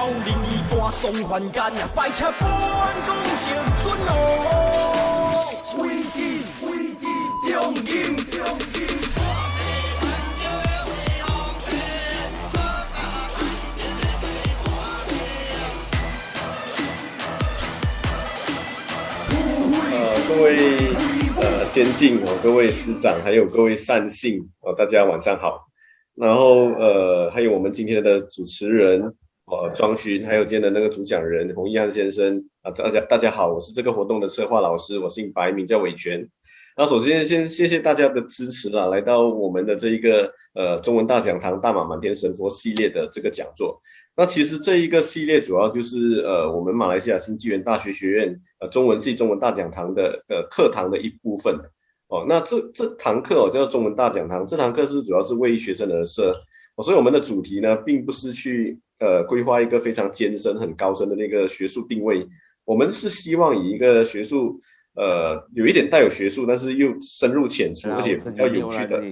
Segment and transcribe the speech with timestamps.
[0.00, 2.48] 高林一挂送还干呀，拜车半
[3.04, 3.14] 公
[3.44, 3.52] 正
[3.82, 7.04] 尊哦，为地为地
[7.52, 8.40] 中音中
[8.72, 8.88] 音。
[19.92, 20.48] 呃，各位
[21.42, 25.66] 呃先进哦，各位师长，还有各位善信哦，大家晚上好。
[26.16, 29.14] 然后呃，还有我们今天的主持人
[29.50, 36.26] 呃庄勋，还有今天的那个主讲人洪一汉先生啊，大家大家好，我是这个活动的策划老师，我姓白，名叫伟权。
[36.76, 43.78] 那首先先谢谢大家的支持啦，来到我们的这一个呃中文大讲堂大马满天神佛系列的这个讲座。
[44.16, 51.58] 那其实这一个系列主要就是呃我们马来西亚新纪元大学学院呃中文系中文大讲堂的呃课堂的一部分。
[52.08, 56.34] 哦，那这这堂课哦叫做中文大讲堂，这堂课是主要是为学生而设，
[56.82, 62.26] 所以我们的主题呢，并不是去呃规划一个非常艰深、很高深的那个学术定位，
[62.64, 64.58] 我们是希望以一个学术
[64.94, 69.02] 呃有一点带有学术，但是又深入浅出，而且比较有趣的。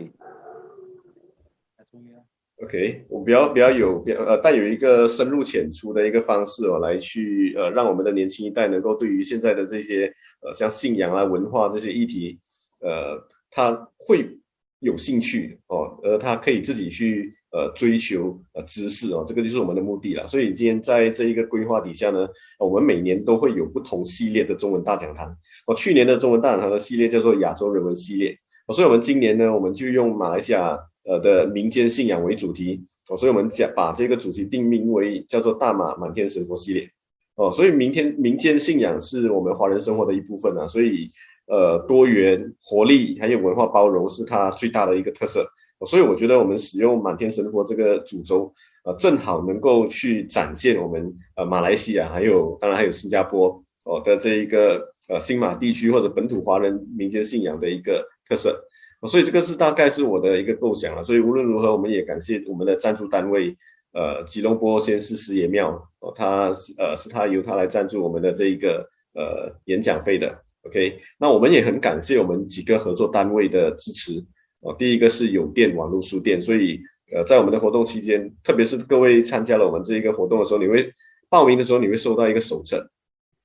[2.64, 12.38] OK，我比较比较有比较呃带有一个深入浅出的一个方式哦，来去呃让我们的年轻一代能够对于现在的这些呃像信仰啊、文化这些议题。
[12.80, 13.18] 呃，
[13.50, 14.38] 他会
[14.80, 20.28] 有兴趣哦，而他可以自己去呃追求呃知识哦，这个就是我们的目的了。
[20.28, 22.28] 所以今天在这一个规划底下呢，
[22.60, 25.26] 我们每年都会有不同系列的中文大讲堂。
[25.66, 36.88] 哦，去年的中文大讲堂的系列叫做亚洲人文系列，哦，所以我们今年呢，我们就用马来西亚呃的民间信仰为主题，哦，所以我们讲把这个主题定名为叫做大马满天神佛系列。
[37.34, 41.10] 哦，所以明天民间信仰是我们华人生活的一部分啊，所以。
[41.48, 45.46] 呃，多元、活力还有文化包容是它最大的一个特色，
[45.86, 48.52] 所以我觉得我们使用满天神佛这个主轴，
[48.84, 53.48] 呃，正好能够去展现我们呃马来西亚还有当然还有新加坡
[53.84, 58.62] 哦的这一个呃新马地区或者本土华人民间信仰的一个特色，
[59.08, 61.02] 所以这个是大概是我的一个构想了。
[61.02, 63.56] 所以无论如何，我们也感谢我们的赞助单位，
[63.94, 70.44] 呃，吉隆坡先师师爷庙哦，他呃是他由他来赞助我们的这一个呃演讲费的。
[70.62, 74.22] OK，那我们也很感谢我们几个合作单位的支持
[74.60, 74.74] 哦。
[74.78, 76.80] 第一个是有电网络书店，所以
[77.14, 80.92] 呃，在我们的活动期间，特别是各位参加了我们这一个活动的时候，你会
[81.30, 82.90] 报名的时候，你会收到一个手册，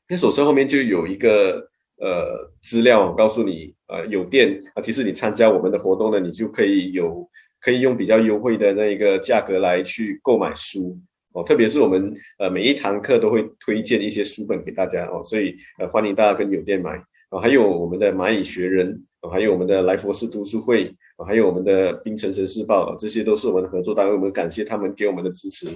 [0.09, 7.29] 那手册后面就有一个呃资料告诉你，呃，有电啊，其实你参加我们的活动呢，你就可以有
[7.61, 10.99] 可以用比较优惠的那个价格来去购买书
[11.33, 11.43] 哦。
[11.43, 16.95] 特别是我们呃每一堂课都会推荐一些书本给大家哦，所以呃欢迎大家跟有店买
[17.31, 17.39] 哦。
[17.39, 20.95] 还有我们的蚂蚁学人，还有我们的来佛寺读书会，
[21.25, 25.67] 还有我们的冰城城市报，这些都是我们的合作单位，我们感谢他们给我们的支持。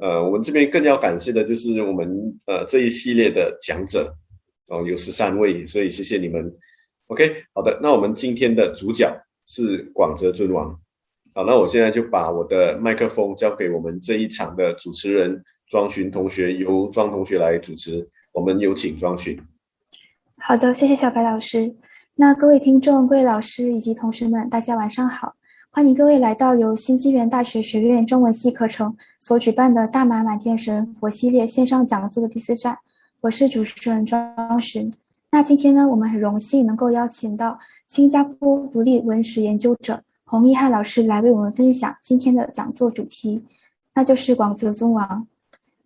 [0.00, 4.12] 呃，我们这边更要感谢的就是我们呃这一系列的讲者，
[4.68, 6.54] 哦，有十三位，所以谢谢你们。
[7.06, 9.10] OK，好的，那我们今天的主角
[9.46, 10.78] 是广泽尊王。
[11.38, 18.04] 好，那我现在就把我的麦克风交给我们这一场的主持人庄勋同学，由庄同学来主持。
[18.32, 19.40] 我们有请庄勋。
[20.38, 21.76] 好的，谢谢小白老师。
[22.16, 25.36] 那各位听众、各位老师以及同学们，大家晚上好！
[25.70, 32.76] 欢迎各位来到由新纪元大学学院中文系课程所举办的大马满天神佛系列线上讲座的第四站。
[33.20, 34.92] 我是主持人庄勋。
[35.30, 37.56] 那今天呢，我们很荣幸能够邀请到
[37.86, 43.42] 新加坡独立文史研究者洪一汉老师来为我们分享今天的讲座主题，
[43.94, 45.26] 那就是广泽尊王。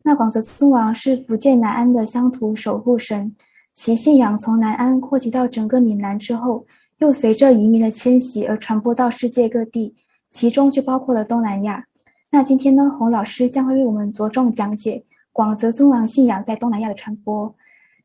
[0.03, 3.32] 那广泽尊王是福建南安的乡土守护神。
[3.72, 6.66] 其信仰从南安扩及到整个闽南之后，
[6.98, 9.94] 又随着移民的迁徙而传播到世界各地，
[10.32, 11.84] 其中就包括了东南亚。
[12.31, 17.54] 那今天呢，洪老师将会为我们着重讲解广泽尊王信仰在东南亚的传播。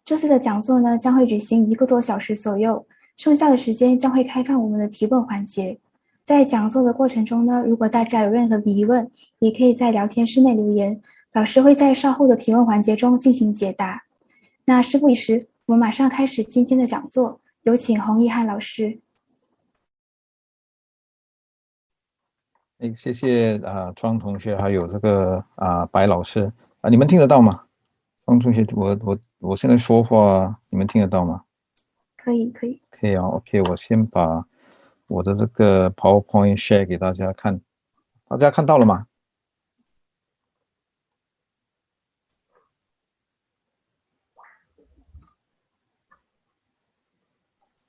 [0.06, 5.80] 这次的讲座呢，将会举行一个多小时左右，剩下的时间将会开放我们的提问环节。
[6.28, 11.02] 在讲座的过程中呢，如果大家有任何疑问，也可以在聊天室内留言，
[11.32, 14.04] 老师会在稍后的提问环节中进行解答。
[14.66, 15.48] 那事不宜迟。
[15.68, 19.00] 我们马上开始今天的讲座，有请洪一汉老师。
[22.80, 26.52] 哎，谢谢啊，庄同学，还有这个啊，白老师
[26.82, 27.64] 啊，你们听得到吗？
[28.26, 31.44] 庄同学，我我我现在说话，你们听得到吗？
[32.18, 33.24] 可以，可以，可以啊。
[33.24, 34.46] OK，我先把
[35.08, 37.62] 我的这个 PowerPoint share 给大家看，
[38.28, 39.08] 大家看到了吗？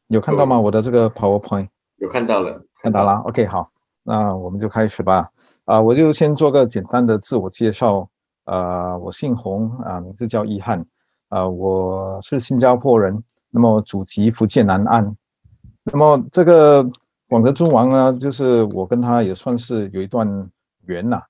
[0.07, 0.59] 有看到吗？
[0.59, 3.19] 我的这个 PowerPoint 有看到了，看到了。
[3.27, 3.71] OK，好，
[4.03, 5.31] 那我们就开始吧。
[5.67, 8.09] 啊，我就先做个简单的自我介绍。
[8.45, 10.83] 啊，我姓洪啊，名字叫易汉
[11.29, 15.15] 啊，我是新加坡人，那么祖籍福建南安。
[15.83, 16.83] 那么这个
[17.29, 20.27] 广德尊王呢，就是我跟他也算是有一段
[20.87, 21.23] 缘呐、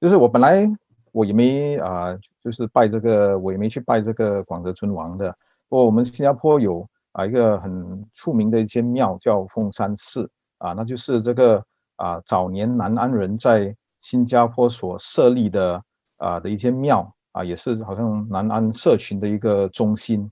[0.00, 0.66] 就是我本来
[1.12, 5.36] 我也没啊，就是拜这个，我也没去拜这个广德尊王的。
[5.68, 11.62] 不过我们新加坡有啊一个很出名的一间庙叫凤山寺啊，那就是这个
[11.96, 15.82] 啊早年南安人在新加坡所设立的。
[16.22, 20.30] 啊的一间庙啊，也是好像南安社群的一个中心。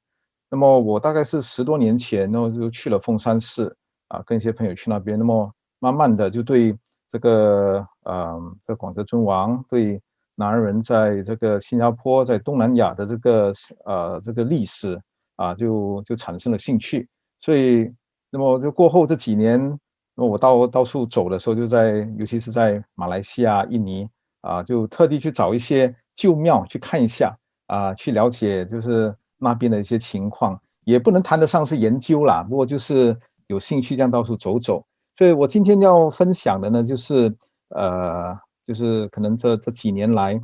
[0.50, 3.74] 那么我大概是十多年前，然后就去了凤山寺
[4.08, 5.18] 啊，跟一些朋友去那边。
[5.18, 6.76] 那么慢慢的就对
[7.10, 10.00] 这个呃，这广德尊王，对
[10.34, 13.52] 南人在这个新加坡，在东南亚的这个
[13.84, 15.00] 呃这个历史
[15.36, 17.08] 啊，就就产生了兴趣。
[17.40, 17.90] 所以，
[18.30, 19.78] 那么就过后这几年，
[20.14, 24.08] 那我到到处走的时候，就在尤其是在马来西亚、印尼。
[24.40, 34.86] 啊，就特地去找一些旧庙去看一下啊，去了解就是那边的一些情况，也不能谈得上是研究啦，不过就是有兴趣这样到处走走。
[35.16, 37.36] 所以我今天要分享的呢，就是
[37.70, 40.40] 呃，就是可能这这几年来，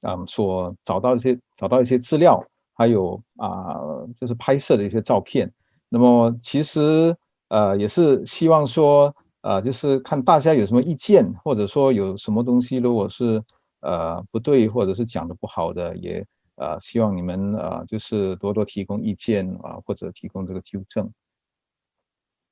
[0.00, 2.42] 嗯，所找到一些找到一些资料，
[2.72, 3.76] 还有啊，
[4.18, 5.52] 就是拍摄的一些照片。
[5.90, 7.14] 那么其实
[7.48, 9.14] 呃，也是希望说。
[9.42, 13.42] 呃，就是看大家有什么意见，或者说有什么东西，如果是
[13.80, 16.22] 呃不对，或者是讲的不好的，也
[16.56, 21.10] 呃希望你们呃就是多多提供意见啊，或者提供这个纠正。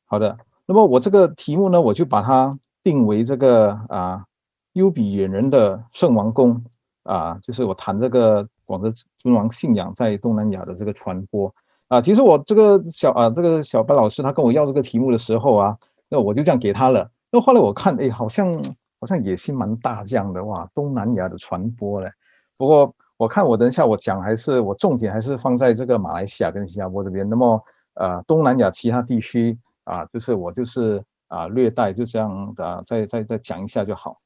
[0.08, 4.24] 好的，那么我这个题目呢，我就把它定为这个啊
[4.72, 6.64] 优比远人的圣王宫
[7.04, 11.54] 啊，就是我谈这个广德尊王信仰在东南亚的这个传播
[11.86, 12.00] 啊。
[12.00, 15.78] 其实我这个小啊这个小白老师他跟我要这个题目的时候啊。
[16.10, 17.10] 那我就这样给他了。
[17.30, 18.50] 那后来我看，哎，好像
[18.98, 22.10] 好像野心蛮大这样的哇，东南亚的传播嘞。
[22.56, 27.28] 不过我看我等一下我讲还是我重点还是放在这个马来西亚跟新加坡这边。
[27.28, 27.62] 那么
[27.92, 29.58] 呃，东南亚其他地区
[29.88, 34.20] 啊，就是我就是啊略带就这样的再再再讲一下就好。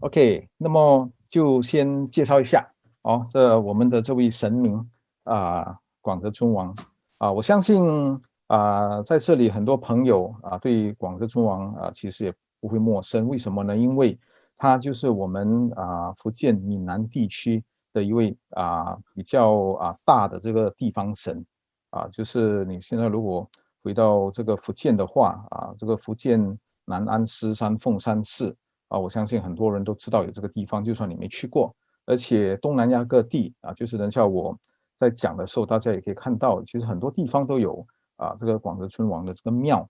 [0.00, 4.90] OK，那么就先介绍一下哦，这我们的这位神明
[5.24, 6.74] 啊，广德尊王。
[7.18, 13.26] 啊，我相信啊，在这里很多朋友啊，对广德尊王啊，其实也不会陌生。
[13.28, 13.76] 为什么呢？
[13.76, 14.18] 因为
[14.56, 17.64] 他就是我们啊福建闽南地区
[17.98, 21.44] 的一位啊比较啊大的这个地方神
[21.90, 23.50] 啊，就是你现在如果
[23.82, 28.56] 回到这个福建的话啊，这个福建南安狮山凤山寺
[28.88, 31.74] 啊，我相信很多人都知道有这个地方，就算你没去过，
[32.06, 34.58] 而且东南亚各地啊，就是等下我。
[34.98, 37.86] 在讲的时候，大家也可以看到，其实很多地方都有
[38.16, 39.88] 啊，这个广德尊王的这个庙。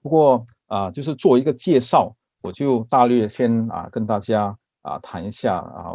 [0.00, 5.92] 不过啊，就是做一个介绍，我就大略先啊跟大家啊谈一下啊，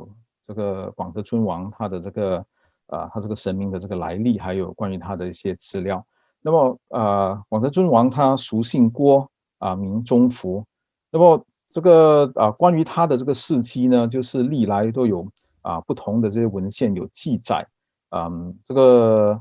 [0.50, 2.44] 这个广德尊王他的这个
[2.88, 6.04] 啊，他这个神明的这个来历，还有关于他的一些资料。
[6.42, 9.30] 那么啊，广德尊王他俗姓郭
[9.60, 10.66] 啊，名忠福。
[11.12, 15.28] 那么这个啊，关于他的这个事迹呢，就是历来都有
[15.62, 17.68] 啊不同的这些文献有记载。
[18.10, 19.40] 嗯，这个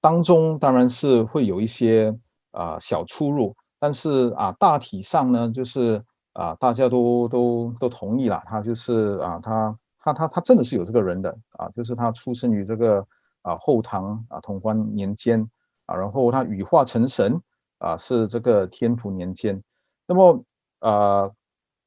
[0.00, 2.16] 当中当然是会有一些
[2.52, 6.00] 啊、小出入，但是啊大体上呢，就是
[6.34, 9.76] 啊大家都都都同意了，他就是啊他
[10.06, 13.06] 他他他真的是有这个人的啊，就是他出生于这个
[13.42, 15.50] 啊后唐啊同观年间
[15.86, 17.40] 啊，然后他羽化成神
[17.78, 19.62] 啊是这个天福年间，
[20.06, 20.44] 那么
[20.78, 21.30] 啊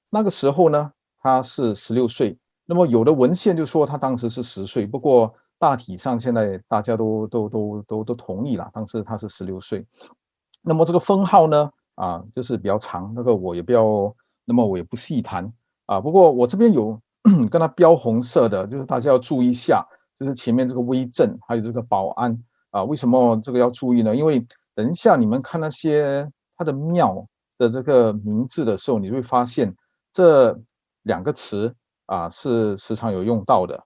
[0.10, 5.36] 那个时候呢他是十六岁，那么有的文献就说他当时是十岁，不过。
[5.62, 8.72] 大体上，现在大家都都都都都同意了。
[8.74, 9.86] 当时他是十六岁，
[10.62, 15.52] 那么这个封号呢，啊，就是比较长，那个我也不要，那么我也不细谈
[15.86, 16.00] 啊。
[16.00, 17.02] 不过我这边有
[17.50, 19.86] 跟它标红色的，就是大家要注意一下，
[20.20, 22.84] 就是前面这个威震，还有这个保安啊。
[22.84, 24.16] 为什么这个要注意呢？
[24.16, 24.46] 因为
[24.76, 29.76] 等一下你们看那些它的庙的这个名字的时候，你会发现
[30.14, 30.60] 这
[31.04, 33.84] 两个词啊是时常有用到的。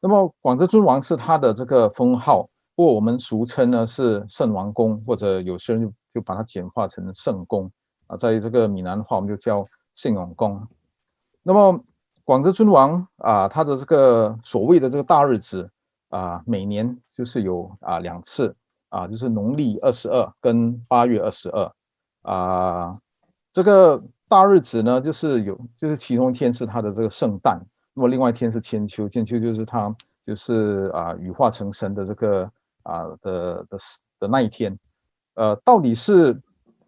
[0.00, 7.70] 那么广州尊王是他的这个封号，不过我们俗称呢是圣王宫，或者有些人就就把它简化成圣宫
[8.06, 10.66] 啊，在这个闽南话我们就叫圣王宫。
[11.42, 11.82] 那么
[12.28, 15.70] 广德尊王啊，他的这个所谓的这个大日子
[16.10, 18.54] 啊，每年就是有啊两次
[18.90, 21.72] 啊，就是农历二十二跟八月二十二
[22.20, 22.98] 啊，
[23.50, 27.58] 这个大日子呢，就是有就是其中一天是他的这个圣诞。
[27.94, 32.42] 那么另外一天是千秋，千秋就是他就是啊羽化成神的这个
[32.82, 33.78] 啊的的
[34.18, 34.78] 的那一天，
[35.32, 36.38] 呃，到底是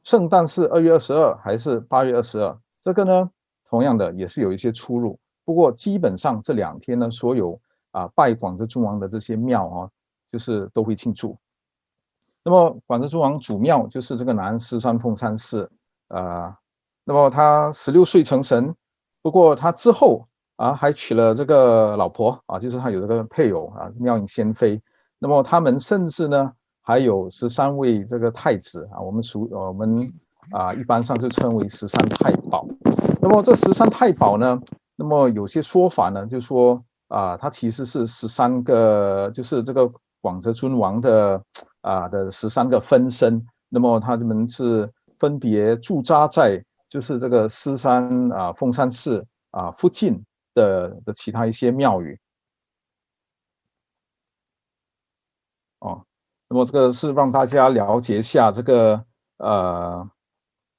[0.04, 2.58] 圣诞是二月二十二还是八月二十二？
[2.82, 3.30] 这个呢，
[3.70, 5.18] 同样的也是有一些出入。
[5.44, 9.90] 不过基本上这两天呢，所有啊拜广泽尊王的这些庙啊，
[10.30, 11.36] 就是都会庆祝。
[12.42, 15.70] 那么广泽尊王主庙就是这个南狮山凤山寺
[16.08, 16.56] 啊。
[17.04, 18.74] 那么他十六岁成神，
[19.22, 24.80] 不过他之后啊还娶了这个老婆啊，就是他有这个配偶啊，妙影仙妃。
[25.18, 30.12] 那么他们甚至呢还有十三位这个太子啊，我们属我们
[30.52, 32.66] 啊一般上就称为十三太保。
[33.20, 34.60] 那么这十三太保呢，
[35.00, 39.90] 那么有些说法呢就说啊，他其实是十三个，就是这个
[40.20, 41.42] 广泽尊王的
[41.80, 43.42] 啊的十三个分身。
[43.70, 52.20] 那么他们是分别驻扎在就是这个狮山啊凤山寺啊附近的的其他一些庙宇。
[55.78, 56.04] 哦，
[56.46, 59.02] 那么这个是让大家了解一下这个
[59.38, 60.10] 呃，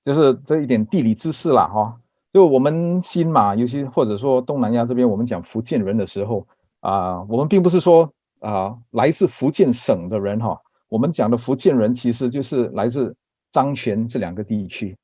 [0.04, 1.98] 就是这一点地理知识啦哈。
[2.34, 6.48] 就我们新马，尤其或者说东南亚这边，我们讲福建人的时候
[6.80, 13.16] 啊，我们并不是说啊来自福建省的人哈，我们讲的福建人其实就是来自
[13.52, 14.98] 漳泉这两个地区。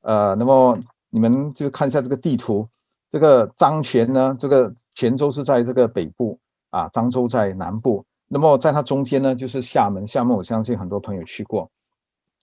[0.00, 0.78] 呃，那么
[1.10, 2.68] 你们就看一下这个地图，
[3.10, 6.38] 这个漳泉呢，这个泉州是在这个北部
[6.70, 8.06] 啊，漳州在南部。
[8.28, 10.06] 那么在它中间呢，就是厦门。
[10.06, 11.70] 厦门我相信很多朋友去过。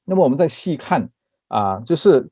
[0.05, 1.09] 那么我们再细看
[1.47, 2.29] 啊，就是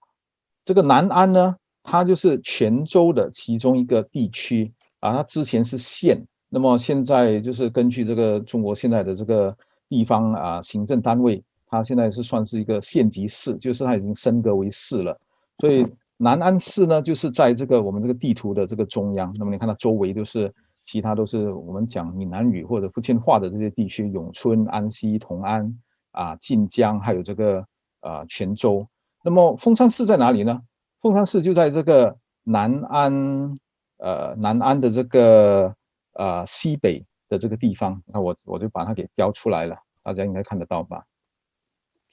[0.66, 5.14] 这个南安呢，它就是泉州的其中一个地区啊。
[5.14, 9.56] 它之前是县，那么现在就是根据这个中国现在的这个
[9.90, 15.18] 地方啊行政单位，它现在是算是一个县级市，就是它已经升格为市了。
[15.60, 15.86] 所以
[16.18, 19.34] 南安市呢，就是在这个我们这个地图的这个中央。
[19.38, 20.54] 那么你看它周围都是。
[20.84, 25.80] 其他都是我们讲闽南语或者福建话的这些地区，永春、安溪、同安
[26.12, 27.64] 啊、晋江，还有这个
[28.02, 28.86] 呃泉州。
[29.24, 30.62] 那么凤山寺在哪里呢？
[31.00, 33.60] 凤山寺就在这个南安，
[33.98, 35.76] 呃南安的这个
[36.14, 38.02] 呃西北的这个地方。
[38.06, 41.06] 那我我就把它给标出来了，大家应该看得到吧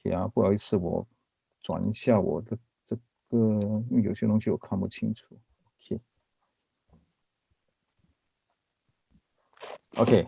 [0.05, 1.05] ？OK 啊，不好意思，我
[1.61, 3.37] 转一下我的这个，
[3.89, 5.37] 因为有些东西我看不清楚。
[9.97, 10.25] OK，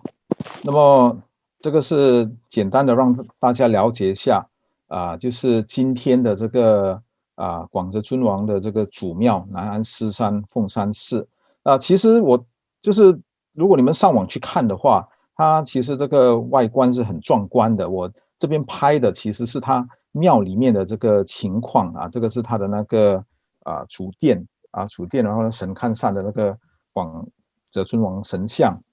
[0.65, 1.23] 那么
[1.61, 4.49] 这个是简单的让大家了解一下
[4.91, 7.01] 啊，就是今天的这个
[7.35, 11.29] 啊广泽尊王的这个主庙南安狮山凤山寺
[11.63, 12.45] 啊，其实我
[12.81, 13.17] 就是
[13.53, 15.07] 如果你们上网去看的话，
[15.37, 17.89] 它其实这个外观是很壮观的。
[17.89, 23.23] 我这边拍的其实是它庙里面的这个情况啊，这个是它的那个
[23.63, 26.57] 啊主殿啊主殿，然后呢神龛上的那个
[26.91, 27.25] 广
[27.71, 28.83] 泽尊王神像。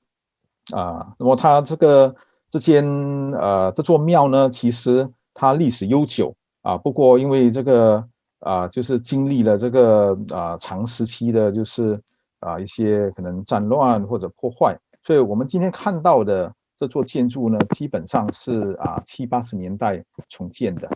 [0.73, 2.14] 啊，那么它这个
[2.50, 2.87] 这间
[3.33, 8.09] 呃这座庙呢，其实它历史悠久啊，不过因为这个
[8.40, 12.02] 啊，就是经历了这个啊长时期的，就是
[12.40, 20.90] 啊一些可能战乱或者破坏，所以我们今天看到的这座建筑呢，基本上是啊七八十年代重建的，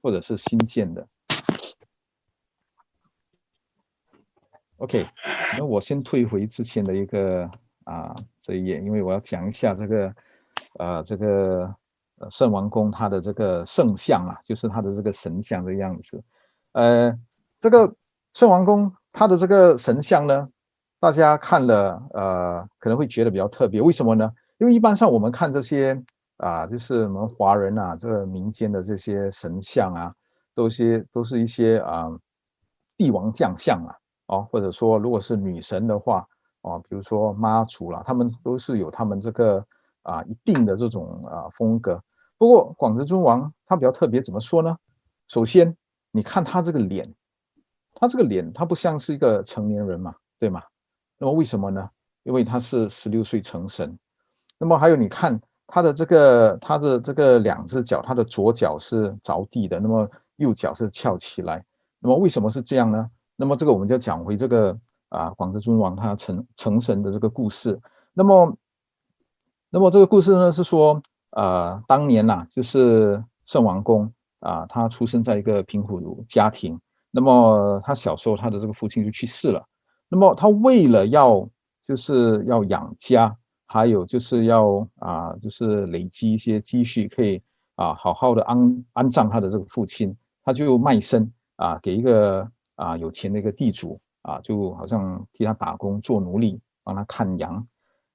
[0.00, 1.04] 或者是新建的。
[4.76, 5.08] OK，
[5.58, 7.50] 那我先退回之前的一个。
[7.84, 10.14] 啊，这一页，因为我要讲一下这个，
[10.78, 11.74] 啊，这个
[12.28, 16.22] 圣王宫它的这个圣像啊，就是它的这个神像的样子。
[16.72, 17.16] 呃，
[17.60, 17.94] 这个
[18.34, 20.48] 圣王宫它的这个神像呢，
[20.98, 24.32] 大家看了呃可能会觉得比较特别，为什么呢？
[24.58, 26.02] 因为一般上我们看这些
[26.38, 30.12] 啊，就是我们华人啊，这个民间的这些神像啊，
[30.54, 32.08] 都些都是一些啊
[32.96, 33.94] 帝王将相啊，
[34.26, 36.26] 哦，或者说如果是女神的话。
[36.62, 39.64] 哦，比如说妈祖啦，他们都是有他们这个
[40.02, 41.98] 啊一定的这种啊风格。
[42.40, 44.78] 不过广泽尊王他比较特别，怎么说呢？
[45.28, 45.76] 首先，
[46.10, 47.14] 你看他这个脸，
[47.92, 50.62] 他这个脸他不像是一个成年人嘛，对吗？
[51.18, 51.90] 那么为什么呢？
[52.22, 53.98] 因为他是十六岁成神。
[54.56, 61.62] 那么还有你看他的这个他的这个两只脚，他的左脚是着地的，那么右脚是翘起来。
[61.98, 63.10] 那么为什么是这样呢？
[63.36, 64.80] 那么这个我们就讲回这个。
[65.10, 67.80] 啊，广泽尊王他成成神的这个故事，
[68.12, 68.56] 那么，
[69.68, 79.66] 那么这个故事呢是说，呃，当年呐、就是圣王公啊，他出生在一个贫苦家庭，那么他小时候他的这个父亲就去世了，
[80.08, 81.48] 那么他为了要
[81.86, 87.42] 就是要养家，还有就是要啊，就是累积一些积蓄，可以
[87.76, 94.00] 啊好好的安安葬他的这个父亲，他就卖身啊给一个啊有钱的一个地主。
[94.22, 97.66] 啊，就好像替他打工做奴隶，帮他看羊。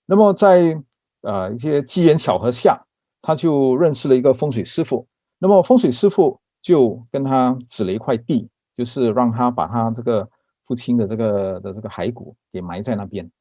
[0.06, 0.80] 那么在
[1.22, 2.85] 呃一些机缘巧合下，
[3.26, 5.08] 他就认识了一个风水师傅。
[5.40, 10.30] 那么风水师傅就跟他指了一块地，就是让他把他这个
[10.66, 13.32] 父亲的这个的这个骸骨给埋在那边，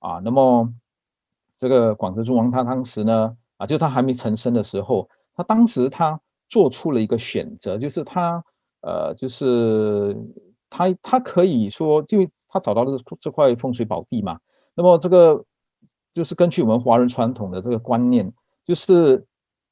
[0.00, 0.72] 啊，那么
[1.58, 8.44] 这个广泽尊王他当时呢，啊，就他还没成身的时候，他当时他做出了一个选择，就是他
[8.80, 10.16] 呃，就是
[10.68, 12.18] 他他可以说，就
[12.48, 14.40] 他找到了这块风水宝地嘛，
[14.74, 15.44] 那么这个
[16.12, 18.32] 就是根据我们华人传统的这个观念，
[18.64, 19.26] 就是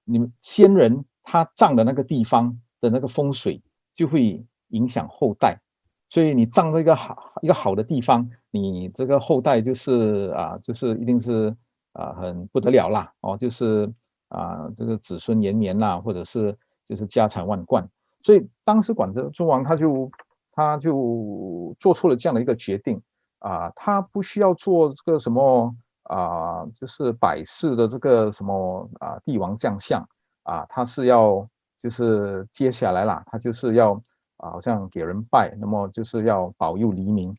[0.07, 3.63] 你们先人他葬的那个地方的那个风水
[3.95, 5.61] 就会影响后代。
[6.09, 11.57] 所以你葬在一个好一个好的地方，你这个后代就是啊，就是一定是
[11.93, 13.93] 啊很不得了啦哦，就是
[14.29, 16.57] 啊这个子孙延绵啦，或者是
[16.89, 17.91] 就是家财万贯。
[18.23, 20.11] 所以当时广泽尊王他就
[20.53, 23.03] 他就做出了这样的一个决定
[23.41, 25.75] 啊，他不需要做这个什么
[26.09, 30.07] 啊，就是百世的这个什么啊帝王将相
[30.43, 31.49] 啊，他是要
[31.83, 34.03] 就是接下来啦，他就是要。
[34.39, 37.35] 啊，好像给人拜，那么就是要保佑黎民。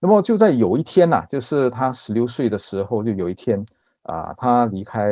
[0.00, 3.64] 那么就在有一天呐、就是他十六岁的时候，就有一天
[4.02, 5.08] 啊，他离开，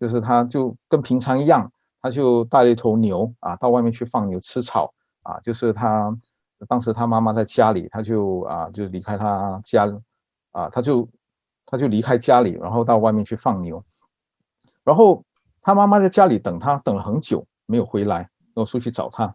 [0.00, 4.92] 就是他就跟平常一样，他就带了一头牛啊，到外面去放牛吃草
[5.22, 5.38] 啊。
[5.44, 6.18] 就是他
[6.66, 9.86] 当时他妈妈在家里，他就啊就离开他家
[10.50, 11.08] 啊，他就
[11.72, 13.82] 他就离开家里，然后到外面去放牛。
[14.84, 15.24] 然后
[15.60, 19.34] 他妈妈在家里等他，等了很久没有回来，然后出去找他，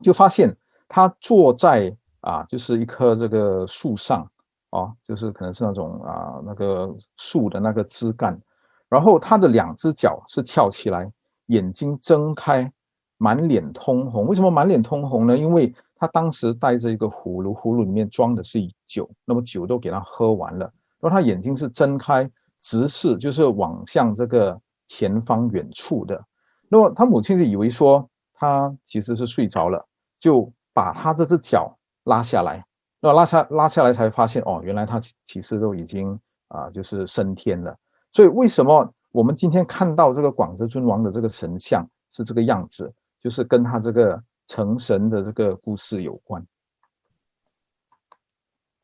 [0.00, 0.56] 就发现。
[0.88, 4.30] 他坐在啊，就是一棵这个树上
[4.70, 8.40] 哦，就是可能是那种啊那个树的那个枝干，
[8.88, 11.12] 然后他的两只脚是翘起来，
[11.46, 12.72] 眼睛睁开，
[13.18, 14.28] 满脸通红。
[14.28, 15.36] 为什么满脸通红呢？
[15.36, 26.24] 因为他当时带着一个葫芦，葫芦里面装的是酒，那么酒都给他喝完了，然后他眼睛是睁开，直视就是往向这个前方远处的。
[26.68, 29.86] 那么他母亲就以为说他其实是睡着了，
[30.20, 30.52] 就。
[30.76, 32.66] 把他这只脚拉下来，
[33.00, 37.78] 那拉下拉下来才发现哦，原来他其实都已经啊，就是升天了。
[38.12, 46.46] 所以为什么我们今天看到这个广泽尊王的这个神像是这个样子，就是跟他这个成神的这个故事有关。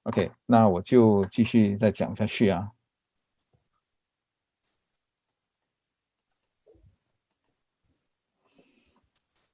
[0.05, 2.71] OK，那我就继续再讲下去啊。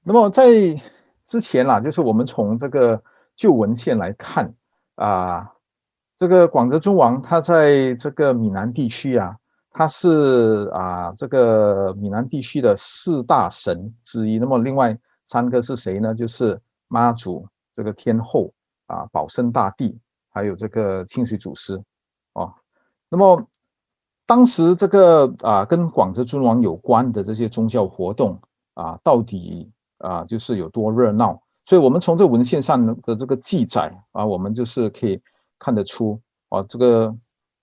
[0.02, 0.44] 那么在。
[1.28, 3.04] 之前啦，就是我们从这个
[3.36, 4.54] 旧文献来看
[4.94, 5.52] 啊，
[6.16, 9.36] 这个广泽尊王他在这个闽南地区啊，
[9.70, 14.38] 他是啊这个闽南地区的四大神之一。
[14.38, 16.14] 那么另外三个是谁呢？
[16.14, 18.50] 就是妈祖、这个天后
[18.86, 20.00] 啊、保生大帝，
[20.38, 21.82] 还有这个清水祖师
[22.32, 22.54] 哦。
[23.10, 23.46] 那么
[24.26, 28.40] 当时这个啊跟广泽尊王有关的这些宗教活动
[28.74, 29.70] 啊，到底？
[30.00, 35.20] 啊，就是有多热闹，所以我们从这文献上的这个记载啊，我们就是可以
[35.58, 36.20] 看得出
[36.50, 37.12] 啊，这个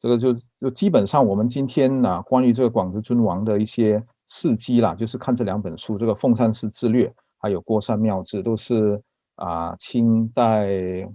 [0.01, 7.07] 这个就就基本上我们今天呢、关于这个广泽尊王的一些事迹啦，就是看这两本书，这个《凤山寺志略》
[7.39, 9.01] 还有《郭山庙志》，都是
[9.35, 10.67] 啊清代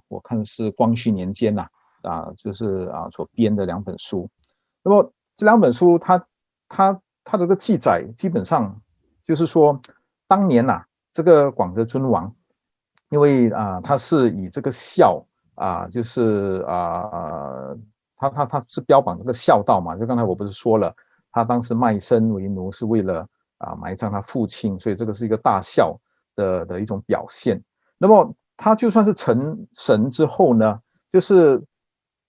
[0.09, 1.67] 我看是光绪年间呐
[2.03, 4.29] 啊，就是啊所编的两本书。
[4.83, 6.27] 那么这两本书它，
[6.69, 8.81] 它它这个记载基本上
[9.25, 9.81] 就是说
[10.27, 12.35] 当年呐、这个广德尊王，
[13.11, 17.75] 因为啊、他是以这个孝啊、就是啊、
[18.17, 19.97] 他他他是标榜这个孝道嘛。
[19.97, 20.95] 就刚才我不是说了，
[21.33, 23.27] 他当时卖身为奴是为了
[23.59, 25.99] 啊埋葬他父亲，所以这个是一个大孝
[26.35, 27.63] 的的一种表现。
[28.03, 30.81] 那么他就算是成神之后呢，
[31.13, 31.63] 就是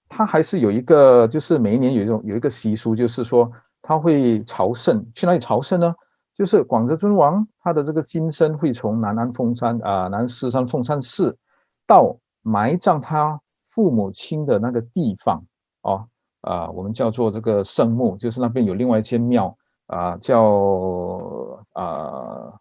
[0.10, 3.50] 他还是有一个，就是每一年有一种有一个习俗，就是说
[3.82, 5.96] 他会朝圣，去哪里朝圣呢？
[6.36, 11.38] 就是广泽尊王，他的这个金身会从南安凤山啊、呃，南狮山凤山寺
[11.88, 15.46] 到埋葬他父母亲的那个地方
[15.84, 16.08] 哦，
[16.42, 19.56] 啊、我们叫做这个圣墓，就是那边有另外一间庙
[19.88, 20.42] 啊、叫
[21.74, 22.54] 啊、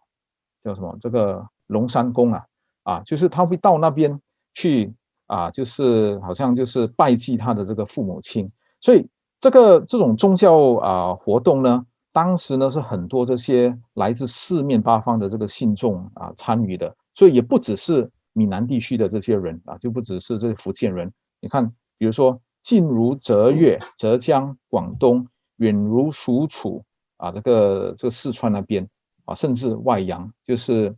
[0.63, 0.95] 叫什么？
[1.01, 2.45] 这个龙山宫啊，
[2.83, 4.19] 啊，就是他会到那边
[4.53, 4.93] 去
[5.27, 9.07] 啊，就是好像就是拜祭他的这个父母亲，所以
[9.39, 11.85] 这个这种宗教啊、活动呢。
[12.13, 21.09] 当时呢，是很多这些来自四面八方的这个信众啊参与的，所以也不只是闽南地区的这些人啊，就不只是这福建人。
[21.39, 26.83] 你看，比如说近如浙粤、浙江、广东，远如蜀楚
[27.15, 28.89] 啊，这个这个四川那边
[29.23, 30.93] 啊，甚至外洋，就是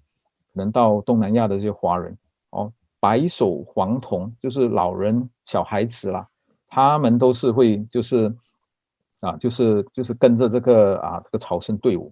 [0.54, 2.18] 能到东南亚的这些华人
[2.52, 6.28] 哦，白首黄童，就是老人、小孩子啦，
[6.68, 8.34] 他们都是会就是。
[9.24, 12.12] 啊，就是就是跟着这个啊这个朝圣队伍，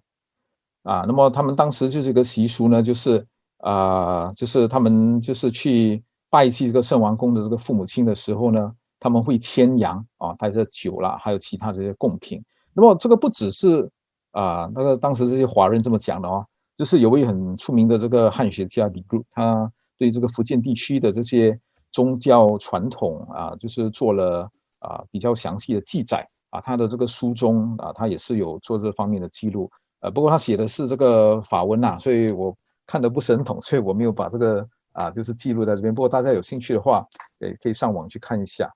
[0.83, 3.27] 啊，那么他们当时就是一个习俗呢，就是
[3.57, 12.41] 啊，就是他们就是去拜祭这个圣王宫的这个父母亲的时候呢，他们会牵羊啊，带着酒啦，还有其他这些贡品。
[12.71, 13.91] 那么这个不只是
[14.31, 16.47] 啊，那个当时这些华人这么讲的哦，
[16.81, 21.59] 就是有位很出名的这个汉学家李禄，他对这个福建地区的这些
[21.91, 26.59] 宗教传统啊，就是做了啊比较详细的记载啊。
[26.59, 29.69] 他的这个书中啊，他也是有做这方面的记录。
[29.99, 35.93] 呃，不过他写的是这个法文呐，所以我看得不是很懂，所以我没有把这个啊，就是记录在这边。
[35.93, 37.05] 不过大家有兴趣的话，
[37.37, 38.73] 也可以上网去看一下。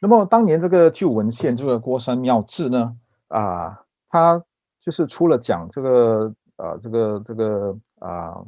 [0.00, 4.44] 那么当年这个旧文献这个《郭山庙志》呢，啊，他
[4.80, 8.42] 就是除了讲这个呃这个这个啊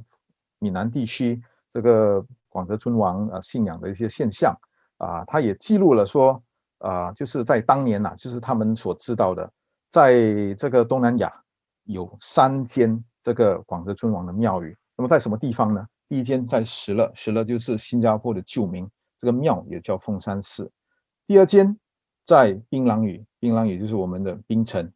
[0.59, 1.43] 闽南地区
[1.73, 4.57] 这个广德尊王啊信仰的一些现象
[4.99, 6.43] 啊，他也记录了说。
[6.85, 9.53] 啊，就是在当年呐、啊，就是他们所知道的，
[9.89, 11.33] 在这个东南亚
[11.85, 14.77] 有三间这个广德尊王的庙宇。
[14.97, 15.87] 那么在什么地方呢？
[16.09, 18.91] 第一间在石勒，石勒就是新加坡的旧名，
[19.21, 20.73] 这个庙也叫凤山寺。
[21.29, 21.79] 第二间
[22.27, 24.93] 在槟榔屿，槟榔屿就是我们的槟城。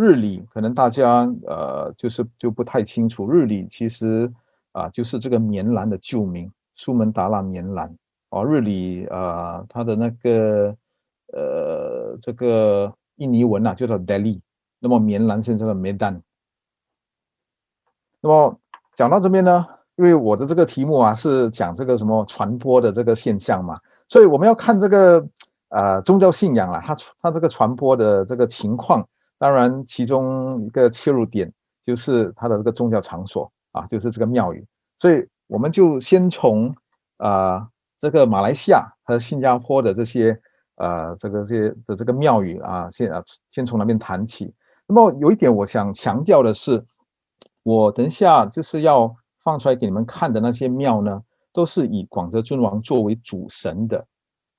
[0.00, 4.32] 日里可能大家呃就是就不太清楚，日里其实
[4.72, 7.94] 啊就是这个棉兰的旧名，苏门答腊棉兰。
[8.30, 10.76] 哦，日里啊，它的那个。
[11.32, 14.40] 呃，这个印尼文啊，叫做 Delhi。
[14.80, 16.22] 那么棉兰是这个 Medan。
[18.20, 18.58] 那么
[18.96, 25.24] 讲到这边呢，因为我的这个题目啊是讲这个什么传播的这个现象嘛，所以我们要看这个
[25.68, 29.06] 呃宗教信仰啊，它它这个传播的这个情况。
[29.40, 31.52] 当然，其中一个切入点
[31.84, 34.64] 就是它的这个宗教场所啊，就是这个庙宇。
[35.00, 36.72] 所以我们就先从
[37.16, 40.40] 啊、这个马来西亚和新加坡的这些。
[40.76, 44.54] 呃，这个这些的这个庙宇啊，先啊先从那边谈起。
[44.86, 46.86] 那么有一点我想强调的是，
[47.62, 51.20] 我等一下就是要放出来给你们看的那些庙呢，
[51.52, 54.06] 都是以广泽尊王作为主神的。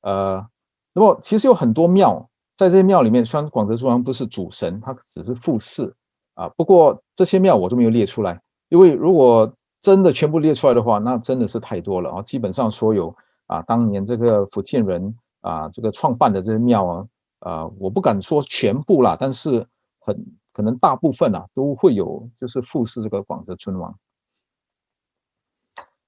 [0.02, 0.46] 呃，
[0.94, 2.30] 那么其实有很多庙，
[2.62, 5.96] 在这些庙里面，虽然广泽尊王不是主神，他只是附祀
[6.36, 6.48] 啊。
[6.50, 12.22] 不过这些庙我都没有列出来，因为如果真的全部列出来的话，那真的是太多了啊。
[12.22, 13.16] 基本上所有
[13.48, 15.16] 啊，当年这个福建人。
[15.44, 17.08] 啊，这个创办的这些庙啊，
[17.40, 19.66] 啊，我不敢说全部啦，但是
[20.00, 23.98] 很可能大部分啊都会有，就是附祀这个广泽尊王。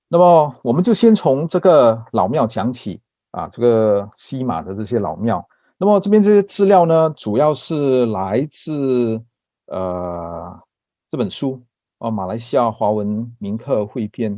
[0.08, 5.48] 那么我们就先从这个老庙讲起啊，这个西马的这些老庙。
[5.78, 9.24] 那么这边这些资料呢，主要是来自
[9.68, 10.62] 呃
[11.12, 11.64] 这本书
[11.98, 14.36] 啊，《马来西亚华文铭刻汇编》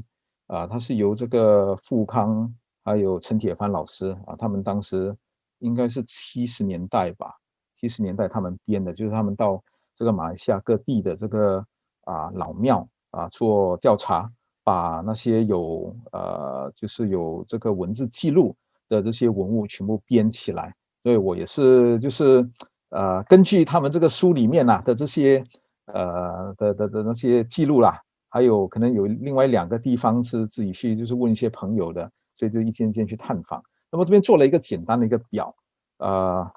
[0.48, 2.54] 啊，它是由这个富康。
[2.88, 5.18] 还有陈铁帆老师啊，他们当时
[5.58, 7.34] 应该是七十年代吧，
[7.82, 9.60] 七十年代他们编的，就是他们到
[9.96, 11.66] 这个马来西亚各地的这个
[12.04, 14.32] 啊老庙啊做调查，
[14.64, 18.56] 把那些有呃就是有这个文字记录
[18.88, 20.76] 的这些文物全部编起来。
[21.06, 22.50] 所以我也是就是
[22.90, 25.44] 呃根据他们这个书里面呐、啊、的这些
[25.86, 32.12] 呃的的的那些记录啦，还有可能有另外两个地方是自己去就是问一些朋友的。
[32.38, 33.64] 所以就一间一间去探访。
[33.90, 35.56] 那么这边做了一个简单的一个表，
[36.00, 36.52] 呃，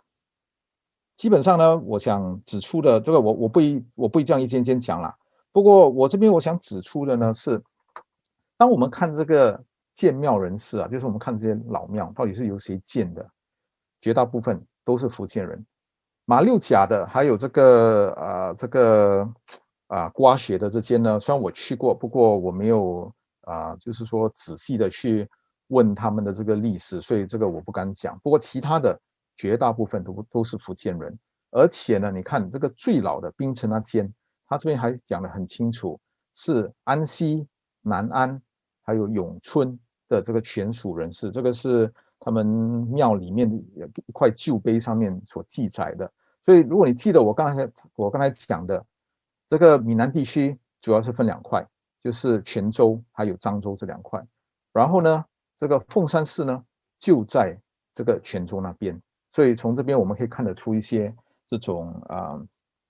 [1.17, 5.15] 基本上呢，我想指出的这个我我不一我不一这样一间一间讲了。
[5.53, 7.63] 不过我这边我想指出的呢是，
[8.57, 9.63] 当我们看这个
[9.95, 13.31] 建庙人士啊，就是我们看这些老庙到底是由谁建的，
[14.01, 15.67] 绝大部分都是福建人。
[16.25, 19.29] 马六甲的还有这个呃这个
[19.87, 25.29] 啊瓜学的这间呢，虽然我去过，不过我没有啊，就是说仔细的去。
[25.71, 28.19] 问他们的这个历史，所以这个我不敢讲。
[28.21, 28.99] 不过其他的
[29.37, 31.19] 绝大部分都都是福建人，
[31.51, 34.11] 而且呢，你看这个最老的槟城那间，
[34.47, 36.01] 他这边还讲得很清楚，
[36.35, 37.47] 是安溪、
[37.83, 38.41] 南安
[38.83, 43.57] 还有永春的这个权属人士，这个是他们庙里面的
[44.07, 46.13] 一块旧碑上面所记载的。
[46.45, 48.85] 所以如果你记得我刚才我刚才讲的
[49.51, 51.67] 这个闽南地区，主要是分两块，
[52.03, 54.27] 就是泉州还有漳州这两块，
[54.73, 55.25] 然后呢。
[55.61, 56.65] 这个凤山寺呢，
[57.01, 57.61] 就在
[57.93, 59.03] 这个泉州那边，
[59.33, 61.13] 所以从这边我们可以看得出一些
[61.49, 62.41] 这种啊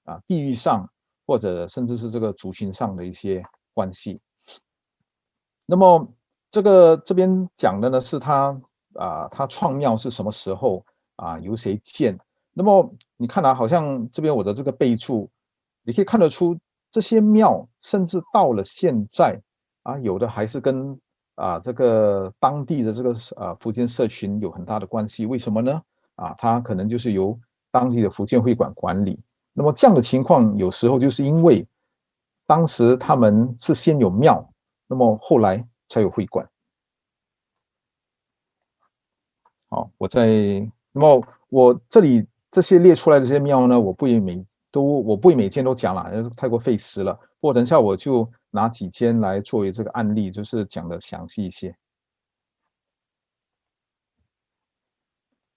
[0.04, 0.86] 啊地域上
[1.26, 4.20] 或者甚至是这个族群上的一些关系。
[5.64, 6.12] 那么
[6.50, 8.60] 这个这边讲的呢是他
[8.98, 10.84] 啊他创庙是什么时候
[11.16, 12.18] 啊由谁建？
[12.52, 15.30] 那么你看啊，好像这边我的这个备注，
[15.82, 16.58] 你可以看得出
[16.90, 19.40] 这些庙甚至到了现在
[19.82, 21.00] 啊有的还是跟。
[21.40, 25.80] 啊，这个当地的这个啊福建社群有很大的关系，为什么呢？
[26.16, 27.38] 啊，它可能就是由
[27.70, 29.20] 当地的福建会馆管理。
[29.52, 31.64] 那么这样的情况，有时候就是因为
[32.44, 34.52] 当时他们是先有庙，
[34.88, 36.44] 那么后来才有会馆。
[39.70, 40.26] 好，我在
[40.92, 47.12] 那么我这里这些列出来的这些庙呢，我不会每都我不会每间都讲了，太过费时了。
[47.38, 51.76] 不过等一下我就拿几间来作为这个案例，就是讲的详细一些。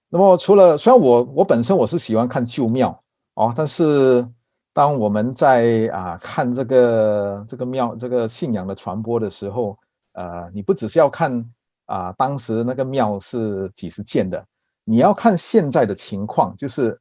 [0.09, 3.01] 那么除了虽然我我本身我是喜欢看旧庙
[3.33, 4.27] 哦，但是
[4.73, 9.79] 当我们在啊看这个这个庙这个信仰的传播的时候，
[10.11, 11.53] 呃，你不只是要看。
[11.91, 14.45] 啊，当时那个庙是几十件的？
[14.85, 16.97] 你要看现在的情况，就是，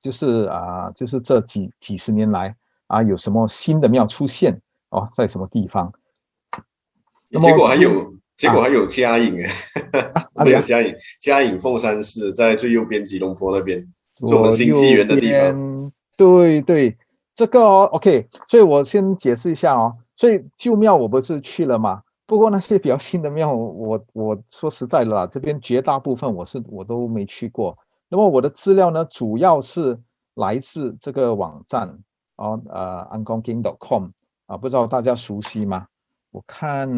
[0.00, 5.92] 就是啊，就是这几几十年来啊，有什么新的庙出现哦，在什么地方？
[7.42, 9.50] 结果还有，结果还有嘉颖哎，
[10.46, 13.86] 没有嘉颖，嘉颖凤山寺在最右边吉隆坡那边，
[14.26, 15.92] 是我们新纪元的地方。
[16.16, 16.96] 对对，
[17.34, 22.02] 这个哦，OK，所以我先解释一下哦，所以旧庙我不是去了吗？
[22.30, 27.76] 不过那些比较新的庙，我我说实在的啦，这边绝大部分我是我都没去过。
[28.08, 29.98] 那么我的资料呢，主要是
[30.34, 31.98] 来自这个网站
[32.36, 34.10] 哦，呃，angkongking.com
[34.46, 35.88] 啊，不知道大家熟悉吗？
[36.30, 36.88] 我看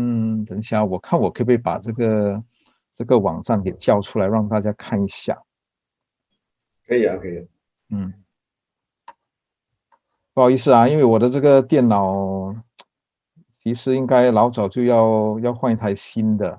[0.44, 2.44] 等一下，我看我可不可以把这个
[2.98, 5.42] 这个网站给叫出来，让大家看一下。
[6.86, 7.48] 可以啊，可以。
[7.88, 8.12] 嗯，
[10.34, 12.54] 不好意思啊，因为我的这个电脑。
[13.62, 16.58] 其实应该老早就要要换一台新的。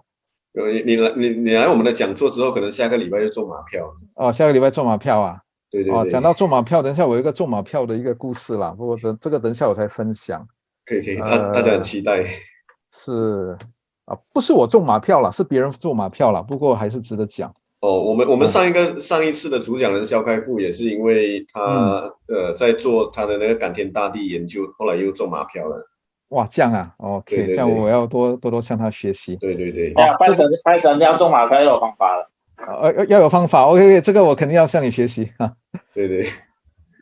[0.53, 3.91] 你你来你你来我们的讲座之后，可能下个礼拜就中马票。
[4.15, 5.37] 哦，下个礼拜中马票啊？
[5.69, 5.99] 对对对。
[5.99, 8.73] 哦，讲到中马票，等一下我有一个中马票的一个故事啦。
[8.77, 10.47] 不过等这个等一下我才分享。
[10.85, 12.23] 可以可以，大、呃、大家很期待。
[12.91, 13.57] 是
[14.05, 16.43] 啊，不是我中马票了，是别人中马票了。
[16.43, 17.53] 不过还是值得讲。
[17.81, 25.89] 哦，我们我们上一个、嗯、上一次的主讲人肖开富也是因为他、嗯、呃在做他的那个感天大地研究，后来又中马票了。
[26.33, 29.35] 哇，这样啊，OK，对对对，这样我要多多多向他学习。
[29.35, 35.31] 对对对，啊，拜神拜神要中马票要有方法了，呃，要要有方法，OK，这个我肯定要向你学习。
[35.37, 35.53] 哈。
[35.93, 36.25] 对对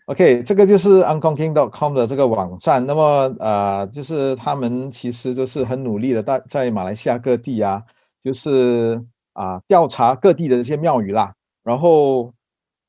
[0.08, 7.84] ，OK，这个就是 angkongking.com 的这个网站，那么呃，就是他们其实就是很努力的在在马来西亚各地啊，
[8.22, 12.34] 就是啊、呃、调查各地的这些庙宇啦，然后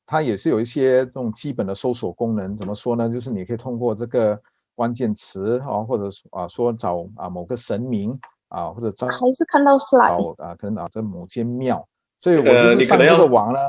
[0.05, 3.07] 它也是有一些这种基本的搜索功能，怎么说呢？
[3.09, 4.41] 就是你可以通过这个。
[4.75, 8.17] 关键词啊，或者啊说找啊某个神明
[8.49, 11.87] 啊，或者找还是看到 slide 啊，可能啊在某间庙，
[12.21, 13.59] 所以我就是上这个网呢。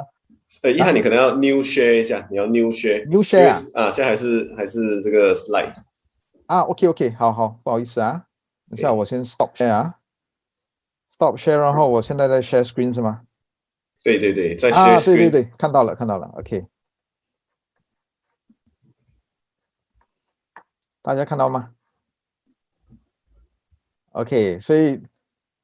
[0.63, 5.75] 呃，一翰你可能要 new share 一下，你要 new share new share 啊，啊，现在还是还是这个 slide
[6.47, 8.25] 啊，OK OK，好好，不好意思啊，
[8.71, 9.95] 等下我先 stop share 啊
[11.17, 13.23] ，stop share，然后我现在在 share screen 是吗？
[14.05, 16.67] 对对对，在 share screen，啊，对对对，看到了看到了，OK。
[21.05, 21.69] 大家看到吗
[24.13, 24.99] ？OK，所以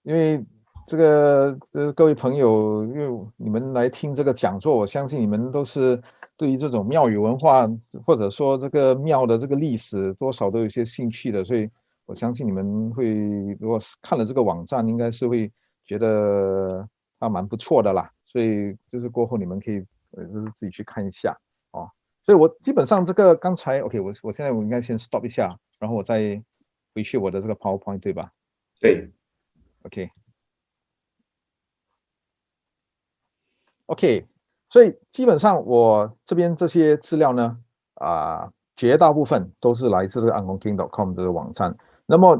[0.02, 0.44] 因为
[0.86, 5.98] 这个呃各位朋友，因为你们来听这个讲座，我相信你们都是
[6.36, 7.66] 对于这种庙宇文化
[8.04, 11.66] 或者说这个庙的这个历史多少都有些兴趣的，所以
[12.04, 13.08] 我相信你们会
[13.58, 15.50] 如果看了这个网站，应该是会
[15.86, 16.86] 觉得
[17.18, 18.12] 还蛮不错的啦。
[18.26, 21.34] 所以就是过后你们可以呃就是自己去看一下。
[22.22, 26.42] 所以我基本上这个刚才 OK，我我现在我应该先 stop 一下，然后我再
[26.94, 28.30] 回去我的这个 PowerPoint，对吧？
[28.78, 29.10] 对
[29.84, 30.10] ，OK，OK，、
[33.86, 34.20] okay.
[34.20, 34.26] okay,
[34.68, 37.58] 所以基本上我这边这些资料呢，
[37.94, 41.74] 啊、呃，绝大部分都是来自这个 angkongking.com 这个网站。
[42.04, 42.38] 那么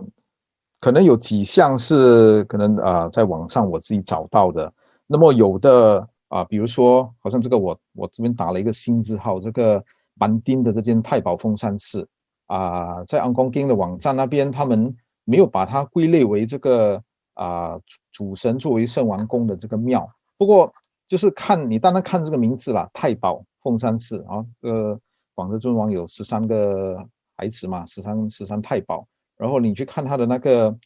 [0.79, 4.73] 可能有几项是可能啊、呃，在网上我自己找到的。
[5.07, 6.10] 那么有的。
[6.31, 9.85] 啊，比如说，好像这个我我这边打了一个新字号，这个
[10.17, 12.09] 班丁的这间太保凤山寺
[12.47, 17.03] 啊，在 angkongking 的网站那边，他们没有把它归类为这个
[17.35, 17.81] 啊
[18.13, 20.09] 主神作为圣王宫的这个庙。
[20.39, 20.73] 不过
[21.09, 24.97] 就是看你单单看这个名字啦，太保凤山寺啊，呃，
[25.35, 27.05] 广德尊王有十三个
[27.37, 29.05] 孩子嘛，十三十三太保，
[29.37, 30.77] 然后你去看他的那个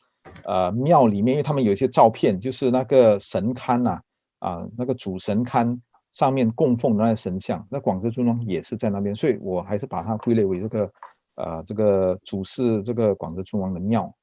[0.45, 4.03] 呃庙里面，因为他们有一些照片，就是那个神龛呐、啊。
[4.45, 5.81] 啊，那个主神龛
[6.13, 10.93] 上面供奉的那神像，那广德尊王也是在那边，所以我还是把它归类为这个，
[11.37, 14.15] 呃，这个主祀这个广德尊王的庙。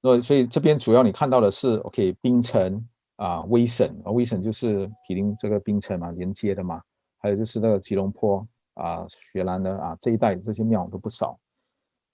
[0.00, 6.82] 那，所以这边主要你看到的是，OK，槟城啊，威省啊，威省就是毗邻这个槟城嘛，连接的嘛，
[7.18, 8.44] 还有就是那个吉隆坡
[8.74, 11.38] 啊，雪兰的啊这一带这些庙都不少。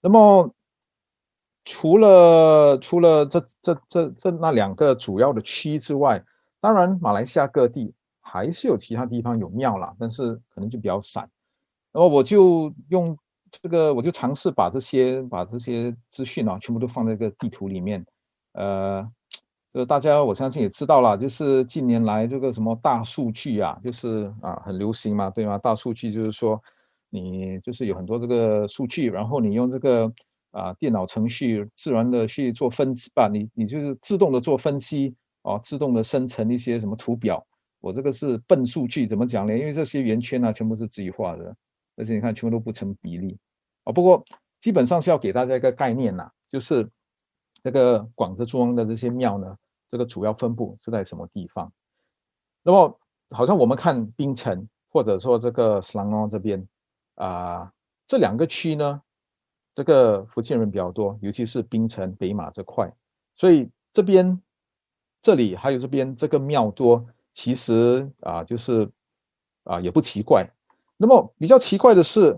[0.01, 0.53] 那么。
[1.63, 6.23] 除了除了这这这这那两个主要的区之外，
[6.59, 11.29] 当然马来西亚各地还是有其他地方有庙啦，但是可能就比较散。
[11.93, 13.17] 那么我就用
[13.51, 18.05] 这个我就尝试把这些把这些资讯啊，全部都放在这个地图里面。
[18.53, 19.07] 呃，
[19.73, 25.57] 这大家我相信也知道了，就是近年来这个什么大数据啊，就是啊很流行嘛，对吗？
[25.57, 26.61] 大数据就是说
[27.09, 30.11] 你就是有很多这个数据，然后你用这个
[30.51, 37.45] 啊电脑程序自然的去做分析吧，你你就是自动的做分析啊，自动的生成一些什么图表。
[37.79, 39.57] 我这个是笨数据，怎么讲呢？
[39.57, 41.55] 因为这些圆圈啊，全部是自己画的。
[41.97, 43.37] 而且你看，全部都不成比例
[43.83, 43.91] 啊。
[43.91, 44.23] 不过
[44.59, 46.89] 基本上是要给大家一个概念呐，就是
[47.63, 49.57] 这个广州中央的这些庙呢，
[49.89, 51.73] 这个主要分布是在什么地方？
[52.63, 52.99] 那么
[53.31, 56.67] 好像我们看槟城或者说这个斯兰诺这边
[57.15, 57.73] 啊，
[58.07, 59.01] 这两个区呢，
[59.81, 62.93] 这个福建人比较多，尤其是槟城北马这块，
[63.35, 64.39] 所以这边
[65.23, 68.91] 这里还有这边这个庙多，其实啊就是
[69.63, 70.47] 啊也不奇怪。
[70.97, 72.37] 那么比较奇怪的是，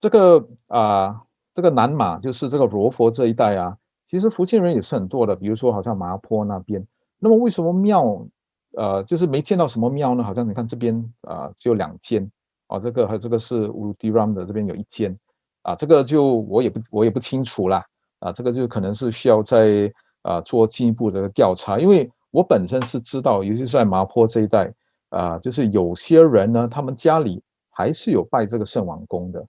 [0.00, 1.24] 这个啊，
[1.56, 5.34] 这个南马就是这个罗佛这一带啊，其实福建人也是很多的。
[5.34, 6.86] 比如说，好像麻坡那边。
[7.18, 8.28] 那么为什么庙，
[8.76, 10.22] 呃，就是没见到什么庙呢？
[10.22, 12.30] 好像你看这边啊，只有两间
[12.68, 15.18] 啊，这个还有这个是乌鲁迪让的这边有一间
[15.66, 17.84] 啊，这个就我也不我也不清楚啦
[18.20, 24.72] 啊，这个就可能是需要再啊做进一步的调查，因为我本身是知道，尤其是在麻坡这一带
[25.08, 27.42] 啊，就是有些人呢，他们家里。
[27.78, 29.46] 还是有拜这个圣王公的。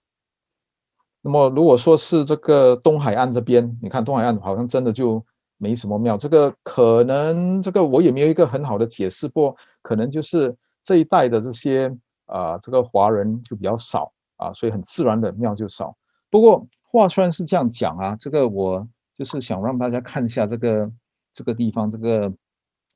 [1.22, 5.24] 那么如果说是这个东海岸这边，你看东海岸好像真的就
[5.56, 6.14] 没什么庙。
[6.18, 10.54] 这个可能这个我也没有一个很好的解释，过可能就是
[10.84, 15.96] 这一带的这些啊、这个华人就比较少啊，所以很自然的庙就少。
[16.30, 20.92] 不过话虽然是这样讲啊，这个我就是想让大家看一下这个
[21.32, 22.32] 这个地方，这个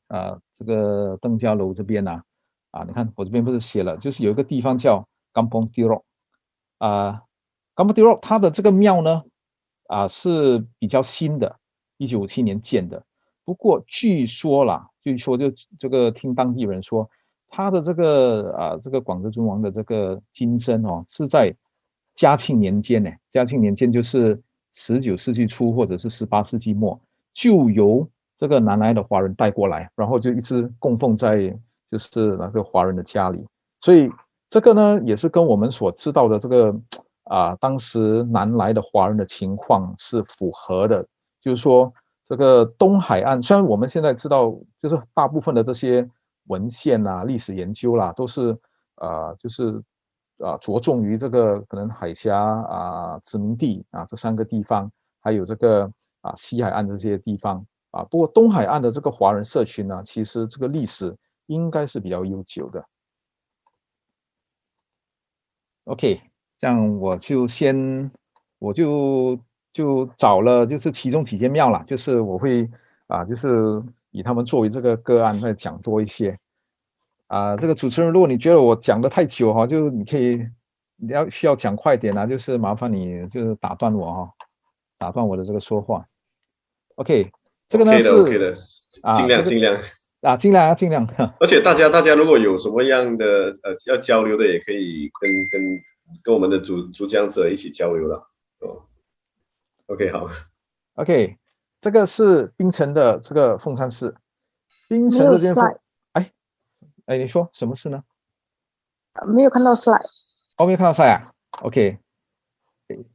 [0.08, 2.22] 啊、这个邓家楼这边呐
[2.70, 5.08] 啊，你看我这边不是写了，就是有一个地方叫。
[5.34, 6.02] Kampong Tirok
[6.76, 7.22] 啊
[7.74, 9.22] ，Kampong Tirok 它的这个庙呢，
[9.88, 11.58] 啊是比较新的，
[11.96, 13.06] 一九五七年建的。
[13.42, 17.08] 不过据说啦，据说就这个听当地人说，
[17.48, 21.56] 他的这个啊这个广泽尊王的这个金身哦，是在
[22.14, 23.10] 嘉庆年间呢。
[23.30, 24.40] 嘉庆年间就是
[24.74, 27.00] 十九世纪初或者是十八世纪末，
[27.32, 31.58] 就由这个南来的华人带过来，然后就一直供奉在
[31.90, 33.44] 就是那个华人的家里，
[33.80, 34.10] 所以。
[34.50, 36.78] 这个呢，也是跟我们所知道的这个
[37.24, 41.08] 啊，当时南来的华人的情况是符合的。
[41.40, 41.90] 就是说，
[42.26, 46.06] 这个东海岸，虽然我们现在知道，就是大部分的这些
[46.48, 48.54] 文献啊、历史研究啦、都是
[48.96, 49.82] 啊，就是
[50.42, 58.02] 啊，着重于这个可能海峡啊、殖民地啊这三个地方，还有这个啊西海岸的这些地方啊。
[58.10, 62.84] 不过东海岸的这个华人社群呢，其实这个历史应该是比较悠久的。
[65.84, 66.20] OK，
[66.58, 68.10] 这样我就先，
[68.58, 69.38] 我就
[69.72, 72.68] 就找了，就是其中几间庙了，就是我会
[73.06, 76.38] 啊，就是以他们作为这个个案再讲多一些。
[77.32, 80.36] 啊，这个主持人，如果你觉得我讲的太久哈，就你可以，
[80.96, 84.30] 你要需要讲快点啊，就是麻烦你就是打断我哈，
[84.98, 86.04] 打断我的这个说话。
[86.96, 87.32] OK，
[87.68, 88.54] 这个呢是 OK 的，
[89.16, 89.74] 尽量尽量。
[90.20, 91.08] 啊，尽量啊，尽量。
[91.40, 93.26] 而且大家，大家如果有什么样的
[93.62, 95.80] 呃要交流的，也可以跟跟
[96.22, 98.28] 跟我们的主主讲者一起交流了。
[98.60, 98.82] 哦
[99.86, 100.28] ，OK，好
[100.96, 101.38] ，OK，
[101.80, 104.14] 这个是冰城的这个凤山寺，
[104.86, 105.80] 冰城这边，
[107.12, 108.02] 哎，哎，你说什么事呢？
[109.26, 110.06] 没有看到 slide，
[110.56, 111.98] 哦，没有看到 slide 啊？OK，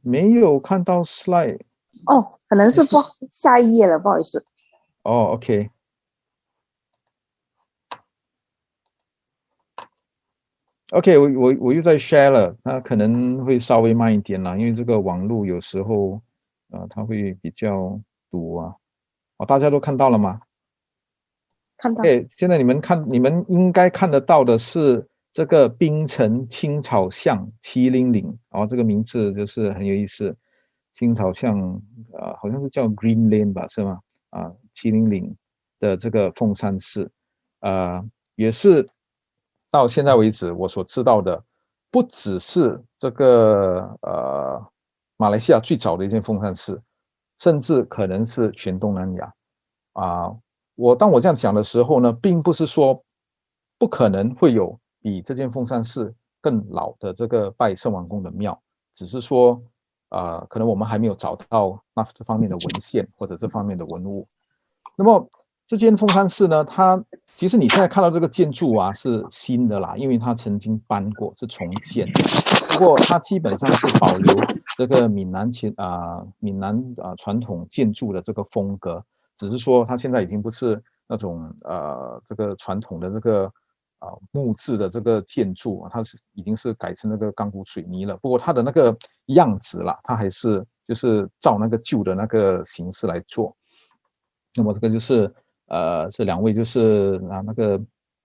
[0.02, 1.58] 没有看到 slide，
[2.06, 4.44] 哦，可能是不下一页了，不好意思。
[5.02, 5.70] 哦，OK。
[10.92, 16.22] OK，我我我又在 share 了，它可能会稍微慢一点啦，因为这个网络有时候
[16.70, 18.72] 啊、呃，它会比较堵啊。
[19.38, 20.40] 哦，大家都看到了吗？
[21.78, 22.02] 看到。
[22.28, 30.36] 现在你们看，你们应该看得到的是这个槟城青草巷七零零，哦，这个名字就是很有意思。
[30.92, 31.80] 青草巷
[32.12, 34.00] 啊、好像是叫 Green Lane 吧，是吗？
[34.30, 35.34] 啊，七零零
[35.80, 37.10] 的这个凤山寺，
[37.60, 38.90] 啊、也是。
[39.70, 41.44] 到现在为止，我所知道的
[41.90, 44.66] 不只是这个呃
[45.18, 46.82] 马来西亚最早的一间凤山寺，
[47.38, 49.34] 甚至可能是全东南亚
[49.92, 50.34] 啊。
[50.78, 53.02] 我当我这样讲的时候呢，并不是说
[53.78, 58.62] 不可能会有比这间凤山寺更老的这个拜圣王公的庙，
[58.94, 59.60] 只是说
[60.10, 64.28] 啊、可能我们还没有找到那这方面的文献或者这方面的文物。
[64.96, 65.28] 那么
[65.66, 67.04] 这间凤山寺呢，它
[67.34, 72.06] 其实你现在看到这个建筑啊是新的啦，因为它曾经搬过，是重建。
[72.70, 74.34] 不过它基本上是保留
[74.78, 79.04] 这个闽南前啊闽南啊传统建筑的这个风格，
[79.38, 83.46] 只是说它现在已经不是那种呃这个传统的这个
[84.00, 88.14] 啊木质的这个建筑，它是已经是改成那个钢骨水泥了。
[88.18, 88.94] 不过它的那个
[89.26, 93.56] 样子啦，它还是就是照那个旧的那个形式来做。
[94.56, 95.32] 那么这个就是
[95.68, 97.80] 呃这两位就是啊那个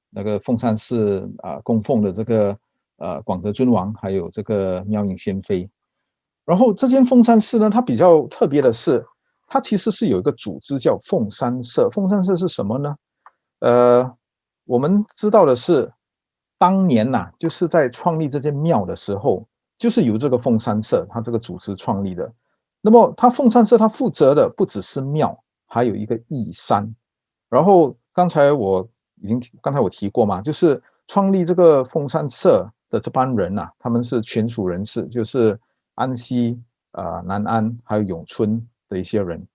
[0.09, 2.57] 那个凤山寺啊供奉的这个。
[2.97, 5.69] 呃，广泽尊王还有这个妙影仙妃，
[6.45, 9.03] 然后这间凤山寺呢，它比较特别的是，
[9.53, 11.87] 它其实是有一个组织叫凤山社。
[11.91, 12.95] 凤山社是什么呢？
[13.59, 14.17] 呃，
[14.65, 15.93] 我们知道的是，
[16.57, 19.47] 当年呐、就是在创立这间庙的时候，
[19.77, 22.33] 就是由这个凤山社它这个组织创立的。
[22.81, 26.95] 那么，它凤山社它负责的不只是庙，还有一个义山。
[27.47, 28.89] 然后刚才我
[29.21, 32.67] 已经刚才我提过嘛，就是创立这个凤山社。
[32.89, 35.59] 的这帮人呐、他们是全属人士，就是
[35.95, 39.45] 安溪、呃、南安还有永春的一些人。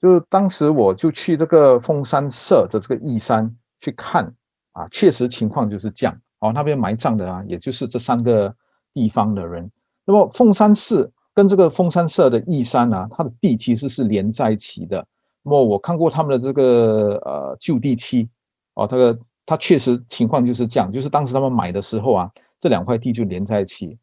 [0.00, 4.34] 就当时我就去这个凤山社的这个义山去看
[4.72, 6.20] 啊，确实情况就是这样。
[6.38, 8.54] 哦，那边埋葬的啊，也就是这三个
[8.92, 9.70] 地方的人。
[10.04, 15.06] 那么凤山寺跟这个凤山社的义山呢、啊，它的地其实是连在一起的。
[15.42, 18.28] 那么我看过他们的这个呃旧地契，
[18.74, 19.18] 哦，这个。
[19.44, 23.98] 它确实情况就是这样，就是当时他们买的时候啊，这两块地就连在一起，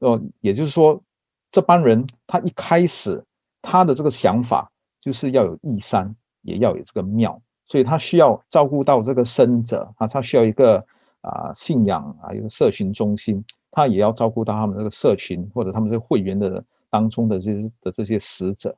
[0.00, 1.02] 哦，也就是说，
[1.50, 3.24] 这帮人他一开始
[3.64, 10.86] 他的这个想法就是要有义山，也要有这个庙，所以他需要照顾到这个生者啊，他需要一个
[11.22, 18.76] 啊信仰啊，一个社群中心，他也要照顾到他们这个社群或者他们这个会员的当中的这些的这些死者。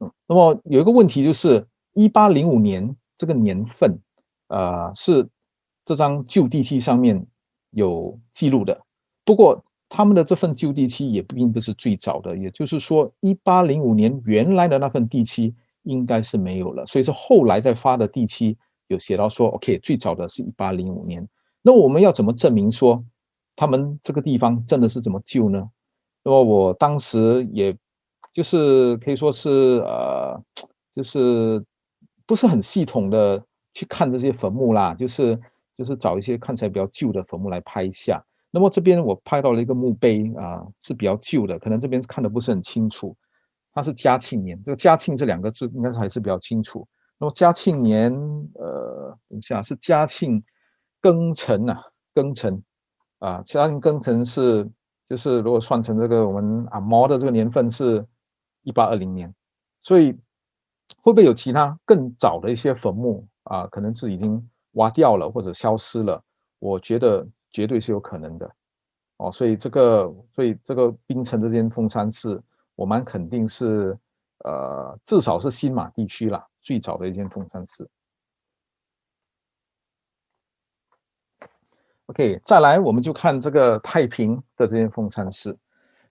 [0.00, 4.00] 嗯，那么有一个问题就是，一八零五年这个年份。
[4.48, 5.26] 呃，是
[5.86, 7.26] 这张旧地契上面
[7.70, 8.82] 有记录的，
[9.24, 9.64] 不过
[9.96, 21.28] 他们的这份旧地契也并不是最早的，也就是说，一八零五年原来的那份地契应该是没有了，所以是后来再发的地契有写到说，OK，最早的是一八零五年。
[21.62, 23.04] 那我们要怎么证明说
[23.54, 25.70] 他们这个地方真的是怎么旧呢？
[26.24, 27.76] 那么我当时也
[28.32, 29.50] 就是可以说是
[29.86, 30.42] 呃，
[30.96, 31.64] 就是
[32.26, 33.44] 不是很系统的。
[33.76, 35.36] 去看这些坟墓啦，就是
[35.76, 38.24] 就是找一些看起来比较旧的坟墓来拍一下。
[38.54, 43.16] 那么这边我拍到了一个墓碑啊，是比较旧的，可能这边看的不是很清楚。
[43.72, 46.86] 它是嘉庆年，这个嘉庆这两个字应该是还是比较清楚。
[47.18, 48.12] 那么嘉庆年，
[48.54, 50.44] 呃，等一下是嘉庆
[51.02, 51.82] 庚辰呐，
[52.14, 52.62] 庚辰
[53.18, 54.70] 啊，嘉庆庚辰是
[55.08, 58.06] 就是如果算成这个我们啊毛的这个年份是
[58.62, 59.34] 一八二零年，
[59.82, 60.12] 所以
[61.02, 63.26] 会不会有其他更早的一些坟墓？
[63.42, 66.22] 啊，可能是已经挖掉了或者消失了，
[66.60, 68.52] 我觉得绝对是有可能的，
[69.18, 72.42] 哦，所以这个，所以这个槟城这间凤山寺，
[72.74, 73.96] 我蛮肯定是，
[74.38, 77.88] 呃，至少是新马地区啦，最早的一间凤山寺。
[82.06, 85.56] OK，再来我们就看这个太平的这间凤山寺。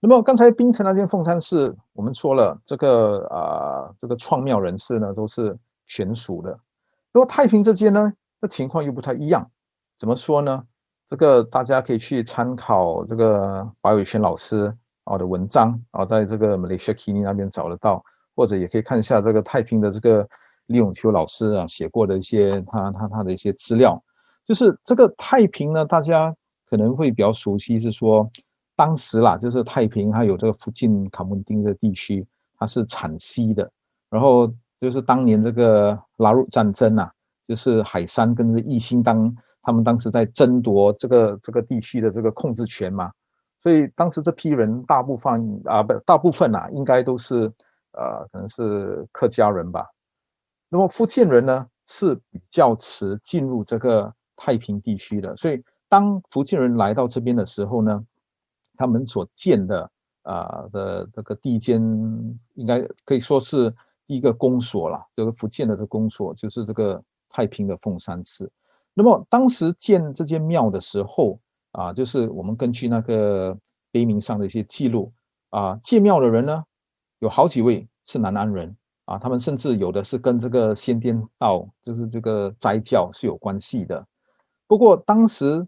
[0.00, 6.58] 那么刚才槟城那间凤山寺，我们说了，这个啊、这个创庙人士呢都是全属的。
[7.12, 9.50] 那么太平这间呢，那情况又不太一样。
[9.98, 10.66] 怎么说呢？
[11.14, 18.04] 这个大家可以去参考这个白伟轩老师啊的文章啊，在这个 Malaysia Kini 那边找得到，
[18.34, 20.28] 或者也可以看一下这个太平的这个
[20.66, 24.02] 李永秋老师啊写过的一些他他他的一些资料。
[24.44, 26.34] 就是这个太平呢，大家
[26.68, 28.28] 可能会比较熟悉，是说
[28.74, 32.26] 当时啦，就是太平还有这个附近卡门丁的地区，
[32.58, 33.70] 它是产锡的，
[34.10, 34.52] 然后。
[34.80, 37.10] 就是当年这个拉入战争啊，
[37.48, 39.34] 就是海山跟这义兴当
[39.64, 43.10] 他们当时在争夺这个这个地区的这个控制权嘛，
[43.60, 47.50] 所以当时这批人大部分啊不大部分啊应该都是
[47.92, 49.86] 呃可能是客家人吧。
[50.68, 58.04] 那么福建人呢是比较迟进入这个太平地区的，所以当福建人来到这边的时候呢，
[58.76, 59.90] 他们所建的
[60.22, 61.80] 啊、的这个第一间
[62.54, 63.74] 应该可以说是。
[64.06, 68.52] 第一个公所啦，这个福建的这公所就是这个太平的凤山寺。
[68.94, 71.38] 那么当时建这间庙的时候
[71.72, 73.58] 啊，就是我们根据那个
[73.90, 75.12] 碑铭上的一些记录
[75.50, 76.64] 啊，建庙的人呢
[77.18, 84.06] 有好几位是南安人啊，他们甚至有的是跟这个先天道，就是这个斋教是有关系的。
[84.66, 85.66] 不过当时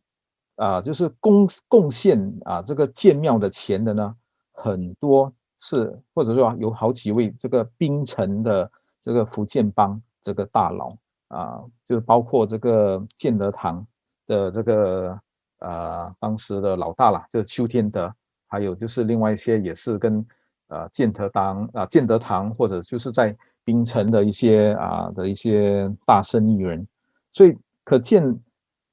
[0.55, 4.17] 啊，就是贡贡献啊这个建庙的钱的呢，
[4.53, 5.33] 很多。
[5.59, 8.71] 是，或者说有好几位这个槟城的
[9.03, 10.95] 这个福建帮这个大佬
[11.29, 13.87] 啊，就包括这个建德堂
[14.27, 15.21] 的这个
[15.59, 18.15] 呃当时的老大啦，就是邱天德，
[18.47, 20.25] 还有就是另外一些也是跟
[20.69, 26.87] 呃建德堂啊建德堂或者就是在槟城的一些啊的一些大生意人，
[27.33, 28.41] 所以可见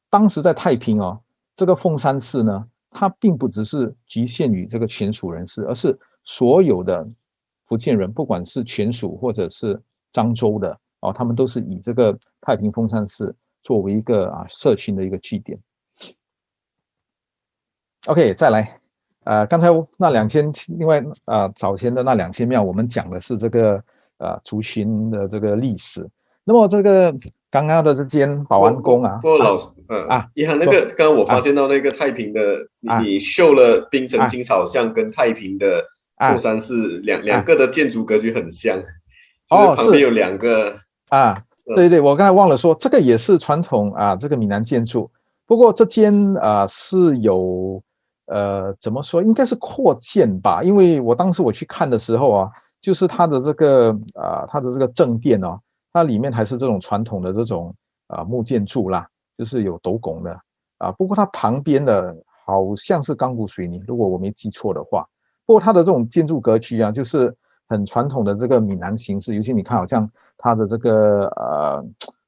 [0.09, 1.21] 当时在太平哦，
[1.55, 7.07] 这个凤山寺呢，它并不只是局限于这个权属人士，而是所有的
[7.65, 9.79] 福建人，不管是权属或者是
[10.11, 15.59] 漳州的哦，他们都是以这个太平风山寺作为一个啊社群的一个据点。
[18.07, 18.79] OK，再来，
[19.25, 23.83] 呃，刚才那两千，另外啊、呃，早前的那两千庙，我们讲的是这个
[24.17, 26.09] 呃族群的这个历史。
[26.45, 27.13] 那么这个
[27.49, 32.41] 刚刚的这间保安宫啊，不过老师，嗯啊，你看那个刚刚我发现到那个太平的，
[32.87, 35.81] 啊、你秀了冰城青草像跟太平的
[36.17, 38.77] 后山寺两两个的建筑格局很像，
[39.49, 40.75] 哦，旁边有两个
[41.15, 41.43] 啊，
[41.75, 45.11] 对对，我刚才忘了说，这个也是传统啊，这个闽南建筑，
[45.45, 47.81] 不过这间啊是有。
[48.25, 49.21] 呃，怎么说？
[49.21, 55.59] 应该是扩建吧，因为我当时我去看的时候啊，就是它的这个啊、呃，它的这个正殿哦，
[55.91, 57.75] 它里面还是这种传统的这种
[58.07, 59.05] 啊、呃、木建筑啦，
[59.37, 60.39] 就是有斗拱的
[60.77, 60.89] 啊。
[60.93, 65.05] 不过它旁边的好像是钢骨水泥，如果我没记错的话。
[65.45, 67.35] 不过它的这种建筑格局啊，就是
[67.67, 71.83] 很传统的这个闽南形式，尤其你看，好像它的这个呃，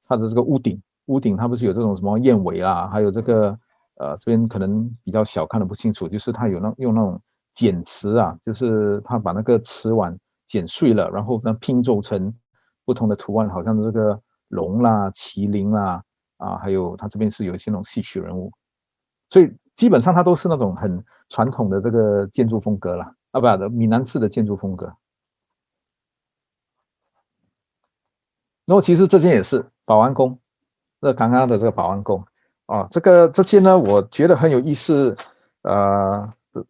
[0.08, 3.58] 它的这个屋顶，屋顶它不是有这种什么燕尾啊，还有这个。
[3.97, 6.06] 呃，这边可能比较小，看的不清楚。
[6.06, 7.18] 就是他有那用那种
[7.53, 10.14] 剪瓷啊，就是他把那个瓷碗
[10.49, 12.34] 剪碎了，然后呢拼凑成
[12.84, 16.03] 不同的图案，好像这个龙啦、麒麟啦，
[16.36, 18.51] 啊，还有他这边是有一些那种戏曲人物，
[19.30, 23.16] 所以基本上它都是那种很传统的这个建筑风格啦。
[23.32, 24.93] 啊，不，闽南式的建筑风格。
[28.66, 30.38] 然后其实这间也是保安宫，
[31.01, 32.24] 这刚刚的这个保安宫。
[32.68, 35.16] 啊，这个这些呢，我觉得很有意思，
[35.61, 36.28] 呃，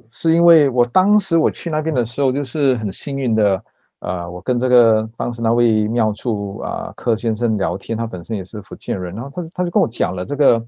[0.09, 3.63] 是因为我当时我去那边的时候，就是很幸运的，
[3.99, 10.61] 呃，我跟这个当时那位庙处啊柯先生聊天，他本身也是福建人，然后他他就跟我讲了这个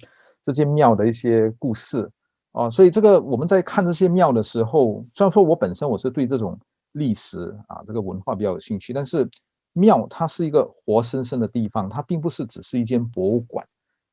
[0.45, 2.09] 这间庙的一些故事，
[2.53, 6.57] 啊，所以这个我们在看这些庙的时候，虽然说我本身我是对这种
[6.93, 9.30] 历史啊这个文化比较有兴趣，但是
[9.78, 13.65] 庙它是一个活生生的地方，它并不是只是一间博物馆，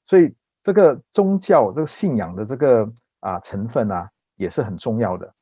[0.06, 0.34] 所以。
[0.66, 2.90] 这个宗教这个信仰的这个
[3.20, 5.34] 啊成分啊也是很重要的。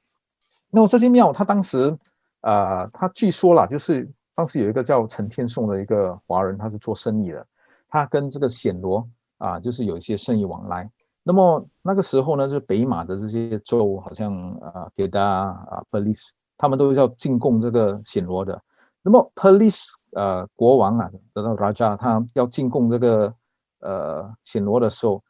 [0.69, 1.97] 那么这间庙，它当时
[2.41, 7.47] 啊，他据说啦，就是当时有一个叫陈天颂的一个华人，他是做生意的，
[7.89, 9.09] 他跟这个暹罗
[9.39, 10.91] 啊，就是有一些生意往来。
[11.23, 18.61] 那么那个时候呢，就是北马的这些州，好像啊，Kedah 啊，Perlis，他们都是要进贡这个暹罗的。
[19.03, 23.35] 那么 Perlis 呃国王啊，得到 Raja，他要进贡这个。
[23.85, 25.25] 呃，暹罗的时候，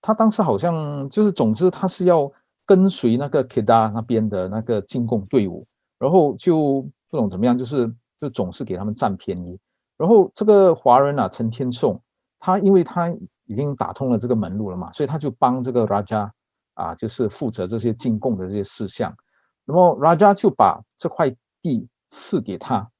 [0.00, 2.32] 他当时好像就是，总之他是要
[2.66, 5.68] 跟随那个 Kedah 那边的那个进贡队伍，
[6.00, 9.56] 然后就不懂怎么样，就是就总是给他们占便宜。
[9.96, 12.02] 然后这个华人啊，陈天颂，
[12.40, 13.08] 他因为他
[13.46, 16.28] 已经打通了这个门路了嘛，所以他就帮这个 Raja
[16.74, 19.16] 啊，就是负责这些进贡的这些事项。
[19.64, 21.30] 那么 Raja 就把这块
[21.62, 22.90] 地赐给他，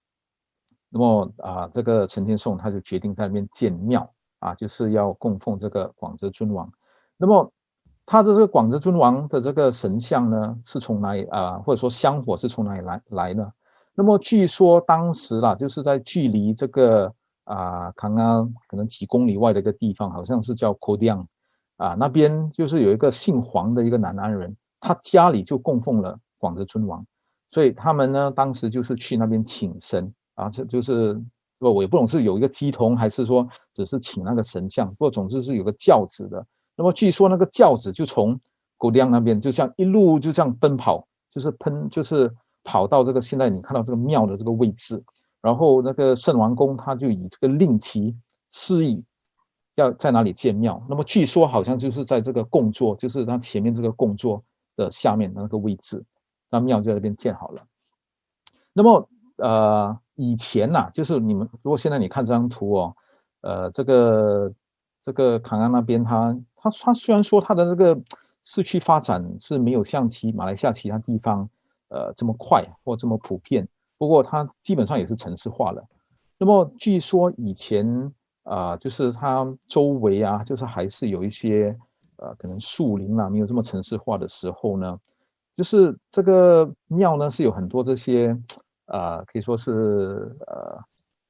[0.93, 4.13] 那么啊，这个陈天颂他就决定在那边建庙。
[4.43, 6.69] 啊，就是要供奉这个广泽尊王。
[7.17, 7.53] 那么
[8.05, 11.59] 他的这个广泽尊王的这个神像呢，是从哪里啊？
[11.59, 13.53] 或者说香火是从哪里来来呢？
[13.95, 17.15] 那么据说当时啦，就是在距离这个
[17.45, 21.27] 啊，刚刚可能几公里外的一个地方，好像是叫 Kodiang
[21.77, 27.07] 啊，那边就是有一个姓黄的一个南安人，他家里就供奉了广泽尊王，
[27.53, 31.23] 所以他们呢，当时就是去那边请神啊，这就是。
[31.59, 34.89] 不，我也不懂是有一个乩童，还是说只是请那个神像。
[34.89, 36.45] 不过总之是有个轿子的。
[36.75, 38.41] 那么据说那个轿子就从
[38.77, 45.05] 古亮那边，就像一路就这样奔跑，就是喷，就是跑到这个现在你看到这个庙的这个位置。
[45.41, 48.17] 然后那个圣王公他就以这个令旗
[48.51, 49.05] 示意
[49.77, 50.85] 要在哪里建庙。
[50.89, 54.43] 那么据说好像就是在这个供座，就是他前面这个供座
[54.75, 56.05] 的下面的那个位置，
[56.51, 57.63] 那庙就在那边建好了。
[58.73, 59.97] 那么呃。
[60.15, 62.97] 以前呐、啊，就是你们如果现在你看这张图哦，
[63.41, 64.53] 呃，这个
[65.05, 67.99] 这个康安那边它，它它虽然说它的这个
[68.45, 71.49] 市区发展是没有像其马来西亚其他地方
[71.89, 73.67] 呃这么快或这么普遍，
[73.99, 75.83] 不过它基本上也是城市化了。
[76.39, 78.13] 那么据说以前
[78.45, 81.79] 啊、就是它周围啊，就是还是有一些
[82.17, 84.99] 呃可能树林啊，没有这么城市化的时候呢，
[85.57, 88.37] 就是这个庙呢是有很多这些。
[88.87, 90.79] 呃，可以说是呃，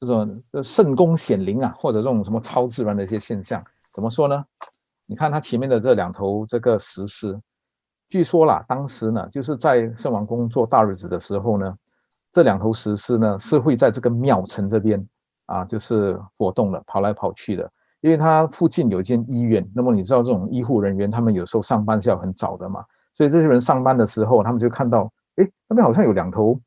[0.00, 4.44] 这种圣功显灵啊，或者这种什么超自然的一些现象，怎么说呢？
[5.06, 7.38] 你看它前面的这两头这个石狮，
[8.08, 11.76] 据说啦，当时呢，就是在圣王宫做大日子的时候呢，
[12.32, 15.06] 这两头石狮呢是会在这个庙城这边
[15.46, 17.70] 啊，就是活动的，跑来跑去的。
[18.00, 22.84] 因为它附近有一间医院，那么你知道这种医护人员，他们有时候上班是要很早的嘛，
[23.14, 26.60] 所以这些人上班的时候，他们就看到，诶，那边好像有两头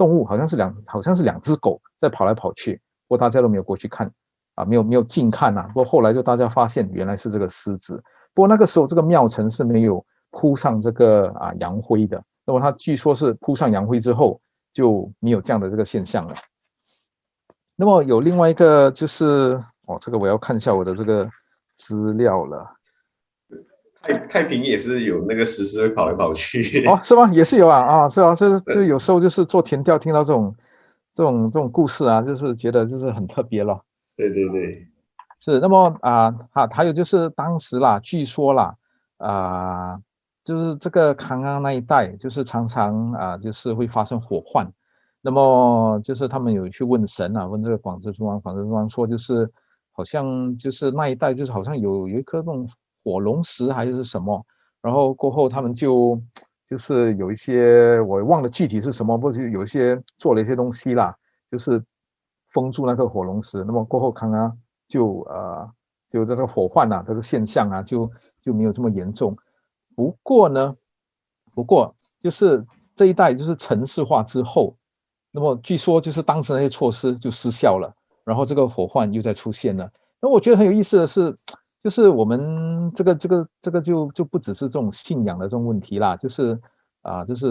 [0.00, 4.10] 动物，好像是两，好像是两只狗在跑来跑去，不过大家都没有过去看，
[4.54, 5.66] 啊，没有没有近看呐、啊。
[5.68, 14.40] 不过后来就大家发现原来是这个狮子，不过那个时候这个庙城是没有铺上这个啊阳灰的，那么它据说是铺上阳灰之后
[14.72, 16.34] 就没有这样的这个现象了。
[17.76, 19.62] 那么有另外一个就是。
[19.86, 21.28] 哦，这个我要看一下我的这个
[21.74, 22.64] 资料了。
[24.02, 26.60] 太太平也是有那个石狮会跑来跑去。
[26.88, 27.30] 哦，是吗？
[27.32, 30.54] 也是有啊，啊，是啊，这就有时候就是做田调，听到这种
[31.14, 33.80] 这种这种故事啊，就是觉得就是很特别了。
[34.16, 34.86] 对对对，
[35.40, 35.60] 是。
[35.60, 38.74] 那么啊，哈，还有就是当时啦，据说啦，
[39.18, 40.00] 啊，
[40.44, 44.66] 就是这个康安那一带，就是常常啊，就是会发生火患。
[45.20, 49.50] 那么就是他们有去问神啊，问这个广泽尊王，广泽尊王说就是。
[49.92, 52.66] 好像就是那一带，就是好像有有一颗那种
[53.02, 54.44] 火龙石还是什么，
[54.82, 56.20] 然后过后他们就
[56.68, 61.16] 就是有一些我忘了具体是什么，不是有一些做了一些东西啦，
[61.50, 61.82] 就是
[62.50, 63.64] 封住那个火龙石。
[63.64, 64.52] 那么过后康啊
[64.88, 65.70] 就呃
[66.10, 68.10] 就这个火患啊这个现象啊就
[68.42, 69.36] 就没有这么严重。
[69.96, 70.76] 不过呢，
[71.54, 74.76] 不过就是这一代就是城市化之后，
[75.30, 77.94] 那么据说就是当时那些措施就失效了。
[78.22, 79.90] 然后这个火患又再出现了，
[80.20, 81.36] 那我觉得很有意思的是，
[81.82, 86.60] 就是我们这个这个这个就就不只是这种信仰的这种问题啦，就是
[87.02, 87.48] 啊，就是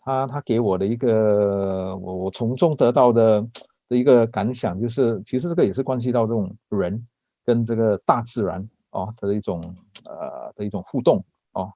[0.00, 3.40] 他他给我的一个我我从中得到的
[3.88, 7.06] 的一个感想，就是其实这个也是关系到这种人
[7.44, 9.60] 跟这个大自然哦的一种
[10.06, 11.72] 呃的一种互动哦，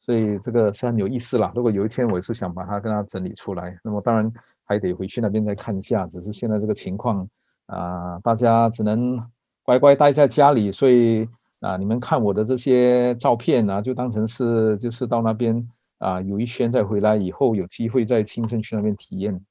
[0.00, 1.50] 所以这个是很有意思啦。
[1.54, 4.30] 如果有一天我也是想把它跟它整理出来，那么当然
[4.64, 7.28] 还得回去那边再看一下，只是现在这个情况。
[7.68, 9.22] 啊，大家只能
[9.68, 11.28] 乖乖待在家里，所以
[11.60, 15.62] 啊，你们看我的这些照片啊，就当成是就是到那边
[15.98, 19.44] 啊游一圈再回来，以后有机会再亲身去那边体验。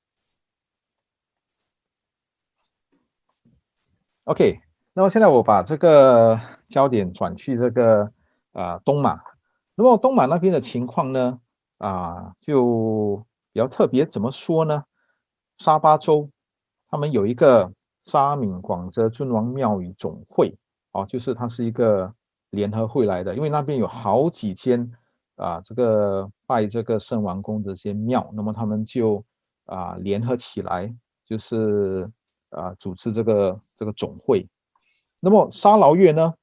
[4.24, 4.59] OK，
[4.95, 8.11] 那么现在我把这个焦点转去这个
[8.53, 9.20] 啊东马，
[9.76, 11.39] 那么东马那边的情况呢
[11.78, 14.86] 啊就比较特别，怎么说呢？
[15.59, 16.32] 沙巴州
[16.89, 17.72] 他们有一个。
[18.08, 20.58] 沙闽广泽尊王庙宇总会，
[20.93, 22.14] 哦，就是它是一个
[22.51, 24.89] 联合会来的，因为那边有好几间
[25.36, 29.26] 啊，这个拜这个圣王公的这些庙，那么他们就
[29.66, 30.95] 啊联合起来，
[31.26, 32.10] 就是
[32.49, 34.47] 啊组织这个这个总会。
[35.20, 36.34] 那么沙劳越呢，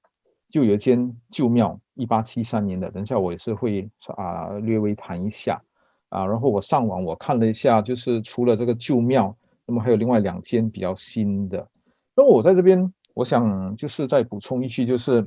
[0.50, 5.62] 就有一间旧庙，一八七三年的，等一下我也是会啊略微谈一下
[6.10, 9.34] 啊，然后我上网我看了一下，就是除了这个旧庙。
[9.66, 11.68] 那么还有另外两间比较新的，
[12.14, 15.26] 那我在这边，我想就是再补充一句，就是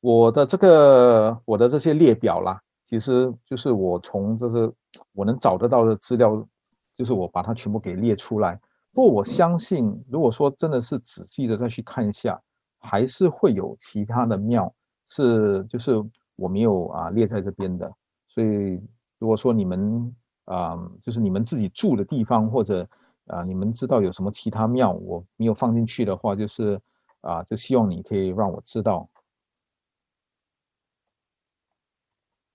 [0.00, 4.72] 我的这个我的这些列表啦，其实就是我从这个
[5.12, 6.46] 我能找得到的资料，
[6.94, 8.58] 就是我把它全部给列出来。
[8.92, 12.40] 不过我相信，如果说真的是仔细的再去看一下，
[12.78, 14.72] 还是会有其他的庙
[15.08, 16.02] 是就是
[16.36, 17.92] 我没有啊列在这边的。
[18.28, 18.80] 所以
[19.18, 20.14] 如果说你们
[20.46, 22.88] 啊，就是你们自己住的地方或者
[23.26, 26.80] 啊，你们知道有什么其他庙我没有放进去的话，就是
[27.20, 29.08] 啊，就希望你可以让我知道。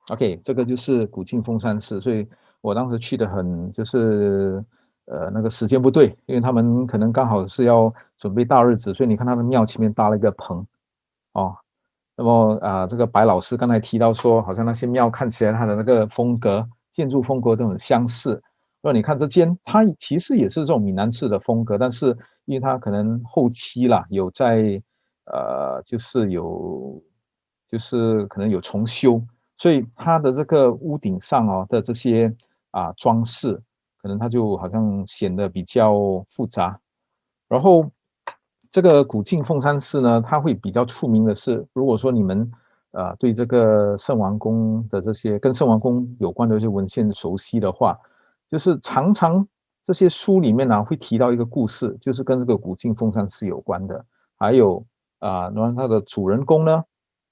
[0.09, 2.27] OK，这个就是古晋峰山寺，所以
[2.61, 4.63] 我当时去的很就是
[5.05, 10.65] 呃那个时间不对，因为他们可能刚好是要准备大日子，所以你看他的庙前面搭了一个棚
[11.33, 11.55] 哦。
[12.17, 18.43] 那么啊，这个白老师刚才提到说，好像那些庙看起来它的那个风格、建筑风格都很相似。
[18.83, 24.81] 那你看这间，它其实也是这种闽南式的风格，但是因为它可能后期啦有在，
[25.25, 26.99] 呃，就是有，
[27.67, 29.21] 就是可能有重修，
[29.55, 32.35] 所以它的这个屋顶上哦的这些
[32.71, 33.61] 啊装饰，
[34.01, 36.79] 可能它就好像显得比较复杂。
[37.47, 37.87] 然后
[38.71, 42.51] 这个古晋凤山寺呢，它会比较出名的是，如果说你们
[42.93, 47.95] 啊对这个圣王宫的这些跟圣王宫有关的这些文献熟悉的话。
[48.51, 49.47] 就是常常
[49.83, 54.05] 这些书里面呢、会提到一个故事，就是跟这个古晋凤山寺有关的。
[54.37, 54.85] 还有
[55.19, 56.83] 啊，然后它的主人公呢，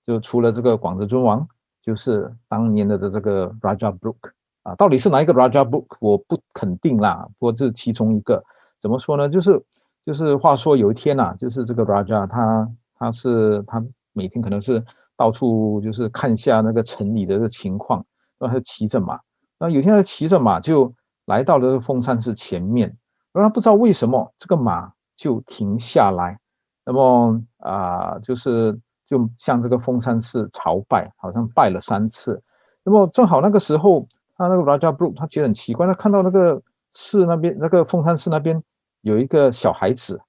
[0.07, 1.47] 就除了这个广泽尊王，
[1.82, 4.32] 就是当年的的这个 Raja Brook
[4.63, 7.28] 啊，到底是哪一个 Raja Brook，我不肯定啦。
[7.38, 8.43] 不过这是其中一个，
[8.82, 9.28] 怎么说呢？
[9.28, 9.61] 就是
[10.05, 14.84] 就是话说有一天呐、啊，就是这个 Raja 他他是他每天可能是
[15.17, 18.05] 到处就是看一下那个城里的这个情况，
[18.38, 19.20] 然后他骑着马，
[19.59, 20.93] 那有一天他骑着马就
[21.30, 22.89] 来到了这个凤山寺前面，
[23.32, 26.39] 然后他不知道为什么这个马就停下来，
[26.84, 32.41] 那么啊、就是就向这个凤山寺朝拜，好像拜了三次，
[32.84, 36.61] 那么正好那个时候他那个 Raja Brooke 他觉得很奇怪，他看到那个
[36.93, 38.61] 寺那边那个凤山寺那边。
[39.01, 40.19] 有一个小孩子，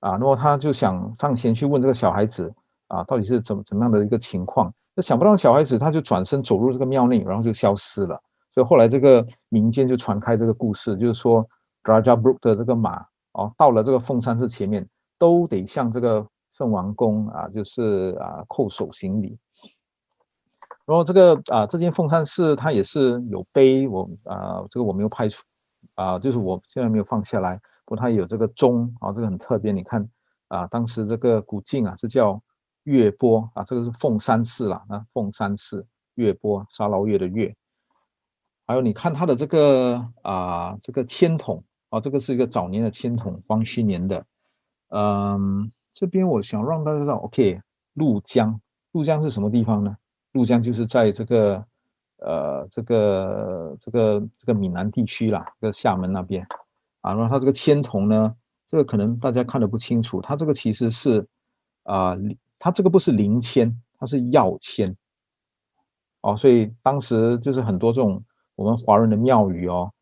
[0.00, 2.52] 啊，那么他就想上前去问这个小孩子，
[2.88, 4.70] 啊，到底是怎么怎么样的一个情况？
[4.94, 8.22] 那想不到小孩子他就转身走入这个庙内，然后就消失了。
[8.52, 11.48] 所以后来这个民间就传开这个故事，就是说
[11.84, 14.88] Raja Brook 的这个马，哦，到了这个凤山寺前面，
[15.18, 16.26] 都得向这个
[16.56, 19.38] 圣王宫啊，就是啊叩首行礼。
[20.84, 25.42] 然后这个啊，这间凤山寺它也是有碑，我啊，这个我没有拍出，
[25.94, 27.60] 啊，就是我现在没有放下来。
[27.84, 29.70] 不过，它有这个钟啊，这个很特别。
[29.70, 30.08] 你看
[30.48, 32.42] 啊，当时这个古镜啊是叫
[32.84, 37.54] 月波啊，这个是凤山寺啦，啊，凤山寺月波沙捞越的月。
[38.68, 44.26] 还有你看它的这个啊，这个签筒啊，这个是一个早年的签筒，光绪年的。
[44.90, 47.62] 嗯，这边我想让大家知道，OK，
[47.94, 48.60] 鹭江，
[48.92, 49.96] 鹭江是什么地方呢？
[50.32, 51.64] 鹭江就是在这个
[52.18, 56.46] 呃，这个这个这个闽南地区啦，这个厦门那边。
[57.00, 58.34] 啊，然后它这个签筒呢，
[58.68, 61.26] 这个可能大家看的不清楚，它这个其实是
[61.84, 62.14] 啊，
[62.58, 64.94] 它这个不是灵签，它是药签。
[66.20, 68.22] 哦，所以当时就是很多这种
[68.58, 69.92] 我们华人的庙宇哦，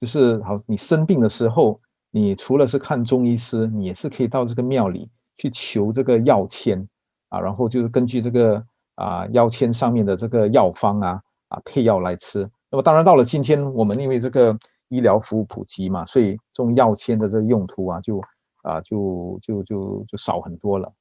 [0.00, 1.78] 就是好，你生病的时候，
[2.10, 6.88] 你除了是看中医师，你也是可以到这个庙里去求这个药签
[7.28, 8.64] 啊，然后就是根据这个
[8.94, 12.50] 啊药签上面的这个药方啊啊配药来吃。
[12.70, 14.58] 那么当然到了今天，我们因为这个。
[14.88, 18.22] 医疗服务普及嘛，所以这种药签的这个用途啊，就
[18.62, 20.92] 啊就就就就少很多了。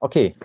[0.00, 0.36] OK，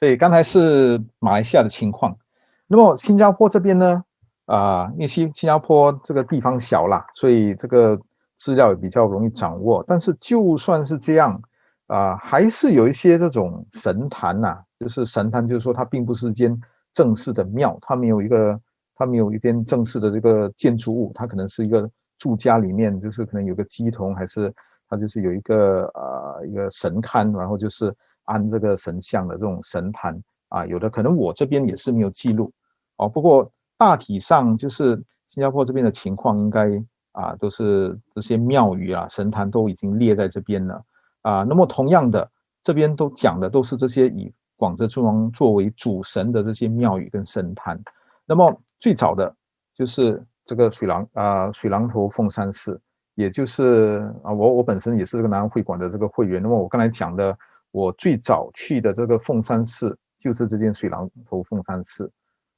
[0.00, 2.18] 所以刚才是马来西亚的情况。
[2.66, 4.04] 那么新加坡这边呢，
[4.46, 7.98] 啊，因为新新加坡这个地方小啦，所以这个
[8.36, 9.84] 资料也比较容易掌握。
[9.86, 11.40] 但是就算是这样
[11.86, 16.60] 啊，还是有一些这种神坛呐、就是神坛，就是说它并不是间
[16.92, 18.60] 正式的庙，它没有一个。
[18.96, 24.54] 它没有一间正式的这个建筑物，它可能是一个住家里面，就是可能有个鸡童，还是
[24.88, 27.92] 它就是有一个呃一个神龛，然后就是
[28.26, 30.16] 安这个神像的这种神坛
[30.54, 32.52] 啊，有的可能我这边也是没有记录
[32.96, 33.08] 哦。
[33.08, 36.68] 不过大体上就是新加坡这边的情况，应该
[37.12, 40.84] 啊都是这些庙宇啊神坛都已经列在这边了
[41.22, 41.42] 啊。
[41.42, 42.30] 那么同样的，
[42.62, 47.82] 这边都讲的都是这些以广泽尊王作为主神的这些庙宇跟神坛，
[48.26, 48.60] 那么。
[48.80, 49.34] 最早的
[49.74, 52.78] 就是这个水榔啊，水榔头凤山寺，
[53.14, 56.42] 也就是啊，我我本身也是这个南安会馆的这个会员。
[56.42, 57.34] 那么我刚才讲的，
[57.70, 62.10] 我最早去的这个凤山寺就是这间水龙头凤山寺。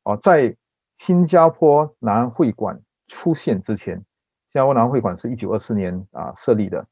[0.04, 0.56] 啊，在
[0.98, 6.86] 新加坡南安会馆出现之前，新加坡南安会馆是一九二四年啊设立的。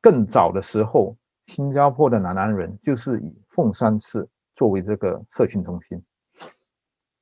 [0.00, 6.00] 更早的时候，新加坡的南安人就是以凤山寺作为这个社群中心。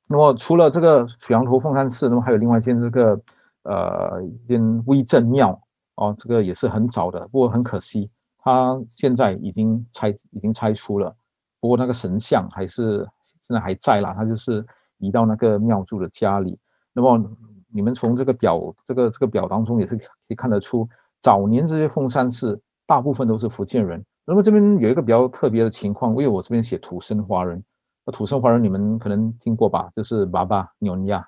[0.06, 3.18] 那么除了这个水龙头凤山寺，那么还有另外一间这个
[3.62, 5.58] 呃一间威震庙
[5.94, 11.16] 哦，这个也是很早的，不过很可惜，它现在已经拆已经拆除了。
[11.62, 13.08] 不过那个神像还是
[13.46, 14.66] 现在还在啦，他就是
[14.98, 16.58] 移到那个庙祝的家里。
[16.92, 17.24] 那么
[17.72, 20.88] 你们从这个表这个这个表当中也是可以看得出，
[21.20, 24.04] 早年这些凤山寺大部分都是福建人。
[24.24, 27.62] 那么这边有一个比较特别的情况，因为我这边写土生华人。
[28.04, 29.88] 那土生华人，你们可能听过吧？
[29.94, 31.24] 就是爸爸、纽尼亚，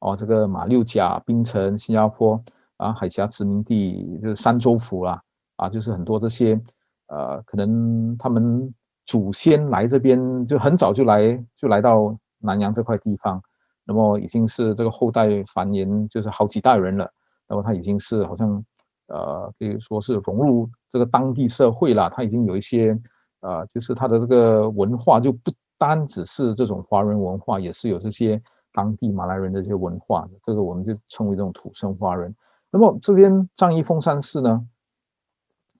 [0.00, 2.44] 哦，这个马六甲、槟城、新加坡
[2.76, 5.22] 啊，海峡殖民地就是三州府啦，
[5.56, 6.60] 啊，就是很多这些，
[7.06, 8.74] 呃，可能他们
[9.06, 13.42] 祖先来这边就很早就来，就来到南洋这块地方，
[13.84, 17.10] 那么已经是这个后代繁衍，就是好几代人了。
[17.48, 18.64] 那么他已经是好像，
[19.08, 22.10] 呃，可以说是融入这个当地社会了。
[22.10, 22.98] 他已经有一些，
[23.40, 25.50] 呃，就是他的这个文化就不。
[25.78, 28.40] 单只是这种华人文化，也是有这些
[28.72, 32.32] 当地马来人的这些文化，这个我们就称为这种土生华人。
[32.70, 34.64] 那么这间樟宜凤山寺呢，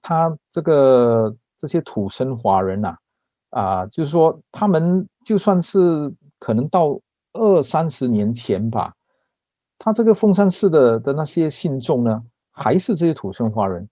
[0.01, 2.97] 他这个这些土生华人呐，
[3.53, 6.99] 啊就是说他们就算是可能到
[7.33, 8.93] 二三十年前吧，
[9.77, 13.87] 他这个凤山寺的的那些信众呢，还是这些土生华人，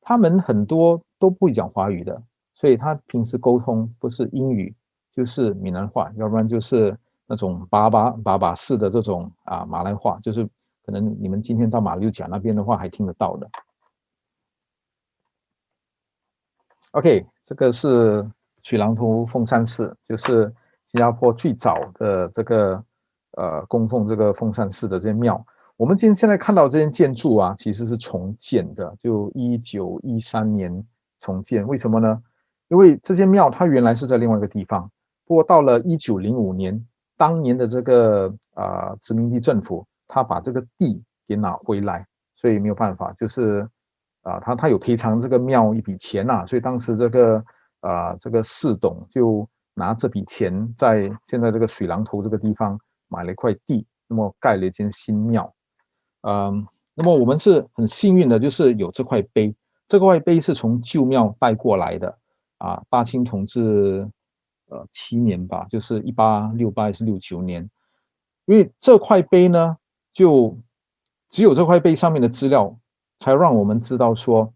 [0.00, 2.22] 他们很多都不会讲华语的，
[2.54, 4.74] 所以他平时沟通不是英语。
[5.16, 6.94] 就是闽南话，要不然就是
[7.26, 10.46] 那种巴巴巴巴式的这种啊马来话，就是
[10.84, 13.48] 可能你们今天到马六甲那边的话还听得到的。
[16.90, 18.30] OK，这个是
[18.66, 20.52] 水榔头凤山寺，就是
[20.86, 22.82] 新加坡最早的这个
[23.36, 25.46] 呃供奉这个凤山寺的这间庙。
[25.76, 30.84] 我们今天现在看到这间建筑啊，其实是重建的，就一九一三年
[31.20, 31.64] 重建。
[31.64, 32.20] 为什么呢？
[32.66, 34.90] 因为这间庙它原来是在另外一个地方，
[35.28, 36.84] 不过到了一九零五年，
[37.16, 42.04] 当年的这个啊、殖民地政府，他把这个地给拿回来，
[42.34, 43.68] 所以没有办法，就是。
[44.22, 47.44] 啊，他他有赔偿这个庙一笔钱呐、所以当时这个
[47.86, 52.78] 啊这个四董就拿这笔钱在现在这个水榔头这个地方
[53.08, 55.54] 买了一块地，那么盖了一间新庙。
[56.22, 59.54] 嗯，那么我们是很幸运的，就是有这块碑，
[59.86, 62.18] 这块碑是从旧庙带过来的
[62.58, 64.10] 啊，大清统治
[64.68, 67.70] 呃七年吧，就是一八六八还是六九年，
[68.46, 69.76] 因为这块碑呢，
[70.12, 70.58] 就
[71.30, 72.78] 只有这块碑上面的资料。
[73.18, 74.52] 才让我们知道说，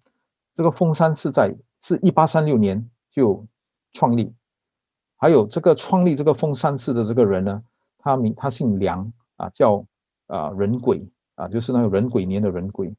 [0.55, 3.47] 这个封山是在是一八三六年就
[3.93, 4.33] 创立，
[5.17, 7.63] 还有这个创立这个封山寺的这个人呢，
[7.99, 9.85] 他名他姓梁啊，叫
[10.27, 12.95] 啊人鬼啊，就是那个人鬼年的人鬼。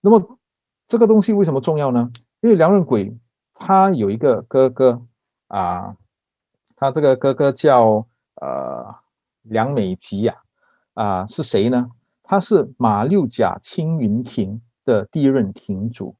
[0.00, 0.38] 那么
[0.86, 2.10] 这个东西为什么重要呢？
[2.40, 3.18] 因为梁壬癸
[3.54, 5.02] 他有一个哥哥
[5.48, 5.96] 啊，
[6.76, 8.94] 他这个哥哥叫呃
[9.42, 10.36] 梁美吉呀
[10.94, 11.90] 啊，是谁呢？
[12.22, 16.14] 他是马六甲青云亭的第一任亭主，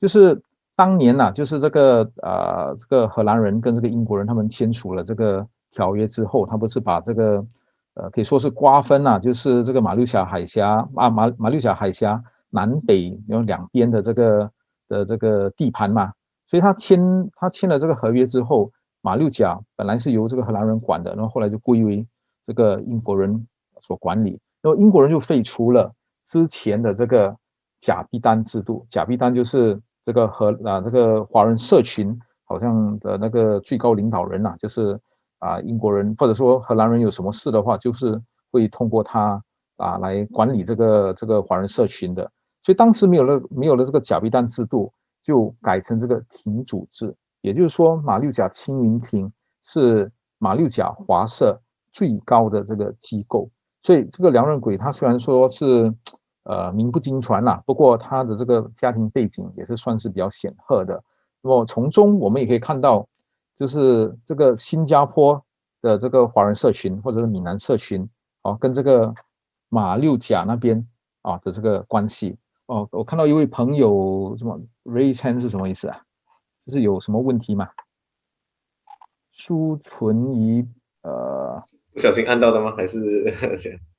[0.00, 0.42] 就是
[0.80, 7.44] 当年呐、啊，就是这个呃，这个荷兰人跟这个英国人他们签署了这个条约之后，他不是把这个
[7.92, 14.50] 呃可以说是瓜分呐、啊，就是这个马六甲海峡啊马马六甲海峡南北有两边的这个
[14.88, 16.14] 的这个地盘嘛，
[16.46, 18.72] 所以他签他签了这个合约之后，
[19.02, 22.06] 马六甲本来是由这个荷兰人管的，然后后来就归为
[22.46, 23.46] 这个英国人
[23.82, 24.40] 所管理。
[24.62, 25.92] 然后英国人就废除了
[26.26, 27.36] 之前的这个
[27.80, 34.98] 假币单制度，假币单就是这个和啊这个华人社群好像的那个最高领导人呐、啊，就是
[35.38, 38.20] 啊英国人或者说荷兰人有什么事的话，就是
[38.50, 39.42] 会通过他
[39.76, 42.30] 啊来管理这个这个华人社群的。
[42.62, 44.92] 所以当时没有了没有了这个假币单制度，
[45.22, 49.32] 就改成这个亭主制，也就是说马六甲青云亭
[49.64, 51.60] 是马六甲华社
[51.92, 53.48] 最高的这个机构。
[53.82, 55.94] 所以这个梁壬癸他虽然说是，
[56.44, 61.02] 呃名不经传啦，不过他的这个家庭背景也是算是比较显赫的。
[61.42, 63.08] 那么从中我们也可以看到，
[63.56, 65.44] 就是这个新加坡
[65.80, 68.08] 的这个华人社群或者是闽南社群
[68.42, 69.14] 啊，跟这个
[69.68, 70.86] 马六甲那边
[71.22, 72.36] 啊的这个关系。
[72.66, 76.02] 哦，我看到一位朋友什么 raise hand 是什么意思啊？
[76.66, 77.68] 就是有什么问题吗？
[79.32, 80.68] 苏存疑
[81.02, 81.62] 呃。
[81.92, 82.72] 不小心按到的吗？
[82.76, 82.98] 还是？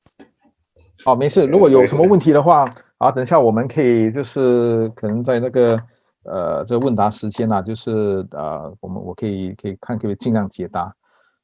[1.06, 1.45] 哦，没事。
[1.45, 5.82] 如果有什么问题的话，啊，等一下我们可以就是可能在那个
[6.24, 10.95] 呃这问答时间呐、啊，就是呃我们我可以可以看可以尽量解答。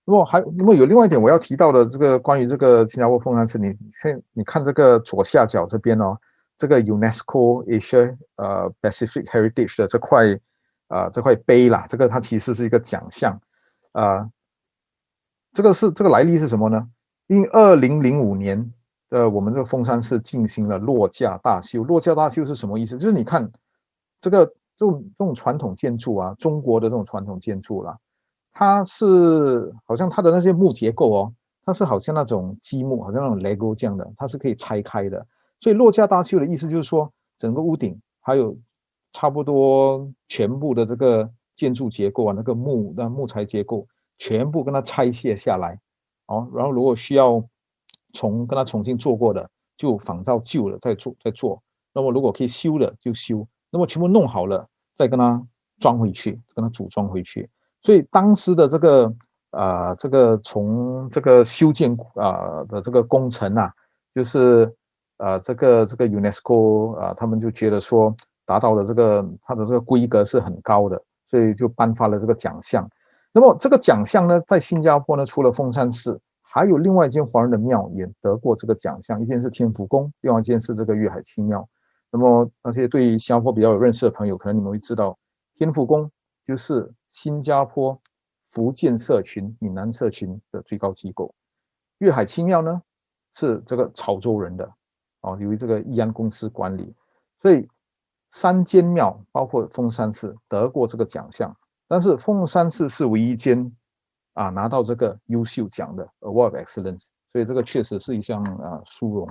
[0.06, 6.18] 那么还那么有另外一点我要提到的这个关于这个新加坡凤山寺，你看你看这个左下角这边哦，
[6.58, 10.34] 这个 UNESCO Asia 呃 Pacific Heritage 的这块
[10.88, 13.42] 啊、呃、这块碑啦，这个它其实是一个奖项
[13.92, 14.30] 啊。
[15.54, 16.88] 这个是这个来历是什么呢？
[17.26, 18.72] 因为二零零五年
[19.10, 21.84] 的我们这个凤山寺进行了落架大修。
[21.84, 22.98] 落架大修是什么意思？
[22.98, 23.52] 就是你看
[24.22, 24.46] 这个
[24.78, 27.98] 这种这种传统建筑啊，中国的这种传统建筑啦，
[28.54, 31.34] 它是好像它的那些木结构哦，
[31.66, 35.26] 它是好像那种积木，好像那种 Lego 这样的，它是可以拆开的。
[35.60, 38.58] 所以落架大修的意思就是说，整个屋顶还有
[39.14, 43.88] 差不多全部的这个建筑结构啊，那个木那木材结构。
[44.20, 45.80] 全部跟它拆卸下来，
[46.26, 47.48] 哦，然后如果需要
[48.14, 51.62] 重跟他重新做过的，就仿照旧的再做再做。
[51.94, 55.42] 那么如果可以修的就修，那么全部弄好了再跟他
[55.80, 57.50] 装回去，跟他组装回去。
[57.82, 59.06] 所以当时的这个
[59.52, 63.72] 啊、呃，这个从这个修建啊的这个工程啊，
[64.14, 64.66] 就是
[65.18, 72.90] 啊、呃、这个这个 UNESCO 啊，他们就觉得说达到了这个它的这个规格是很高的，所以就颁发了这个奖项。
[73.32, 76.20] 那么这个奖项呢，在新加坡呢，除了凤山寺，
[76.58, 81.70] 还有另外一间华人的庙也得过这个奖项，一间是天福宫，另外一间是这个粤海清庙。
[82.10, 85.20] 那么那些对新加坡比较有认识的朋友，可能你们会知道，
[85.54, 86.10] 天福宫
[86.48, 88.02] 就是新加坡
[88.50, 91.36] 福建社群、闽南社群的最高机构，
[92.00, 92.82] 粤海清庙呢
[93.36, 94.74] 是这个潮州人的，
[95.22, 96.96] 哦，由于这个义安公司管理，
[97.38, 97.68] 所以
[98.32, 101.56] 三间庙包括凤山寺得过这个奖项。
[101.88, 103.72] 但是凤山寺是唯一间
[104.38, 109.28] 啊拿到这个优秀奖的 Award of Excellence，所以这个确实是一项啊殊荣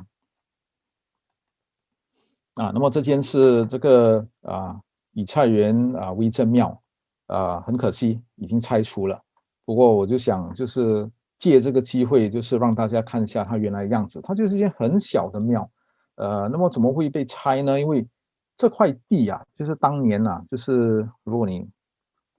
[2.55, 2.73] 啊。
[2.75, 4.81] 那么这间是这个啊
[5.13, 6.83] 以菜园啊威震庙
[7.29, 9.23] 啊，很可惜已经拆除了。
[9.65, 14.21] 不过我就想，就是借这个机会，就是让大家看一下它原来的样子。
[14.23, 15.71] 它就是一间很小的庙，
[16.17, 17.79] 呃，那么怎么会被拆呢？
[17.79, 18.09] 因为
[18.57, 21.69] 这块地啊，就是当年呐、啊，就是如果你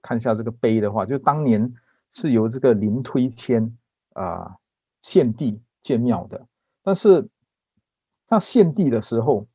[0.02, 1.72] 看一下这个碑的话，就当年
[2.12, 3.76] 是由这个林推谦
[4.12, 4.56] 啊
[5.02, 6.46] 献地建庙的，
[6.82, 7.28] 但是
[8.26, 9.46] 他献地的时候，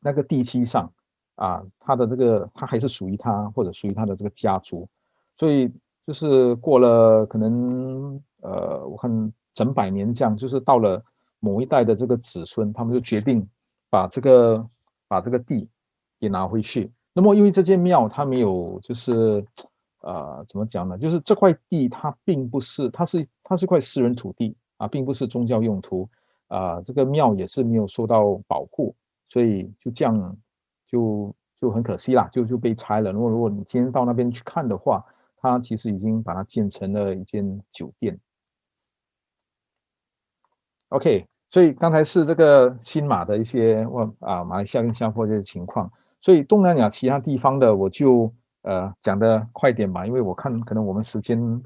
[0.00, 0.92] 那个地契上。
[1.36, 4.88] 啊，他的这个他还是属于他，或者属于他的这个家族，
[5.36, 5.70] 所以
[6.06, 11.04] 就是过了可能呃，我看整百年这样，就是到了
[11.38, 13.46] 某一代的这个子孙，他们就决定
[13.90, 14.66] 把这个
[15.08, 15.68] 把这个地
[16.18, 16.90] 给拿回去。
[17.12, 19.44] 那么因为这间庙它没有就是
[20.06, 20.96] 呃怎么讲呢？
[20.96, 26.08] 就是这块地它并不是，它是它是块私人土地啊，并不是宗教用途
[26.48, 28.94] 啊，这个庙也是没有受到保护，
[29.28, 30.36] 所以就这样。
[30.88, 33.10] 就就很可惜啦，就就被拆了。
[33.10, 35.04] 如果如果你今天到那边去看的话，
[35.38, 38.20] 它其实已经把它建成了一间酒店。
[40.90, 45.90] OK，所以刚才是这个新马的一些问啊，马来西亚跟新加坡这些情况。
[46.20, 48.32] 所以东南亚其他地方的，我就
[48.66, 51.62] 呃讲的快点吧，因为我看可能我们时间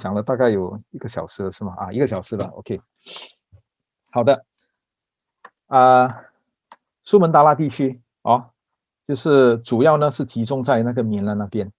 [0.00, 1.74] 讲了大概有一个小时了，是吗？
[1.76, 2.46] 啊，一个小时了。
[2.56, 2.80] OK，
[4.10, 4.46] 好的。
[5.66, 6.22] 啊，
[7.04, 8.00] 苏门答腊地区。
[8.22, 8.50] 哦，
[9.06, 11.70] 就是主要呢是集中在那个棉兰那边。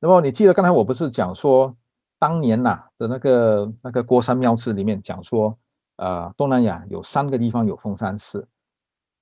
[0.00, 1.74] 那么你记得刚才我不是讲说，
[2.18, 5.58] 当年呐、的那个那个郭山庙志里面讲说，
[5.96, 8.46] 呃，东南亚有三个地方有封山寺。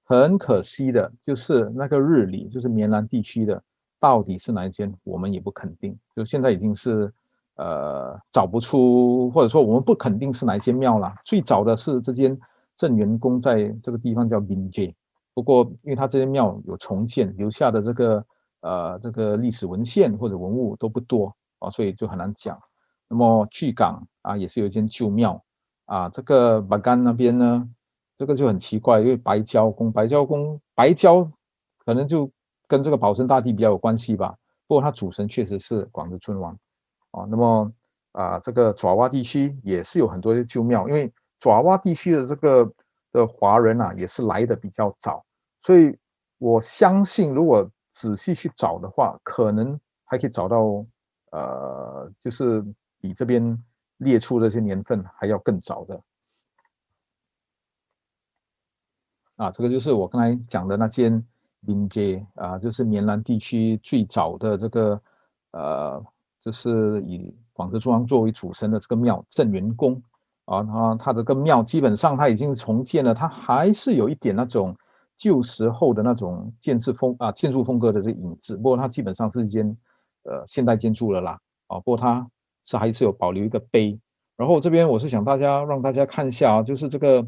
[0.05, 3.63] 很可惜的就是那个日里，就是棉兰地区的，
[4.03, 5.97] 到底是哪一间，我们也不肯定。
[6.17, 7.13] 就现在已经是
[7.55, 11.15] 呃找不出，或者说我们不肯定是哪一间庙了。
[11.25, 12.37] 最早的是这间
[12.77, 14.93] 镇元宫在这个地方叫明街。
[15.35, 18.27] 不过，因为它这间庙有重建，留下的这个
[18.61, 22.59] 呃这个历史文献或者文物都不多啊，所以就很难讲。
[23.09, 25.45] 那么巨港啊，也是有一间旧庙
[25.87, 26.09] 啊。
[26.09, 27.69] 这个巴干那边呢，
[28.19, 31.31] 这个就很奇怪，因为白礁宫，白礁宫，白礁
[31.79, 32.33] 可能就
[32.73, 34.35] 跟这个保生大帝比较有关系吧。
[34.67, 36.59] 不过它主神确实是广德尊王
[37.11, 37.27] 啊。
[37.29, 37.71] 那么
[38.13, 42.73] 啊，这个爪哇地区也是有很多的旧庙，因为爪哇地区的这个。
[43.15, 45.23] 的华人啊，也是来的比较早，
[45.61, 45.95] 所以
[46.39, 50.87] 我相信，如果仔细去找的话，可能还可以找到，
[51.31, 52.65] 呃，就是
[52.99, 53.63] 比这边
[53.99, 56.03] 列出这些年份还要更早的。
[59.37, 61.23] 啊，这个就是我刚才讲的那间
[61.63, 65.01] 林街啊，就是棉兰地区最早的这个，
[65.51, 66.05] 呃，
[66.41, 70.03] 就是以广德尊王作为主神的这个庙镇元宫。
[70.45, 74.77] 啊，它它这个庙基本上它已经重建了，它还是有一点那种
[75.17, 78.57] 旧时候的那种建筑风啊，建筑风格的这个影子。
[78.57, 79.77] 不过它基本上是一间
[80.25, 81.39] 呃现代建筑了啦。
[81.69, 82.29] 啊，不过它
[82.67, 83.99] 是还是有保留一个碑。
[84.37, 87.25] 然后这边我是想大家让大家看一下啊，就是这个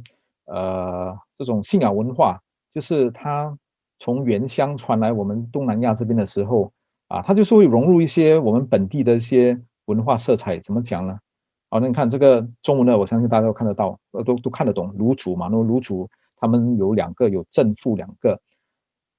[0.46, 2.40] 呃这种信仰文化，
[2.74, 3.56] 就是它
[4.04, 6.74] 从原乡传来我们东南亚这边的时候
[7.08, 10.58] 啊，它就是会融入一些我们本地的一些文化色彩。
[10.58, 11.20] 怎么讲呢？
[11.70, 14.92] 好，那你看这个中文呢，我相信大家都看得到，呃，都都看得懂。
[14.98, 18.42] 卢祖嘛，那么卢祖他们有两个，有正副两个。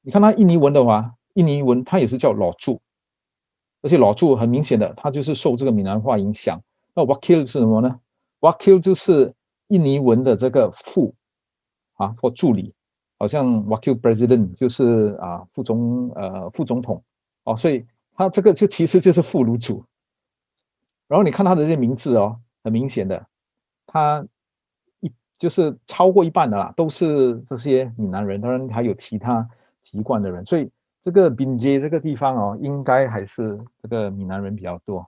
[0.04, 2.80] 你看它印尼文的话，印尼文它也是叫老柱，
[3.82, 6.62] 而且老柱很明显的，它就是受这个闽南话影响。
[6.94, 8.02] 那 wakil 是什么呢
[8.40, 9.34] ？wakil 就是
[9.68, 11.16] 印尼文的这个副
[11.96, 12.76] 啊或助理，
[13.18, 17.04] 好像 wakil president 就是啊副总呃副总统
[17.44, 19.86] 哦，所以他这个就其实就是副卢祖。
[21.08, 22.40] 然后你看他的这些名字哦。
[22.66, 23.28] 很明显的，
[23.86, 24.28] 他
[25.00, 29.48] 一就是超过一半的啦，都是这些闽南人，当然还有其他
[29.84, 30.72] 籍贯的人，所以
[31.04, 35.08] 这个宾街这个地方哦，应该还是这个闽南人比较多。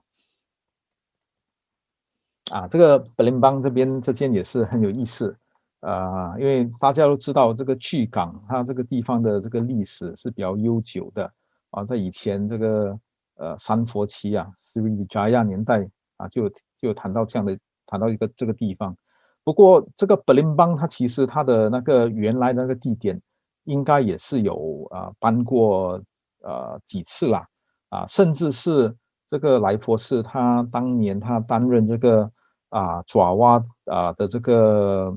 [2.52, 5.36] 啊，这个本林邦这边这间也是很有意思
[5.80, 11.32] 啊，因为大家都知道这个巨港，它这个地方的这个历史是比较悠久的
[11.70, 12.98] 啊，在以前这个
[13.36, 16.50] 呃三佛齐啊，斯里加亚年代啊就。
[16.80, 18.96] 就谈到这样的，谈到一个这个地方。
[19.42, 23.20] 不过这个本林邦，它其实它的那个原来那个地点，
[23.64, 26.00] 应该也是有啊搬过
[26.44, 27.44] 呃几次啦
[27.88, 28.94] 啊，甚至是
[29.28, 32.30] 这个莱佛士他当年他担任这个
[32.68, 35.12] 啊爪哇啊的这个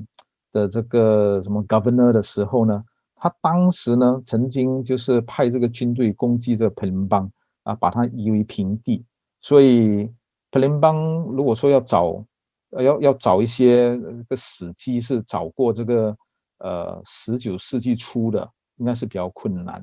[0.52, 2.84] 的这个什么 governor 的时候呢，
[3.16, 7.30] 他当时呢曾经就是派这个军队攻击这个本林邦
[7.62, 9.04] 啊，把它夷为平地，
[9.40, 10.12] 所以。
[10.54, 12.22] 本林邦如果说要找，
[12.72, 13.96] 要要找一些
[14.28, 16.14] 个史迹是找过这个，
[16.58, 18.46] 呃，十九世纪初的，
[18.76, 19.82] 应该是比较困难。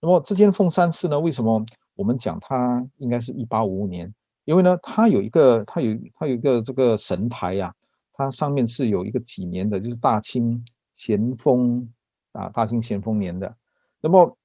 [0.00, 4.14] 那么这间凤山寺呢，为什么我们讲它应该是一八五五年？
[4.44, 7.74] 因为呢，它有一个，它有它有一个这个神台呀、啊，
[8.14, 10.64] 它上面是有一个几年的，就是大清
[10.96, 11.92] 咸丰
[12.32, 13.54] 啊，大清咸丰年的。
[14.00, 14.36] 那么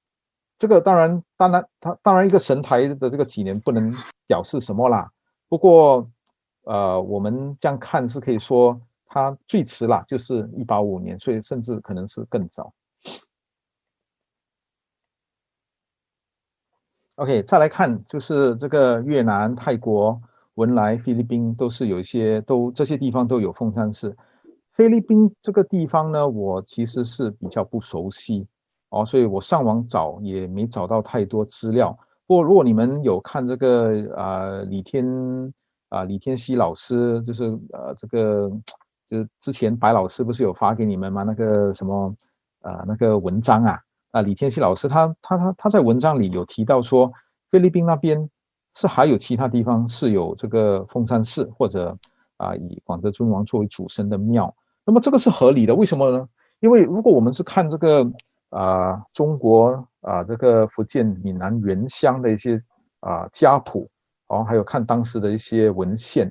[0.58, 3.90] 这个当然，当然它当然一个神台的这个几年不能
[4.26, 5.10] 表示什么啦。
[5.48, 6.10] 不过
[6.64, 12.72] 呃，我们这样看是可以说它最迟啦，就是一八五年，所以甚至可能是更早。
[17.16, 20.20] OK，再来看就是这个越南、泰国、
[20.60, 24.14] 文莱、菲律宾都是有一些都这些地方都有凤山寺。
[24.76, 28.46] 菲律宾这个地方呢，我其实是比较不熟悉
[28.90, 31.98] 哦，所以我上网找也没找到太多资料。
[32.26, 35.04] 不过如果你们有看这个啊、李天
[35.88, 38.50] 啊、李天熙老师，就是呃这个
[39.08, 41.22] 就是之前白老师不是有发给你们吗？
[41.24, 42.14] 那个什么
[42.60, 43.78] 啊、呃、那个文章啊。
[44.12, 47.12] 啊，李天熙老师他他他他在文章里有提到说，
[47.50, 48.28] 菲律宾那边
[48.74, 51.96] 是还有其他地方是有这个凤山寺或者
[52.36, 54.54] 啊以广泽尊王作为主神的庙，
[54.84, 56.28] 那么这个是合理的，为什么呢？
[56.60, 58.10] 因为如果我们是看这个
[58.50, 62.62] 啊中国啊这个福建闽南原乡的一些
[63.00, 63.88] 啊家谱
[64.28, 66.26] 然哦，还有看当时的一些文献，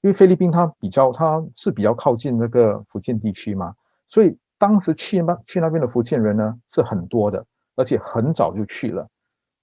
[0.00, 3.74] 因为菲律宾它比较它是比较靠近那个福建地区嘛，
[4.08, 4.36] 所以。
[4.60, 7.42] 当时去那去那边的福建人呢是很多的，
[7.76, 9.08] 而且很早就去了，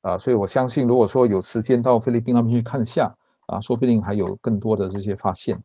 [0.08, 3.14] 啊，所以我相信，如果说有时间到菲律宾那边去看下，
[3.48, 5.62] 啊，说不定还有更多的这些发现。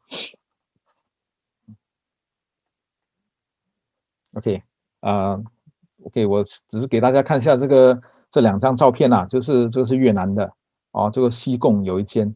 [4.34, 4.62] OK，
[5.00, 5.40] 啊
[6.04, 10.52] ，OK，我只是给大家看一下这个这两张照片呐，就是这个是越南的，
[10.90, 12.34] 啊，这个西贡有一间，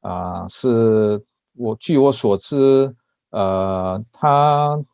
[0.00, 1.24] 啊，是
[1.56, 2.94] 我据我所知，
[3.30, 4.84] 呃，他。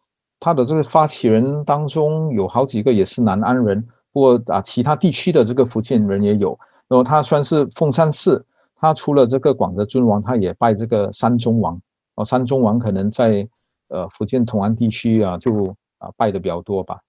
[0.42, 6.58] 他的这个发起人当中有好几个也是南安人，不过啊，其他地区的这个福建人也有。
[6.88, 8.44] 然后他算是凤山寺，
[8.76, 11.80] 他除了这个广德尊王，他也拜这个山中王。
[12.16, 13.48] 哦，山中王可能在
[13.88, 17.00] 呃福建同安地区啊，就啊拜的比较多吧。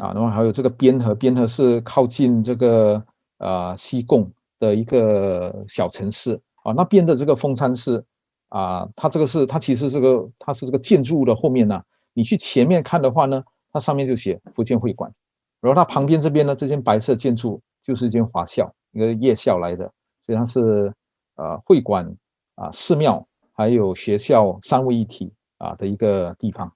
[0.00, 3.02] 啊，然后还有这个边河，边河是靠近这个
[3.38, 8.04] 呃西贡的一个小城市啊，那边的这个凤山寺。
[8.48, 11.82] 啊，它这个是它其实这个它是这个建筑物的后面呢，
[12.14, 13.42] 你去前面看的话呢，
[13.76, 15.12] 它上面就写福建会馆，
[15.60, 19.92] 然后它旁边这边呢，这间白色建筑就是一间华校，一个夜校来的，
[20.24, 20.94] 所以它是
[21.34, 22.16] 呃会馆
[22.54, 26.72] 啊寺庙还有学校三位一体啊的一个地方。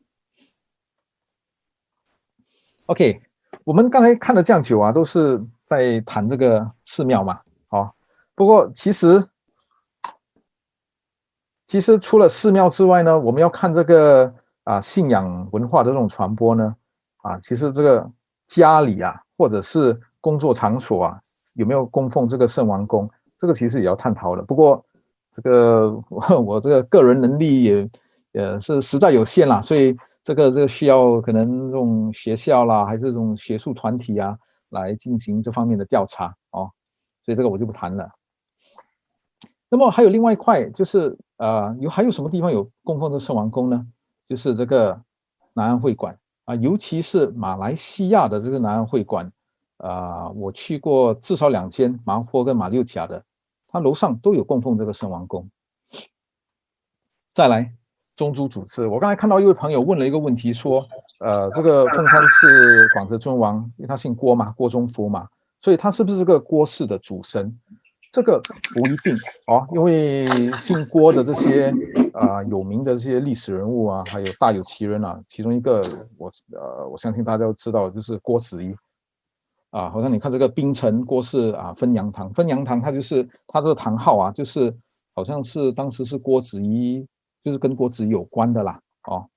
[2.85, 3.23] OK，
[3.65, 7.97] 我们刚才看了这样久啊，都是在谈这个寺庙嘛，好，
[8.35, 9.27] 不过其实。
[11.67, 14.35] 其实除了寺庙之外呢，我们要看这个
[14.65, 16.75] 啊信仰文化的这种传播呢，
[17.23, 18.11] 啊，其实这个
[18.47, 21.21] 家里啊，或者是工作场所啊，
[21.55, 23.09] 有没有供奉这个圣王宫，
[23.39, 24.43] 这个其实也要探讨的。
[24.43, 24.85] 不过
[25.33, 27.91] 这个我， 我这个个人能力也
[28.33, 36.71] 也是实在有限啦，所以这个这个需要可能这种学校啦，还是这种学术团体啊，来进行这方面的调查哦。
[37.25, 38.11] 所以这个我就不谈了。
[39.69, 41.19] 那么还有另外一块就是。
[41.41, 43.87] 呃，有还有什么地方有供奉的圣王宫呢？
[44.29, 45.01] 就是这个
[45.55, 46.19] 南安会馆
[46.51, 49.31] 啊，尤其是马来西亚的这个南安会馆
[49.77, 53.23] 啊，我去过至少两间，马坡跟马六甲的，
[53.69, 55.49] 它楼上都有供奉这个圣王公。
[57.33, 57.75] 再来，
[58.17, 60.85] 宗族主祀，我刚才看到一位朋友问了一个问题，说，
[61.21, 65.29] 呃，这个凤山寺广泽尊王，因为他姓郭嘛，郭宗福嘛，
[65.63, 67.61] 所以他是不是这个郭氏的主神？
[68.13, 68.41] 这个
[68.75, 69.15] 不一定
[69.47, 71.73] 哦，因为姓郭的这些
[72.13, 75.81] 啊、有名的这些历史人物啊，还有大有其人啊，其中一个
[76.19, 78.75] 我呃我相信大家都知道，就是郭子仪
[79.71, 79.91] 啊。
[79.91, 84.77] 好像你看这个槟城郭氏啊分阳堂，分阳堂它就是它这个堂号啊，就是
[85.15, 87.07] 好像是当时是郭子仪，
[87.45, 88.81] 就是跟郭子仪有关的啦。
[89.05, 89.29] 哦，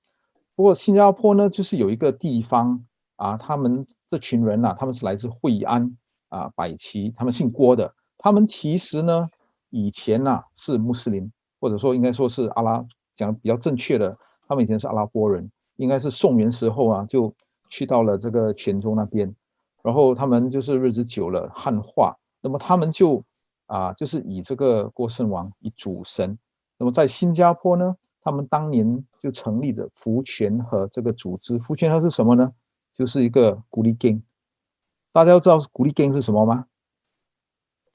[0.56, 2.84] 不过新加坡呢，就是有一个地方
[3.14, 5.96] 啊，他们这群人呐、啊，他们是来自惠安
[6.28, 7.94] 啊百旗，他们姓郭的。
[8.24, 9.28] 他们其实呢，
[9.68, 11.30] 以前呐、啊、是穆斯林，
[11.60, 12.82] 或者说应该说是阿拉，
[13.16, 14.16] 讲比较正确的，
[14.48, 17.34] 他们以前是阿拉伯人，应该是宋元时候啊就
[17.68, 19.34] 去到了这个泉州那边，
[19.82, 23.22] 然后他们就是日子久了汉化，那么他们就
[23.66, 26.38] 啊就是以这个郭圣王以主神，
[26.78, 32.50] 那么在新加坡呢，他们当年就成立的福泉和这个组织，福泉和是什么呢？
[32.96, 34.22] 就是一个古力经，
[35.12, 36.64] 大家都知道古力经是什么吗？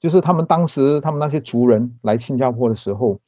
[0.00, 3.20] 就是他们当时，他们那些族人来新加坡的时候，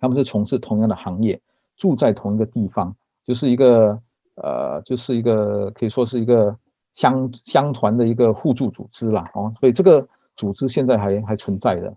[0.00, 1.40] 他们是从事同样的行业，
[1.76, 4.00] 住在同一个地方，就是一个
[4.36, 6.56] 呃，就是一个可以说是一个
[6.94, 10.06] 乡乡团的一个互助组织啦，哦，所以这个
[10.36, 11.94] 组织现在还还存在的。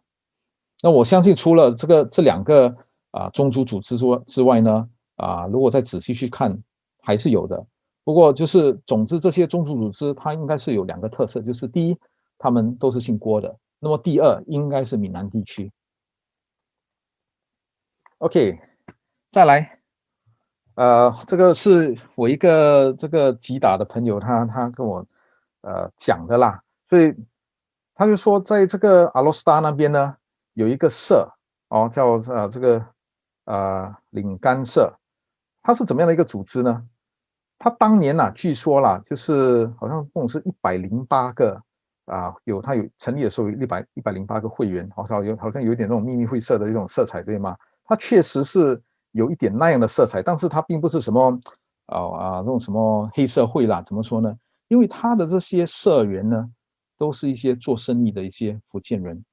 [0.82, 2.76] 那我相信除了这个这两个
[3.12, 6.64] 啊宗族组织之之外呢，啊，如果再仔细去看，
[7.02, 7.66] 还是有的。
[8.06, 11.98] 不过就是总之这些宗族组织它应该是有两个特色，就是第一，
[12.40, 15.72] 他们都是姓郭的，那么第二应该是闽南地区。
[18.20, 18.60] OK，
[19.32, 19.80] 再来。
[20.76, 25.06] 呃，这个是我一个这个吉打的朋友，他他跟我
[25.62, 27.14] 呃讲的啦，所以
[27.96, 30.16] 他就说，在这个阿罗斯达那边呢，
[30.54, 31.34] 有一个社
[31.68, 32.86] 哦，叫呃这个
[33.44, 34.98] 呃岭干社，
[35.62, 36.88] 它是怎么样的一个组织呢？
[37.58, 41.62] 他当年呐、啊，据说啦，就是好像共是一百零八个
[42.10, 47.56] 啊，有他有成立的时候有一百一百零八个会员，好像有好像有点那种秘密会社的一种色彩，对吗？
[47.86, 48.82] 他确实是。
[49.14, 51.40] 有一点那样的色彩，但是它并不是什么
[51.88, 54.38] 啊啊那种什么黑社会啦，怎么说呢？
[54.68, 56.48] 因为他的这些社员呢，
[56.96, 59.26] 都是一些做生意的一些福建人，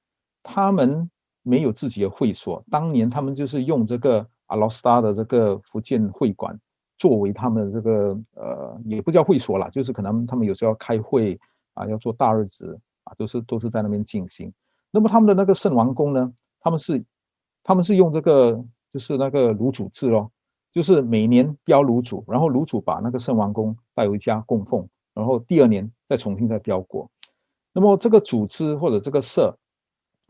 [0.43, 1.11] 他们
[1.43, 6.59] 没有自己的会所，当年他们就是用这个阿罗斯达的这个福建会馆
[6.97, 11.39] 作为他们的这个呃，也不叫会所啦，就是可能他们有时候要开会
[11.77, 14.53] 啊，要做大日子啊，都是都是在那边进行。
[14.91, 17.01] 那么他们的那个圣王宫呢，他们是
[17.63, 18.65] 他们是用这个。
[18.93, 20.33] 就是那个炉主制咯，
[20.73, 27.11] 就是每年标炉主，然后炉主把那个圣王宫带回家供奉，然后第二年再重新再标过。
[27.75, 29.59] 那么这个组织或者这个社，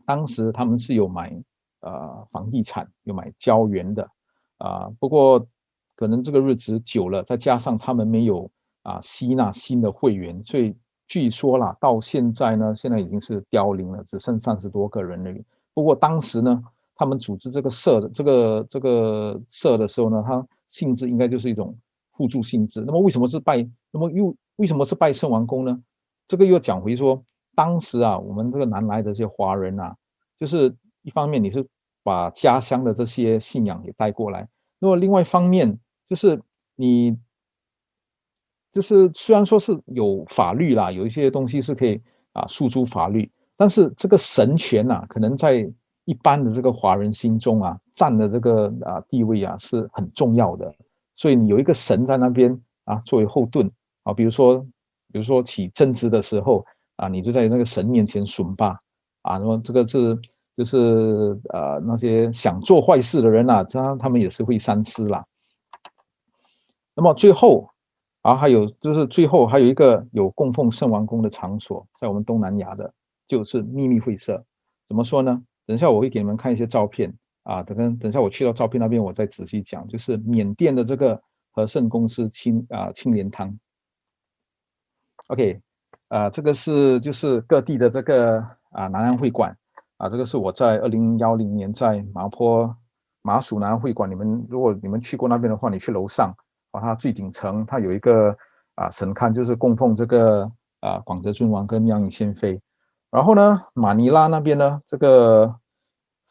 [0.05, 1.41] 当时他们是有买
[1.79, 4.09] 呃房地产，有买胶原的
[4.57, 5.47] 啊、不过
[5.95, 8.51] 可能这个日子久了，再加上他们没有
[8.81, 10.75] 啊、吸纳新的会员，所以
[11.07, 15.43] 据说啦，到现在呢，现在已经是凋零了，只剩三十多个人而已。
[15.73, 16.63] 不过当时呢。
[16.99, 21.77] 他们组织这个社的这个这个社的时候呢，它性质应该就是一种
[22.09, 22.83] 互助性质。
[22.87, 23.57] 那么为什么是拜？
[23.91, 25.79] 那么又为什么是拜圣王公呢？
[26.27, 27.23] 这个又讲回说，
[27.53, 29.95] 当时啊，我们这个南来的这些华人啊，
[30.39, 31.67] 就是一方面你是
[32.01, 34.47] 把家乡的这些信仰给带过来，
[34.79, 35.77] 那么另外一方面
[36.09, 36.41] 就是
[36.75, 37.15] 你
[38.77, 41.99] 就是虽然说是有法律啦，有一些东西是可以
[42.33, 45.67] 啊诉诸法律，但是这个神权呐，可能在。
[46.09, 50.73] 一般的这个华人心中啊，占的这个啊地位啊是很重要的，
[51.17, 53.69] 所以你有一个神在那边啊作为后盾
[54.03, 54.65] 啊，比如说
[55.11, 58.79] 比如说起争执的时候啊，你就在那个神面前损吧
[59.21, 60.17] 啊，那么这个是
[60.55, 65.25] 就是呃那些想做坏事的人呐、啊，他他们也是会三思啦。
[66.95, 67.69] 那么最后
[68.27, 72.93] 然后还有就是最后还有一个有供奉圣王公的场所，在我们东南亚的
[73.25, 74.43] 就是秘密会社，
[74.89, 75.41] 怎么说呢？
[75.65, 77.13] 等一下，我会给你们看一些照片
[77.43, 77.63] 啊。
[77.63, 79.87] 等等，等一下我去到照片那边，我再仔细讲。
[79.87, 81.21] 就是缅甸的这个
[81.53, 83.57] 和盛公司青啊青莲汤。
[85.27, 85.61] OK，
[86.09, 88.39] 啊，这个是就是各地的这个
[88.71, 89.57] 啊南安会馆
[89.95, 90.09] 啊。
[90.09, 92.75] 这个是我在二零幺零年在麻坡
[93.21, 94.11] 麻蜀南安会馆。
[94.11, 96.35] 你们如果你们去过那边的话，你去楼上
[96.71, 98.35] 啊，它最顶层它有一个
[98.75, 102.61] 啊神龛，就是供奉这个啊广德尊王跟妙音仙妃。
[103.09, 105.55] 然后呢，马尼拉那边呢，这个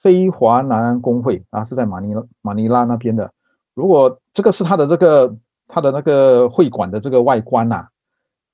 [0.00, 3.32] 非华南安公会啊，是在马尼马尼拉那边的。
[3.74, 5.36] 如果这个是他的这个
[5.66, 7.88] 他的那个会馆的这个外观呐、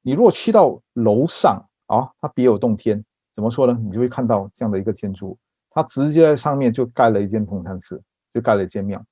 [0.03, 3.05] 你如果去到楼上啊，它别有洞天。
[3.35, 3.79] 怎么说呢？
[3.83, 5.39] 你就会看到这样的一个建筑，
[5.71, 8.03] 它直接在上面就盖了一间铜禅寺，
[8.35, 9.03] 就盖了一间庙。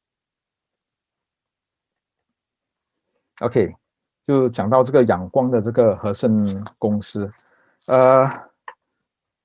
[3.41, 3.75] OK，
[4.27, 7.31] 就讲到这个仰光的这个和盛公司，
[7.87, 8.29] 呃。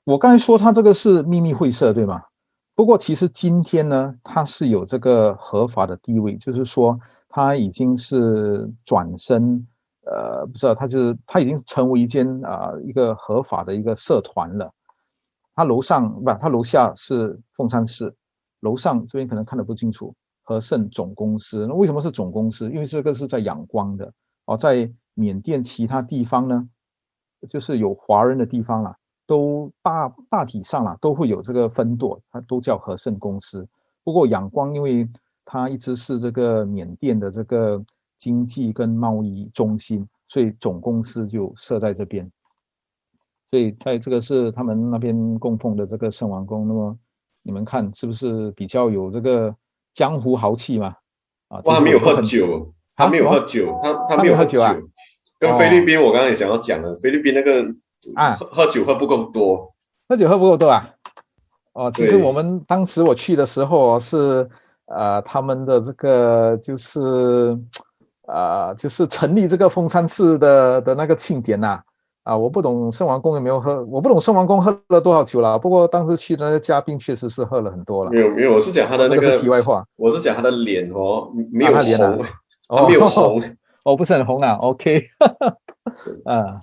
[0.07, 2.25] 我刚才说他这个是秘密会社，对吗？
[2.75, 9.65] 不过其实今天呢，他是有这个合法的地位，就是说他已经是转身，
[10.05, 14.71] 呃，不知道他就是他已经成为一间啊、一个合法的一个社团了。
[15.55, 18.15] 他楼上不，他楼下是凤山寺，
[18.59, 20.13] 楼上这边可能看得不清楚，
[20.45, 21.67] 和盛总公司。
[21.67, 22.71] 那为什么是总公司？
[22.71, 24.13] 因为这个是在仰光的
[24.45, 26.69] 哦，在缅甸其他地方呢，
[27.49, 28.95] 就是有华人的地方啦。
[29.27, 33.67] 都大大体上啊，都会有这个分舵，它都叫和盛公司。
[34.03, 35.09] 不过仰光，因为
[35.43, 37.83] 它一直是这个缅甸的这个
[38.19, 42.31] 经济跟贸易中心，所以总公司就设在这边。
[43.49, 46.67] 所以在这个是他们那边供奉的这个圣王宫。
[46.67, 46.95] 那么
[47.41, 49.55] 你们看是不是比较有这个
[49.95, 50.93] 江湖豪气嘛？
[51.47, 54.75] 啊，哇，他没有喝酒，他没有喝酒，他他没有喝酒啊。
[55.39, 57.65] 跟菲律宾，我刚才也想要讲了，菲律宾那个。
[58.13, 59.73] 啊，喝酒喝不够多，
[60.07, 60.91] 喝酒喝不够多啊！
[61.73, 64.47] 哦，其实我们当时我去的时候是，
[64.85, 67.57] 呃，他们的这个就是，
[68.27, 71.69] 啊、呃，就是成立这个凤山寺的的那个庆典呐。
[71.69, 71.83] 啊，
[72.33, 75.59] 我不懂圣王宫有没有喝，我不懂圣王宫喝了多少酒了。
[75.59, 78.09] 不过当时去的那个嘉宾确实是喝了很多了。
[78.09, 79.85] 没有没有，我是讲他的那个，这个是题外话。
[79.95, 82.17] 我是讲他的脸哦，没有红，啊他脸啊、
[82.89, 83.43] 没有红，哦，
[83.83, 84.53] 哦，不是很红啊。
[84.55, 85.03] OK，
[86.25, 86.59] 啊，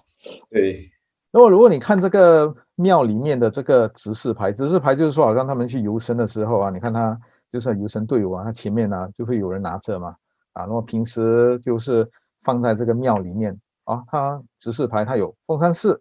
[0.50, 0.90] 对。
[1.30, 7.16] 那么如果你看这个庙里面的这个指示牌，指示牌就是说，好像他们去游神的时候啊，你看他
[7.52, 10.16] 就是游神队伍啊，他前面呢、啊、就会有人拿着嘛，
[10.54, 12.10] 啊，那么平时就是
[12.42, 13.56] 放在这个庙里面。
[13.92, 16.00] 啊，它指示牌，它有凤山寺，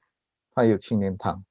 [0.54, 1.44] 它也有青莲堂。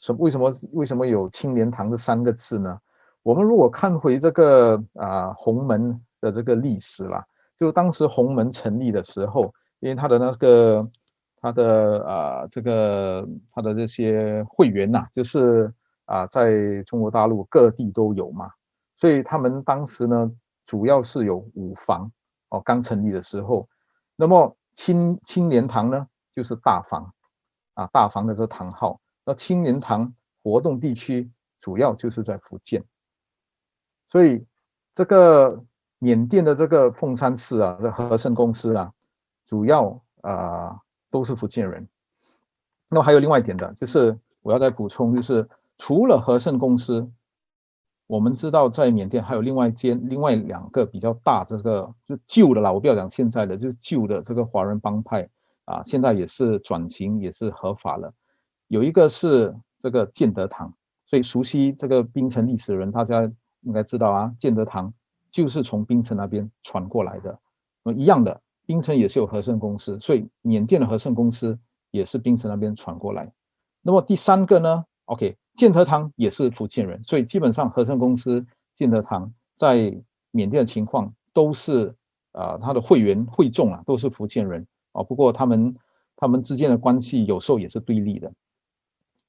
[0.00, 2.80] 什为什么为什么有青莲堂这三个字呢？
[3.22, 7.26] 我们如果看回这个啊洪门的这个历史啦，
[7.58, 10.90] 就当时洪门成立的时候，因为他的那个
[11.40, 15.70] 他的啊这个他的这些会员呐，就是
[16.06, 18.50] 啊在中国大陆各地都有嘛，
[18.96, 20.30] 所以他们当时呢
[20.64, 22.10] 主要是有五房
[22.48, 23.68] 哦，刚成立的时候，
[24.16, 24.56] 那么。
[24.78, 26.06] 青青莲堂呢，
[26.36, 27.12] 就是大房，
[27.74, 29.00] 啊，大房的这堂号。
[29.24, 32.84] 那青莲堂活动地区主要就是在福建，
[34.06, 34.46] 所以
[34.94, 35.64] 这个
[35.98, 38.92] 缅甸的这个凤山寺啊，这和盛公司啊，
[39.46, 40.80] 主要啊、
[41.10, 41.88] 都是福建人。
[42.88, 47.10] 那么还有另外一点的，就是我要再补充，就是除了和盛公司。
[48.08, 55.28] 我们知道，在缅甸还有另外一间、另外两个比较大，这个就旧的啦，我不要讲现在的，就是旧的这个华人帮派
[55.66, 58.14] 啊，现在也是转型，也是合法了。
[58.66, 60.72] 有一个是这个建德堂，
[61.04, 63.30] 所以熟悉这个槟城历史的人，大家
[63.60, 64.94] 应该知道啊，建德堂
[65.30, 67.38] 就是从槟城那边传过来的。
[67.82, 71.58] 那一样的，槟城也是有和盛公司，所以缅甸的和盛公司
[71.90, 73.34] 也是槟城那边传过来。
[73.82, 75.36] 那么第三个呢？OK。
[75.58, 81.96] 建德堂也是福建人，所以基本上和盛公司、建德堂在缅甸的情况都是
[82.30, 85.02] 啊、呃，他的会员会众啊都是福建人啊。
[85.02, 85.74] 不过他们
[86.14, 88.32] 他们之间的关系有时候也是对立的。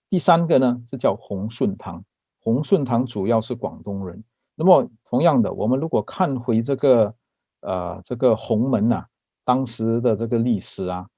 [0.08, 2.06] 第三个呢是叫洪顺堂，
[2.40, 4.24] 洪顺堂主要是广东人。
[4.54, 7.16] 那么同样的，我们如果看回这个
[7.62, 9.08] 呃这个洪门呐，
[9.44, 11.10] 当时的这个历史啊，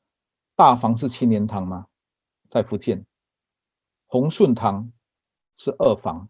[0.56, 1.88] 大房是青年堂吗？
[2.50, 3.06] 在福建，
[4.08, 4.90] 洪顺堂。
[5.64, 6.28] 是二房，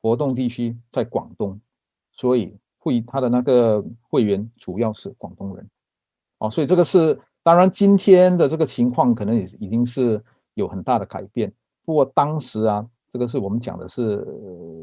[0.00, 1.60] 活动地区在广东，
[2.12, 5.68] 所以会他的那个会员主要是广东人，
[6.38, 11.52] 哦，所以这个是当然今天的这个情况可能也已经是有很大的改变。
[11.84, 14.26] 不过当时啊，这个是我们讲的是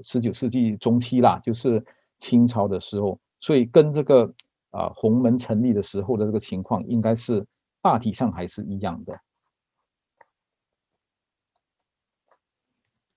[0.04, 1.84] 十九世纪中期啦，就是
[2.20, 4.32] 清朝的时候，所以跟这个
[4.70, 7.44] 啊洪门成立的时候的这个情况应该是
[7.82, 9.20] 大体上还是一样的。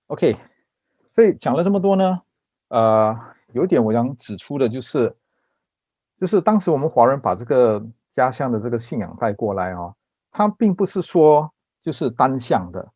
[0.09, 0.35] OK，
[1.13, 2.23] 所以讲了这么多呢，
[2.69, 3.15] 呃，
[3.53, 5.15] 有点我想指出的就是，
[6.19, 9.95] 就是当时我们华人把这个家乡的这个信仰带过来哦，
[10.31, 11.53] 它并不是说
[11.83, 12.91] 就是单向的，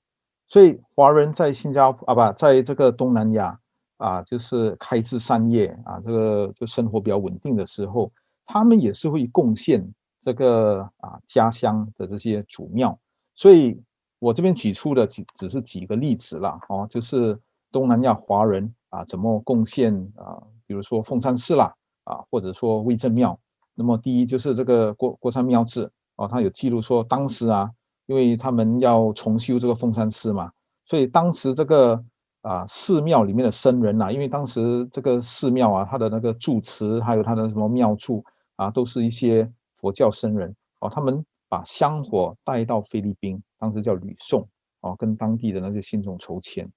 [0.48, 3.60] 所以华人在新加坡啊，不，在这个东南亚
[3.98, 8.11] 啊，就是开枝散叶啊，这个就生活比较稳定的时候，
[8.48, 12.98] 他们也是会贡献这个啊家乡的这些祖庙，
[13.35, 13.84] 所以。
[14.24, 17.38] 我这边举出的只只是几个例子了哦，就是
[17.74, 21.76] 东南亚华人啊怎么贡献啊，比如说凤山寺啦
[22.06, 23.38] 啊，或者说威正庙。
[23.76, 27.70] 那么第一就是这个郭郭山庙志哦，他有记录说当时啊，
[28.06, 30.54] 因为他们要重修这个凤山寺嘛，
[30.86, 32.02] 所以当时这个
[32.44, 38.24] 啊寺庙里面的僧人呐，因为当时这个寺庙啊，它的那个住持还有它的什么庙祝
[38.56, 39.52] 啊，都是一些
[39.82, 41.26] 佛教僧人哦，他们。
[41.53, 44.49] 把香火带到菲律宾，当时叫吕宋
[44.81, 46.71] 哦，跟当地的那些信众筹钱。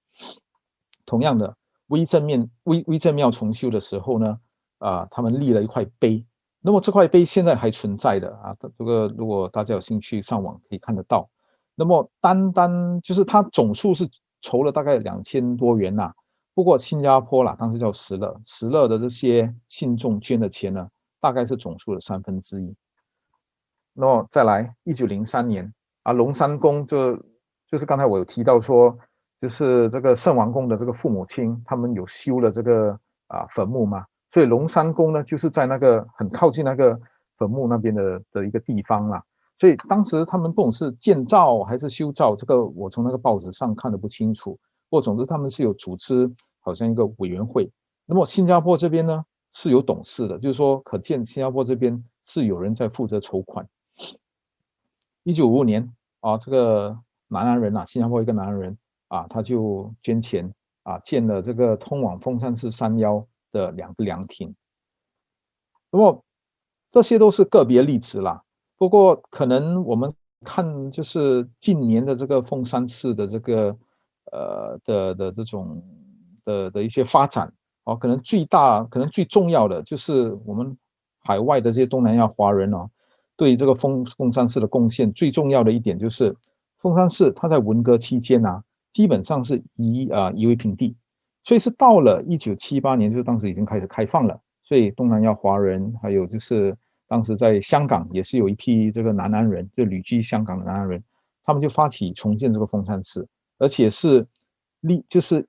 [1.03, 4.39] 同样的，威震庙威威震庙重修的时候呢，
[4.77, 6.23] 啊、他们立了一块碑。
[6.61, 11.27] 那么这块碑现在还存在的啊，这个如果大家有兴趣上网可以看得到。
[11.73, 14.07] 那么单单就是它总数是
[14.41, 16.13] 筹了大概两千多元呐、
[16.53, 20.87] 不过新加坡啦，当时叫石勒，石勒的这些信众捐的钱呢，
[21.19, 22.75] 大概是总数的三分之一。
[23.99, 27.17] 那么再来，一九零三年啊，龙山宫就
[27.67, 28.95] 就是刚才我有提到说，
[29.41, 32.91] 就是这个圣王宫的这个父母亲，他们有修了这个
[33.25, 36.99] 啊坟墓嘛，所以龙山宫呢就是在那个很靠近那个
[37.39, 39.23] 坟墓那边的的一个地方啦。
[39.57, 44.51] 所以当时他们不管是建造还是修造，这个我从那个报纸上看的不清楚。
[44.89, 47.71] 不过总之他们是有组织，好像一个委员会。
[48.05, 53.67] 那么新加坡这边呢是有董事的，就是说可见新加坡这边是有人在负责筹款。
[55.27, 56.97] 一九五五年啊，这个
[57.27, 58.77] 南安人啊，新加坡一个南安人
[59.09, 64.55] 啊，他就捐钱啊，建了这个通往凤山寺山腰的两个凉亭。
[65.91, 66.23] 那么
[66.93, 68.41] 这些都是个别例子啦。
[68.77, 70.13] 不过可能我们
[70.45, 73.77] 看就是近年的这个凤山寺的这个
[74.31, 75.83] 呃的的这种
[76.45, 80.77] 的的一些发展哦，可能最大可能最重要的就是我们
[81.19, 82.89] 海外的这些东南亚华人哦，
[83.37, 86.35] 对这个凤凤山寺的贡献最重要的一点就是
[86.79, 90.97] 凤山寺它在文革期间啊，基本上是夷啊夷为平地，
[91.45, 96.75] 所以是到了一九七八年，就是当时已经开始开放了，所以东南亚华人还有就是。
[97.09, 101.01] 当时在香港也是有一批这个南安人，就旅居香港的南安人，
[101.45, 103.25] 他们就发起重建这个凤山寺，
[103.59, 104.27] 而且是
[104.81, 105.47] 立就是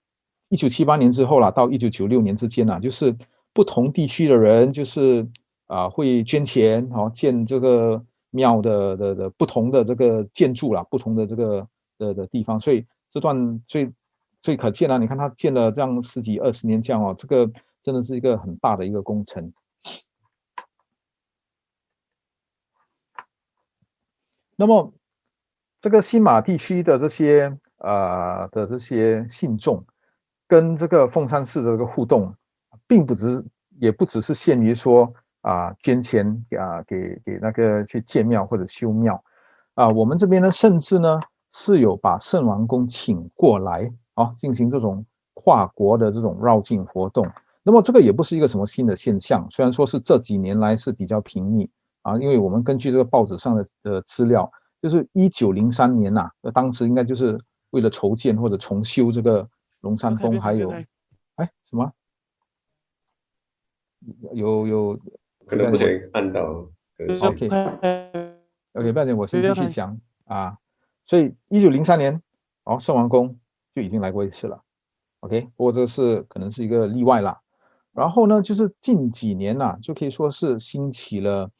[0.50, 3.12] 一九七八年之后了，到一九九六年之间呢，就是
[3.52, 5.26] 不同地区的人就是
[5.68, 13.92] 啊会捐钱，好建这个庙的的的不同的这个建筑啦，不同的这个的的地方，所以这段最
[14.42, 17.48] 最可见啊，你看他建了这样十几二十年这样哦，这个
[17.82, 19.52] 真的是一个很大的一个工程。
[24.56, 24.92] 那么，
[25.80, 29.86] 这个新马地区的这些呃的这些信众，
[30.48, 32.34] 跟这个凤山寺的这个互动，
[32.88, 33.44] 并不只是
[33.78, 35.14] 也不只是限于说
[35.48, 39.24] 啊捐钱啊给给那个去建庙或者修庙
[39.72, 41.20] 啊，我们这边呢，甚至呢
[41.52, 47.26] 是有把圣王公请过来啊，进行这种跨国的这种绕境活动。
[47.62, 51.70] 那么这个也不是一个什么新的现象，虽然说是这几年来是比较频密。
[52.02, 54.50] 啊，因为我们根据这个报纸上的的资料，
[54.80, 57.38] 就是一九零三年呐、啊，那当时应该就是
[57.70, 59.46] 为了筹建或者重修这个
[59.80, 60.70] 龙山宫，还有，
[61.34, 61.92] 哎，什么？
[64.32, 64.98] 有有，
[65.48, 66.68] 可能不小心按到。
[67.24, 70.58] OK，OK，不要紧，我先继续讲啊。
[71.06, 72.22] 所以一九零三年，
[72.64, 73.38] 哦，圣王公
[73.74, 74.62] 就已经来过一次了。
[75.20, 77.40] OK，不过这个是可能是一个例外啦。
[77.92, 81.50] 然后呢，就是近几年呐、啊，就可以说是兴起了。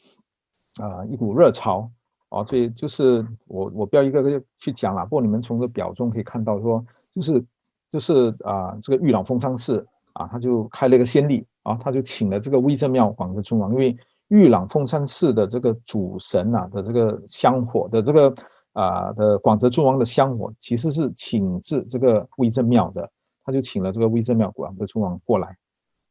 [0.81, 1.91] 啊、呃，一股热潮
[2.29, 5.03] 啊，所以就是我我不要一个个去讲了。
[5.05, 6.87] 不过你们从这表中可以看到说，
[7.17, 7.45] 就是
[7.91, 13.97] 就是啊，这个玉朗凤山市啊，他就开了一个先例啊，他就请了这个威正庙广泽尊王，因为
[14.29, 18.35] 玉朗凤山寺的这个主神啊的这个香火的这个
[18.73, 23.11] 啊的广泽尊王的香火，其实是请自这个威正庙的，
[23.45, 25.57] 他就请了这个威正庙广泽尊王过来，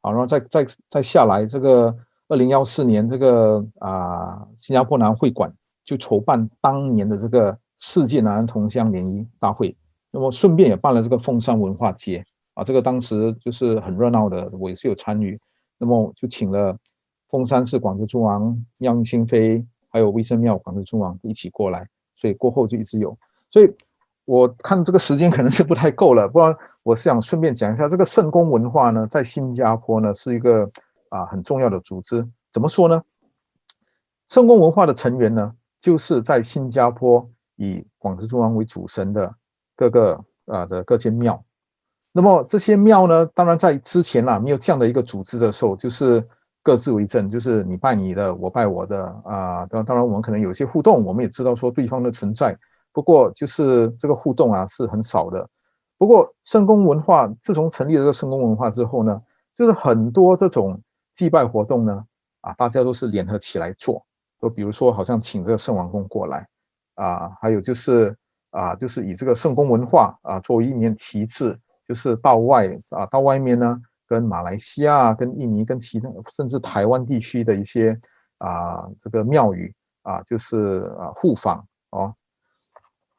[0.01, 1.95] 好，然后再再再下来这个。
[2.29, 5.49] 二零幺四年，这个啊，新加坡南会馆
[5.85, 9.77] 就筹办当年的这个世界南安同乡联谊大会，
[10.11, 12.25] 那么顺便也办了这个凤山文化节
[12.57, 15.39] 啊，这个当时就是很热闹的，我也是有参与。
[15.77, 16.75] 那么就请了
[17.29, 23.15] 凤山寺广泽尊王、央清妃，还有威生庙广泽尊王一起过来，所以过后就一直有。
[23.51, 23.71] 所以
[24.25, 30.69] 我看这个时间可能是不太够了，不然我是想顺便讲一下这个圣宫文化呢，在新加坡呢是一个。
[31.09, 33.01] 啊，很重要的组织，怎么说呢？
[34.27, 39.33] 圣宫文化的成员呢，就是在新加坡以广泽尊王为主神的
[39.77, 41.41] 各个啊的各间庙。
[42.17, 46.27] 那么这些庙呢，当然在之前啊没有这样的一个组织的时候，就是
[46.63, 49.67] 各自为政，就是你拜你的，我拜我的啊。
[49.67, 52.57] 当当然我们可能有些互动，我们也知道说对方的存在，
[52.91, 55.47] 不过就是这个互动啊是很少的。
[55.99, 59.21] 不过圣宫文化自从成立了这个圣宫文化之后呢，
[59.55, 60.81] 就是很多这种。
[61.17, 62.05] 祭拜活动呢，
[62.41, 64.05] 啊，大家都是联合起来做，
[64.39, 66.47] 就比如说，好像请这个圣王公过来，
[66.93, 68.15] 啊，还有就是
[68.51, 77.99] 啊，就是以这个圣宫文化啊作为一面旗帜，就是到外啊，到外面呢，跟马来西亚、跟印尼、跟其他甚至台湾地区的一些
[78.39, 79.73] 啊这个庙宇
[80.03, 82.13] 啊，就是啊互访哦。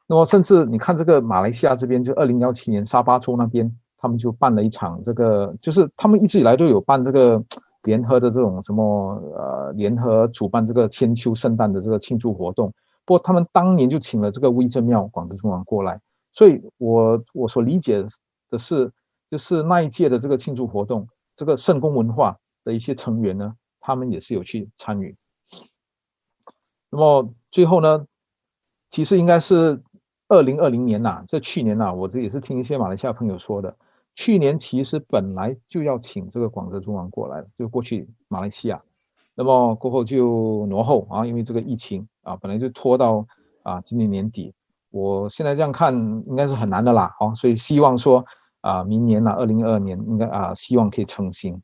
[0.07, 7.43] 那么甚至你看这个马来西亚这边，就二零幺七年沙巴州那边，他们就办了一场这个，就是他们一直以来都有办这个。
[7.83, 12.73] 联合的这种什么呃，联合主办这个千秋圣诞的这个庆祝活动，
[13.05, 15.97] 不过他们当年就请了这个威震庙广德宗王过来，
[16.33, 18.05] 所以我我所理解
[18.49, 18.91] 的是，
[19.29, 25.15] 就是那一届的这个庆祝活动，这个圣公文化的一些成员呢，他们也是有去参与。
[26.89, 28.05] 那么最后呢，
[28.89, 29.81] 其实应该是
[30.27, 33.77] 二零二零年呐、这去年呐、我这也是听一些马来西亚朋友说的。
[34.15, 38.83] 去年其实本来就要请这个广泽尊王过来，就过去马来西亚，
[39.35, 43.27] 那么过后就挪后啊，因为这个疫情啊，本来就拖到
[43.63, 44.53] 啊今年年底。
[44.89, 45.93] 我现在这样看，
[46.27, 48.25] 应该是很难的啦，哦，所以希望说
[48.61, 51.61] 啊，明年呢，二零二二年应该啊，希望可以成行。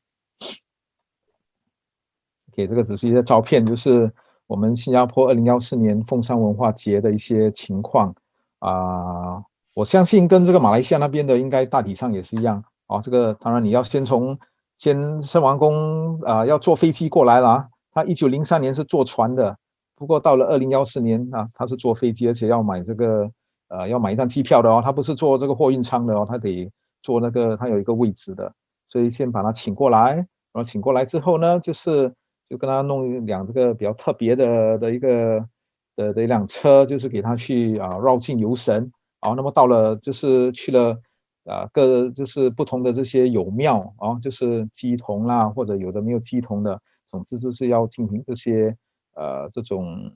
[2.53, 4.13] 给这个只是一些照片，就是
[4.47, 8.15] 我们新加坡二零幺四年凤山文化节的一些情况
[8.59, 9.43] 啊。
[9.73, 13.01] 我相信跟这个马来西亚那边的应该大体上也是一样啊。
[13.01, 14.39] 这个当然你要先从
[14.77, 17.67] 先圣王宫啊，要坐飞机过来了啊。
[17.91, 19.57] 他一九零三年是坐船的，
[19.95, 23.31] 不过到了二零幺四年啊，他是坐飞机，而且要买这个
[23.69, 26.69] 呃要买一张机票的哦，他不是坐这个货运舱的哦，他得
[27.01, 28.53] 坐那个他有一个位置的，
[28.89, 32.13] 所以先把他请过来，然后请过来之后呢，就是
[32.49, 35.47] 就跟他弄一辆这个比较特别的的一个
[35.95, 38.91] 的的一辆车，就是给他去啊绕境游神。
[39.21, 40.99] 好，那么到了就是去了，
[41.45, 48.75] 啊，各就是不同的这些有庙啊，就是鸡童啦，或者有的没有鸡童的，总之就是要进行这些
[49.15, 50.11] 呃这种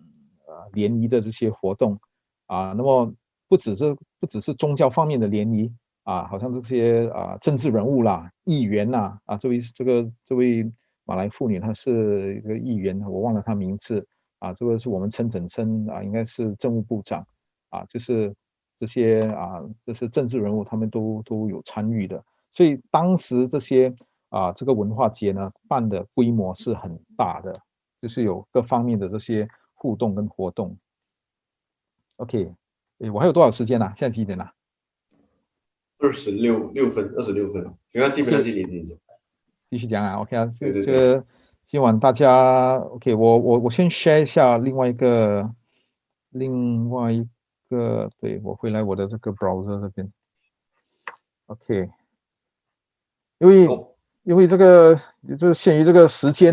[0.47, 1.99] 呃联谊的这些活动
[2.45, 2.73] 啊。
[2.77, 3.11] 那么
[3.47, 5.73] 不只是不只是宗教方面的联谊
[6.03, 10.71] 啊，好像这些啊政治人物啦、议员呐啊，这位这个这位
[11.05, 14.07] 马来妇女，她是一个议员，我忘了她名字
[14.39, 17.25] 啊，这个是我们陈整生啊，应该是政务部长
[17.69, 18.35] 啊，就是。
[18.81, 22.23] 这些啊，这些政治人物，他们都都有参与的，
[22.53, 23.93] 所以当时这些
[24.29, 27.51] 啊，这个文化节呢，办的规模是很大的，
[28.01, 30.77] 就是有各方面的这些互动跟活动。
[32.17, 32.53] OK，
[32.99, 33.93] 诶，我还有多少时间呢？
[33.95, 34.51] 现在几点了？
[35.99, 37.63] 二十六六分，二十六分。
[37.93, 38.97] 没关系，没关系，你你
[39.69, 40.15] 继续讲啊。
[40.21, 41.25] OK 啊，这个这个
[41.65, 45.53] 今晚大家 OK，我我我先 share 一下另外一个
[46.29, 47.27] 另外一。
[47.71, 50.11] 个对，我回来我的这个 browser 这边
[51.45, 51.87] ，OK，
[53.37, 53.67] 因为
[54.23, 54.99] 因为这个
[55.37, 56.51] 就是限于这个时间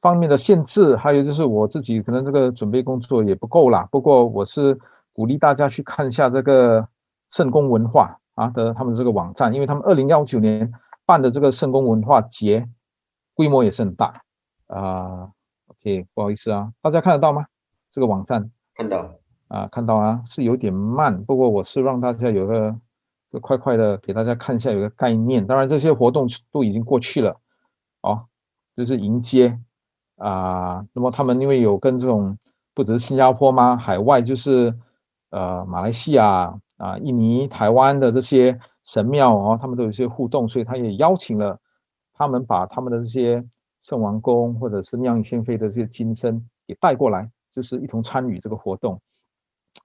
[0.00, 3.88] 方面的限制，还有就是我自己可能这个准备工作也不够啦。
[3.90, 4.78] 不过我是
[5.12, 6.88] 鼓励大家去看一下这个
[7.30, 10.72] 圣公文化啊的他们这个网站，因为他们二零幺九年
[11.04, 12.68] 办的这个圣公文化节
[13.34, 14.22] 规模也是很大
[14.66, 15.30] 啊。
[15.66, 17.46] OK，不好意思啊，大家看得到吗？
[17.90, 19.14] 这个网站看到。
[19.48, 22.76] 啊，看到啊，是有点慢，不过我是让大家有个，
[23.32, 25.46] 就快快的给大家看一下有个概念。
[25.46, 27.40] 当然这些活动都已经过去了，
[28.02, 28.26] 哦，
[28.76, 29.58] 就是迎接
[30.18, 30.86] 啊。
[30.92, 32.36] 那么他们因为有跟这种
[32.74, 33.76] 不只是新加坡吗？
[33.76, 34.74] 海外就是
[35.30, 41.58] 呃马来西亚啊、印尼、台湾的这些神庙哦，他们都有一些互动，所以他也邀请了
[42.14, 43.44] 他们把他们的这些
[43.82, 49.00] 圣王公或者是妙音仙妃的这些金身也带过来，就是一同参与这个活动。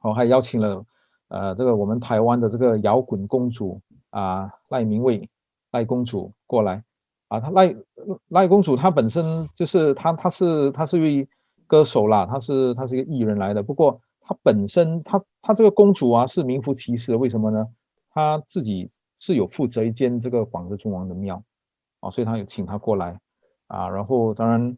[0.02, 0.86] 我还邀请了，
[1.30, 5.30] 呃，这个我们台湾的这个摇滚公主啊，赖明蔚
[5.72, 6.84] 赖公主过来
[7.34, 7.40] 啊。
[7.40, 7.76] 她赖
[8.30, 9.24] 赖公主她本身
[9.56, 11.30] 就是她她是她是一位
[11.68, 13.64] 歌手啦，她是她是一个艺人来的。
[13.64, 17.66] 不过她本身她她这个公主啊是名副其实的，为什么呢？
[18.12, 18.90] 她自己
[19.20, 21.44] 是有负责一间这个广德尊王的庙
[22.02, 23.20] 啊，所以她有请她过来
[23.68, 23.90] 啊。
[23.90, 24.78] 然后当然，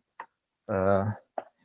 [0.68, 1.14] 呃。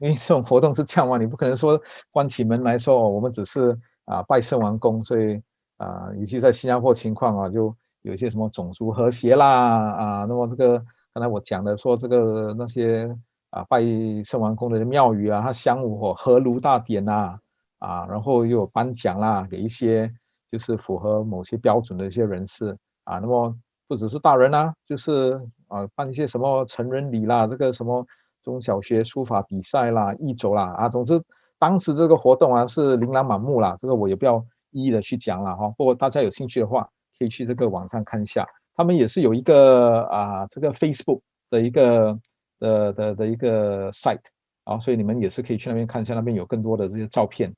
[0.02, 1.78] 因为这种活动是这样嘛，你不可能说
[2.10, 5.38] 关起门来说，我们只是啊拜圣王公，所以
[5.76, 9.46] 啊，尤其在新加坡情况啊，就有一些什么种族和谐啦
[9.92, 10.78] 啊，那么这个
[11.12, 13.14] 刚才我讲的说这个那些
[13.50, 13.82] 啊拜
[14.24, 17.38] 圣王公的庙宇啊，它香火合炉大典呐
[17.78, 20.12] 啊，然后又有颁奖啦，给一些
[20.50, 23.54] 就是符合某些标准的一些人士啊，那么
[23.88, 28.06] 不只是大人呐，就是啊办一些什么成人礼啦，这个什么。
[28.42, 31.22] 中小学书法比赛啦，一周啦啊，总之
[31.58, 35.68] 当时这个活动啊是琳琅满目啦，这个我也不要一一的去讲了哈。
[35.76, 36.88] 不过大家有兴趣的话，
[37.20, 41.20] 可以去这个网站看一下，他们也是有一个啊这个 Facebook
[41.50, 42.18] 的一个
[42.58, 44.22] 的的的一个 site
[44.64, 47.54] 啊，所以你们也是可以去那边看一下，那边有更多的这些照片。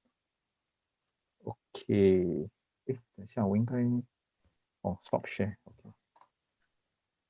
[1.45, 2.49] OK，
[2.87, 3.77] 哎，等一下我应该
[4.81, 5.55] 哦 Stop Share。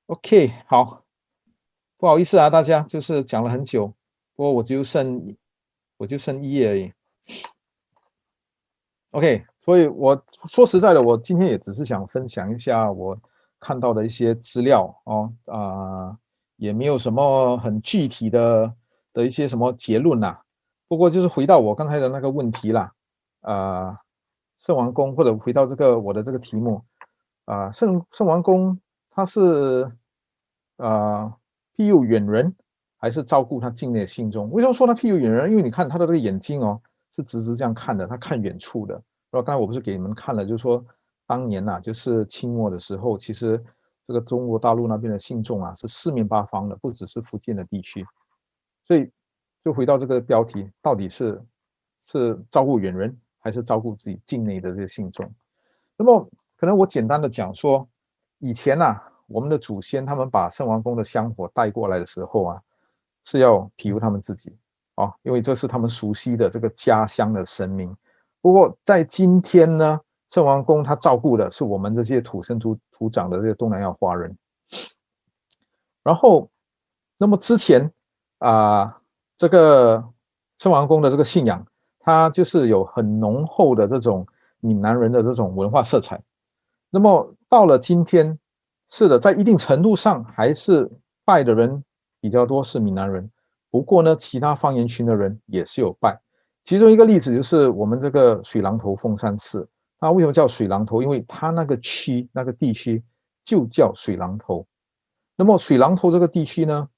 [0.07, 1.05] OK，好。
[1.99, 3.95] 不好意思啊，大家就是讲了很久，
[4.35, 5.37] 不过我就剩
[5.99, 6.93] 我就剩一页而已。
[9.11, 13.19] OK，所以我说实在的，我今天也只是想分享一下我
[13.61, 16.17] 看到的一些资料哦，啊、
[16.57, 18.75] 也没有什么很具体的
[19.13, 20.39] 的一些什么结论呐。
[20.89, 22.93] 不过就是回到我刚才的那个问题啦，
[23.41, 23.99] 啊、
[24.67, 26.83] 圣王公或者回到这个我的这个题目
[27.45, 28.81] 啊、圣圣王公
[29.11, 29.93] 他是
[30.77, 31.37] 啊。
[31.75, 32.55] 庇佑远人，
[32.99, 34.51] 还是照顾他境内的信众？
[34.51, 35.51] 为什么说他庇佑远人？
[35.51, 36.83] 因为你看他的这个眼睛哦，
[37.17, 39.03] 是直直这样看的，他看远处的。
[39.33, 40.85] 然后刚才我不是给你们看了，就是说
[41.27, 43.61] 当年呐、啊，就是清末的时候，其实
[44.07, 48.07] 这个中国大陆那边的信众啊，是四面八方的，不只是福建的地区。
[48.87, 49.11] 所以
[49.65, 51.43] 就回到这个标题，到底是
[52.05, 55.35] 是照顾远人，还是照顾自己境内的这些信众？
[55.97, 57.89] 那么可能我简单的讲说，
[58.39, 59.09] 以前呐、啊。
[59.29, 62.63] 我们的祖先他们把圣王宫的香火带过来的时候啊，
[63.25, 64.55] 是要庇佑他们自己
[64.95, 67.97] 啊，因为这是他们熟悉的这个家乡的神明。
[68.43, 70.01] 不过在今天呢，
[70.31, 74.37] 圣王宫他照顾的是我们这些土生土土长的这些东南亚华人。
[76.03, 76.51] 然后，
[77.17, 77.93] 那么之前
[78.39, 79.01] 啊，
[79.39, 80.05] 这个
[80.59, 81.65] 圣王宫的这个信仰，
[82.01, 84.27] 它就是有很浓厚的这种
[84.59, 86.21] 闽南人的这种文化色彩。
[86.91, 88.41] 那么到了今天，
[88.91, 90.91] 是的，在一定程度上还是
[91.25, 91.85] 拜的人
[92.21, 93.31] 比较多，是闽南人。
[93.71, 96.21] 不过呢，其他方言群的人也是有拜。
[96.65, 99.69] 其中一个例子就是我们这个水榔头凤山寺，
[99.99, 101.03] 它为什么叫水榔头？
[101.03, 103.03] 因为它那个区那个地区
[103.45, 104.67] 就叫水榔头。
[105.37, 106.89] 那么水榔头这个地区呢，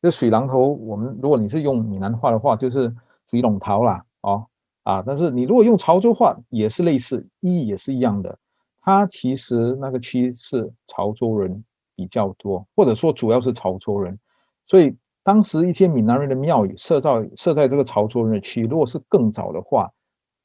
[0.00, 2.94] 这水榔头，我们如果你是用闽南话的话，就是
[3.28, 4.46] 水龙头啦，哦
[4.84, 8.38] 啊，但是你如果用潮州话，也是类似，意义也是一样的。
[8.80, 11.62] 它其实那个区是潮州人
[11.94, 14.18] 比较多，或者说主要是潮州人，
[14.66, 19.92] 所以当时一些闽南人的庙宇设在设在这个潮州人的区，如果是更早的话，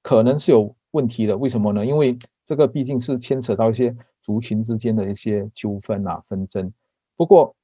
[0.02, 1.38] 可能是有问题的。
[1.38, 1.86] 为什么呢？
[1.86, 6.72] 因为这个毕竟是牵扯到一些族群之间的一些纠纷啊纷争。
[7.16, 7.56] 不过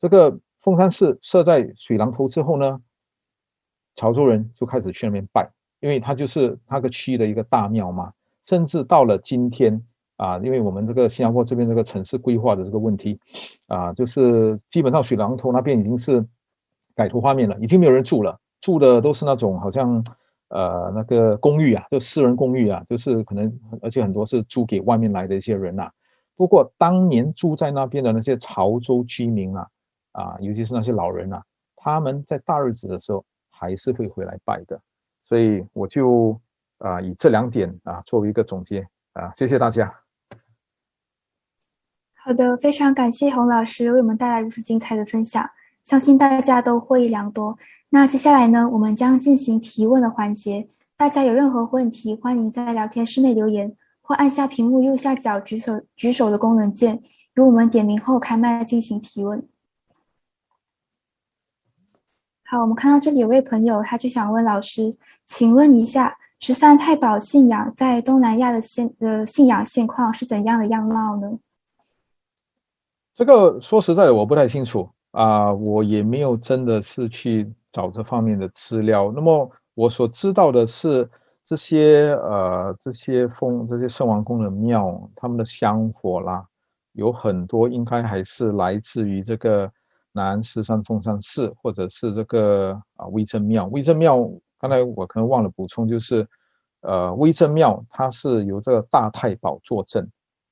[0.00, 2.80] 这个凤山寺设在水榔头之后呢，
[3.94, 5.50] 潮州人就开始去那边拜，
[5.80, 8.12] 因为它就是那个区的一个大庙嘛。
[8.44, 9.82] 甚至到了今天。
[10.16, 13.20] 啊，因为我们这个新加坡这边这个城市规划的这个问题，
[13.66, 16.26] 啊，就是基本上水榔头那边已经是
[16.96, 20.02] 改头换面了，已经没有人住了，住的都是那种好像
[20.48, 25.92] 呃那个公寓啊，就私人公寓啊，就是可能而且很多是租给外面来的一些人呐、啊。
[26.34, 29.68] 不过当年住在那边的那些潮州居民啊，
[30.12, 31.44] 啊，尤其是那些老人啊，
[31.76, 34.80] 他们在大日子的时候还是会回来拜的。
[35.24, 36.40] 所以我就
[36.78, 39.94] 啊以这两点啊作为一个总结啊，谢谢大家。
[42.14, 45.48] 好的，非常感谢洪老师为我们带来如此精彩的分享，
[45.86, 47.56] 相信大家都获益良多。
[47.90, 53.72] 那接下来呢，我们将进行提问的环节，大家有任何问题，欢迎在聊天室内留言，
[54.02, 57.00] 或按下屏幕右下角举手举手的功能键，
[57.34, 59.48] 由我们点名后开麦进行提问。
[62.44, 71.38] 好，我们看到这里有位朋友，他就想问老师，请问一下，十三太保信仰在东南亚的现呃信仰现况是怎样的样貌呢？
[73.14, 79.10] 这个说实在的，我不太清楚啊，我也没有真的是去找这方面的资料。
[79.16, 81.08] 那么我所知道的是，
[81.46, 86.46] 这些呃这些凤这些圣王宫的庙，他们的香火啦，
[86.92, 89.72] 有很多应该还是来自于这个
[90.12, 93.64] 南狮山凤山寺，或者是这个啊威正庙。
[93.68, 94.18] 威正庙
[94.58, 96.28] 刚才我可能忘了补充，就是
[96.82, 100.06] 呃威正庙它是由这个大太保坐镇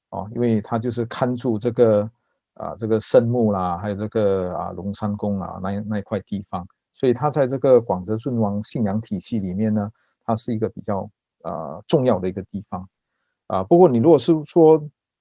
[0.08, 2.10] 啊，因为他就是看住这个。
[2.54, 9.90] 啊，这个圣木啦，还有这个啊龙山宫啊，那那一块地方，所以它在这个广泽顺王信仰体系里面呢，
[10.24, 11.10] 它是一个比较
[11.42, 12.88] 呃重要的一个地方
[13.48, 13.62] 啊。
[13.64, 14.78] 不过你如果是说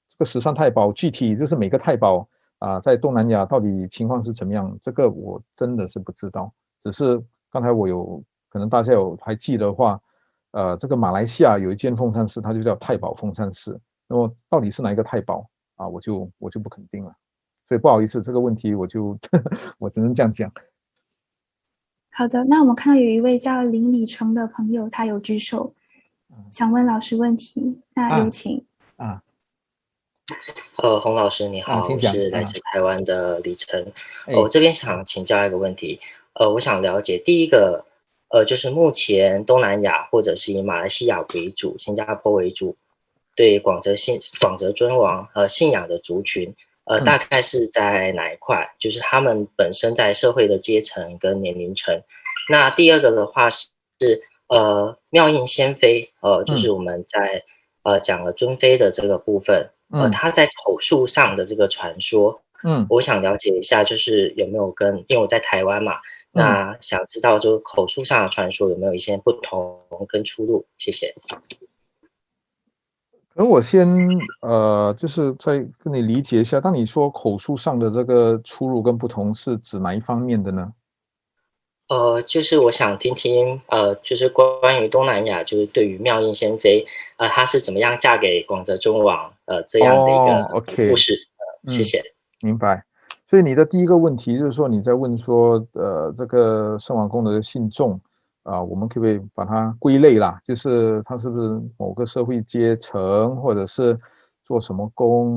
[0.09, 2.27] 这个十三太保具体就是每个太保
[2.59, 6.53] 啊，在东南亚到底情况是怎么样，这个我真的是不知道。
[6.81, 7.19] 只是
[7.51, 9.99] 刚才我有可能大家有还记得话，
[10.51, 13.79] 呃，这个马来西亚有一间凤山寺，它就叫太保凤山寺。
[14.07, 15.49] 那么到底是哪一个太保
[15.83, 15.87] 啊？
[15.87, 17.15] 我就我就不肯定了。
[17.67, 20.51] 所以不好意思，这个问题我就呵呵 我只能这样讲。
[22.11, 25.73] 好的，那我们看到有一位叫林李成的朋友，他有举手，
[26.51, 27.81] 想问老师问题。
[27.93, 28.65] 那有请。
[28.97, 29.05] 啊。
[29.05, 29.23] 啊
[30.77, 33.81] 呃，洪老师你好，啊、我是来自台湾的李成。
[34.25, 35.99] 啊、我这边想请教一个问题。
[36.33, 37.85] 呃，我想了解第一个，
[38.29, 42.77] 呃，就是目前东南亚或者是以马来西亚为主、新加坡为主，
[43.35, 46.55] 对广泽信广泽尊王呃信仰的族群。
[46.85, 48.75] 呃，大概是在哪一块？
[48.77, 52.03] 就是他们本身在社会的阶层跟年龄层。
[52.49, 53.63] 那第二个的话是，
[54.47, 57.45] 呃，妙印仙妃，呃，就是我们在
[57.83, 66.01] 呃讲了尊妃的这个部分，呃，他在口述上的这个传说，嗯，我想了解一下，就是有没有跟，因为我在台湾嘛，
[66.33, 69.79] 那想知道就口述上的传说有没有一些不同
[70.09, 70.65] 跟出入？
[70.77, 71.15] 谢谢。
[73.35, 73.87] 那我先
[74.41, 80.71] 呃，就是再跟你理解一下，当你说口述上的这个出入跟不同，是指哪一方面的呢？
[81.89, 86.85] 呃，就是我想听听，呃，就是关于东南亚，就是对于妙音仙妃，
[87.17, 91.13] 呃，她是怎么样嫁给广泽中王，呃，这样的一个故事。
[91.13, 91.67] 哦 okay.
[91.67, 91.99] 呃，谢谢。
[92.41, 92.85] 嗯，明白。
[93.29, 97.99] 所以你的第一个问题就是说，你在问说，呃，这个圣王宫的信众。
[98.43, 100.39] 啊，我们可不可以把它归类啦？
[100.43, 103.97] 就是他是不是某个社会阶层，或者是
[104.43, 105.35] 做什么工？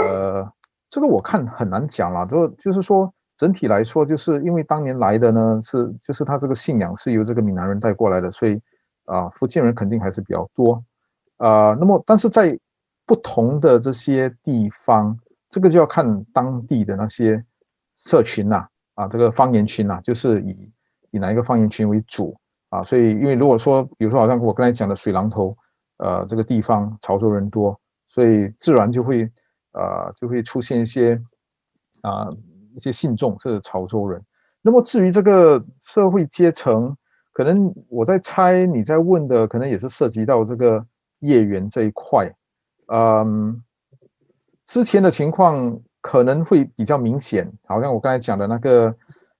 [0.00, 0.52] 呃，
[0.90, 2.26] 这个我看很难讲啦。
[2.26, 8.60] 就就是说，整体来说，就是因为当年来的呢，是就是他这个信仰是由这个闽南人带过来的，所以
[9.06, 10.82] 啊，福建人肯定还是比较多。
[11.36, 12.58] 啊，那么但是在
[13.06, 15.18] 不同的这些地方，
[15.50, 17.44] 这个就要看当地的那些
[18.04, 19.06] 社群呐、啊。
[19.08, 20.70] 这个方言群啊，就是以
[21.14, 22.36] 以哪一个方言群为主
[22.70, 25.56] 啊，所以因为如果说比如说好像我刚才讲的水榔头，
[25.98, 27.78] 呃这个地方潮州人多，
[28.08, 29.22] 所以自然就会
[29.74, 31.22] 呃就会出现一些
[32.02, 32.28] 啊
[32.74, 34.20] 一些信众是潮州人。
[34.60, 36.96] 那么至于这个社会阶层，
[37.32, 40.84] 可能我在猜你在问的可能也是涉及到这个
[41.20, 42.34] 业缘这一块，
[42.88, 43.62] 嗯，
[44.66, 48.96] 之前的情况可能会比较明显，好像我刚才讲的那个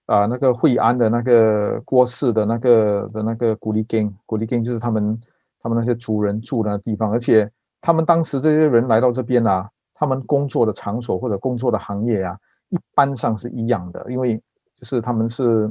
[0.06, 5.20] 啊、那个惠安的那个郭氏的那个的那个古里根，古里根就是他们
[5.60, 7.50] 他们那些族人住的地方，而且
[7.80, 12.36] 他们当时这些人来到这边啊，他们工作的场所或者工作的行业啊，
[12.70, 14.40] 一般上是一样的，因为。
[14.76, 15.70] 就是他们是，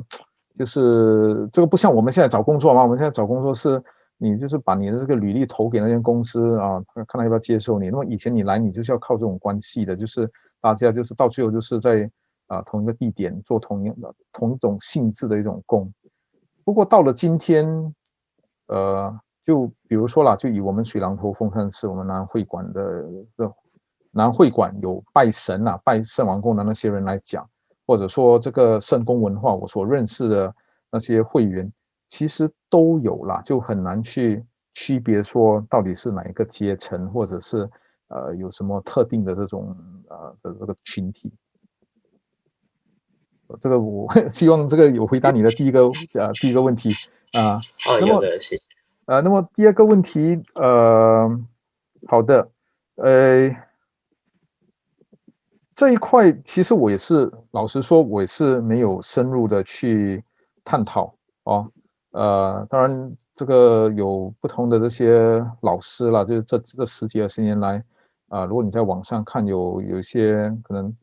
[0.58, 2.82] 就是这个不像我们现在找工作嘛。
[2.82, 3.80] 我们现在找工作是，
[4.18, 7.90] 你就是把你的这个履历投给那间公司啊，看他要不要接受你。
[7.90, 10.28] 那么以前你来，你就是要靠这种关系的，就是
[10.62, 12.10] 大家就是到最后就是在
[12.54, 15.92] 啊同一个地点做同样的同一种性质的一种供。
[16.64, 17.94] 不过到了今天，
[18.68, 23.04] 呃，就比如说啦，就以我们水龙头凤山寺我们南会馆的
[23.38, 23.54] 的
[24.12, 27.50] 南会馆有拜神啊、拜圣王公的那些人来讲。
[27.86, 30.56] 或者说这个圣公文化，我所认识的
[30.90, 31.70] 那些会员，
[32.08, 34.42] 其实都有啦，就很难去
[34.74, 37.70] 区别说到底是哪一个阶层，或者是
[38.08, 39.76] 呃有什么特定的这种
[40.08, 41.30] 呃的这个群体。
[43.62, 46.94] 这个我 希望这个有回答你的第一个呃第一个问题
[47.32, 47.60] 啊。
[47.80, 48.64] 好，有的，谢谢。
[49.06, 51.30] 呃，那么第二个问题，呃，
[52.08, 52.50] 好的，
[52.96, 53.56] 呃。
[55.76, 60.24] 这一块其实我也是，老实说，我也是没有深入的去
[60.64, 61.16] 探讨
[61.46, 61.68] 哦。
[62.12, 67.78] 呃，当然这个有不同的这些老师了，就是这这十几二十年来，
[68.28, 70.96] 啊、呃，如果你在网上看有有一些可能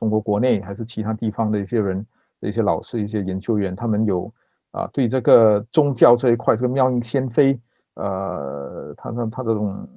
[0.00, 2.04] 中国国内还是其他地方的一些人
[2.40, 4.32] 的一些老师、一些研究员，他们有
[4.72, 7.56] 啊、对这个宗教这一块，这个妙音仙飞，
[7.94, 9.88] 呃，他他他这种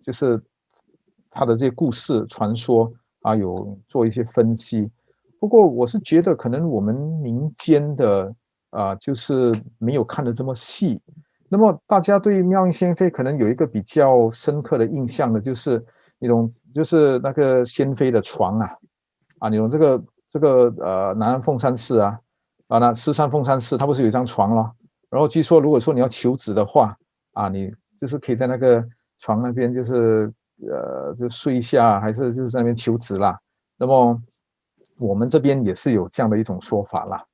[0.00, 0.42] 就是
[1.30, 2.92] 他的这些故事传说。
[3.24, 4.90] 啊，有做一些分析，
[5.38, 8.34] 不过我是觉得可能我们民间的
[8.70, 11.00] 啊，就是没有看得这么细。
[11.48, 15.80] 那么大家对妙音仙飞可能有一个比较深刻的印象的，就是
[16.18, 18.76] 那种就是那个仙飞的床啊，
[19.42, 22.20] 啊，你用这个这个呃南安凤山寺啊，
[22.68, 24.74] 啊那狮山凤山寺它不是有一张床咯？
[25.10, 26.96] 然后据说如果说你要求子的话，
[27.32, 28.86] 啊，你就是可以在那个
[29.18, 30.32] 床那边就是。
[30.70, 33.36] 呃，就睡一下，还是就是在那边求子啦。
[33.76, 34.22] 那么
[34.96, 37.24] 我们这边也是有这样的一种说法啦。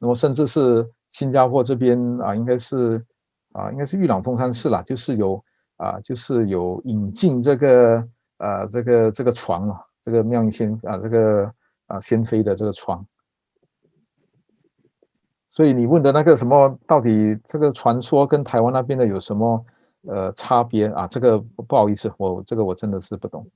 [0.00, 3.04] 那么甚至是新加坡这边啊，应该是
[3.52, 5.40] 啊，应该是玉朗凤山寺啦，就是有
[5.76, 8.04] 啊，就是有引进这个
[8.38, 11.54] 呃，这个这个床啊，这个妙音仙啊，这个
[11.86, 13.06] 啊仙飞的这个床。
[15.50, 19.64] 所以你问的那个什么，到底这个传说跟台湾那边的有什么？
[20.08, 23.46] 呃，差别啊，这个不好意思，我这个我真的是不懂。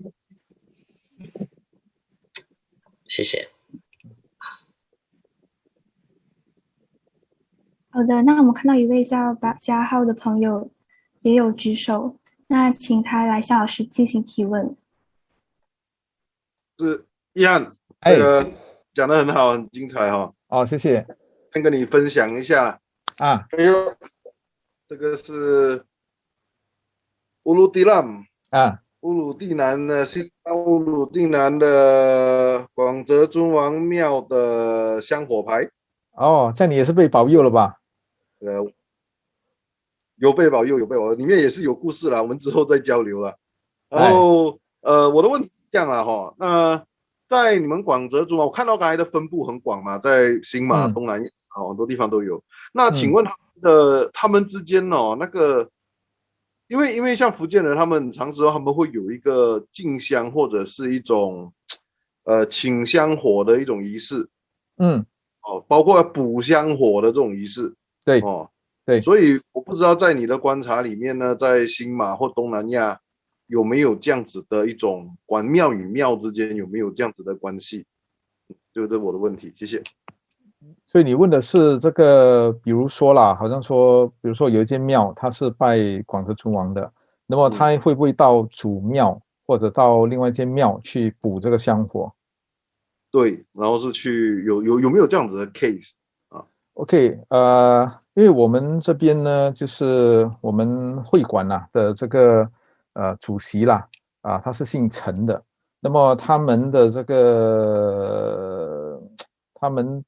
[3.09, 3.49] 谢谢。
[7.89, 10.71] 好的，那我们看到一位叫把加号的朋友
[11.23, 12.19] 也有举手，
[12.49, 14.77] 那请他来向老师进行提问。
[16.79, 18.51] 是一翰，这个
[18.93, 20.35] 讲得很好，很精彩哈、哦。
[20.49, 21.07] 好、哦，谢谢。
[21.53, 22.81] 先跟你分享一下
[23.19, 23.47] 啊。
[23.51, 23.73] 哎呦，
[24.87, 25.85] 这个是。
[27.45, 35.69] 乌鲁地兰啊，乌鲁地南的西乌鲁地南的广泽尊王庙的香火牌。
[36.13, 37.81] 哦，这样你也是被保佑了吧？
[38.41, 38.73] 呃，
[40.17, 43.37] 有被保佑，有被保佑，里面也是有故事啦，我们之后再交流了。
[43.91, 46.85] 然后，呃，我的问题这样了哈，那
[47.29, 52.41] 在你们广泽尊王，我看到刚才的分布很广嘛，在新马、东南亚，好、多地方都有。
[52.73, 55.69] 那请问他们的、嗯、他们之间哦，那个。
[56.69, 61.53] 因为因为像福建人，他们常时候他们会有一个进香或者是一种，
[62.25, 64.27] 呃，请香火的一种仪式，
[64.79, 65.05] 嗯，
[65.43, 68.49] 哦，包括补香火的这种仪式，对，哦，
[68.87, 72.99] 对，所以我不知道在你的观察里面呢，在新马或东南亚
[73.47, 77.87] 有没有这样子的一种关庙与庙之间有没有这样子的关系，
[78.73, 79.83] 就是这我的问题，谢谢。
[80.87, 86.91] 所以你问的是这个，比如说啦，好像说，比如说有一间庙，它是拜广德尊王的，
[87.27, 92.15] 那么他会不会到主庙或者到另外一间庙去补这个香火？
[93.11, 95.91] 对，然后是去有有有没有这样子的 case
[96.31, 102.51] 啊？OK，呃，因为我们这边呢，就是我们会馆呐的这个
[102.95, 103.89] 呃主席啦，
[104.23, 105.45] 啊，他是姓陈的，
[105.79, 109.01] 那么他们的这个。
[109.57, 110.05] 他们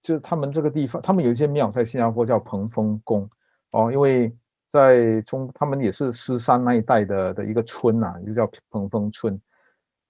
[0.00, 3.28] 就他们这个地方，他们有一些庙在新加坡叫彭丰宫
[3.72, 4.34] 哦，因为
[4.72, 9.38] 在中他们也是狮山那一带的的一个村呐、啊，就叫彭丰村，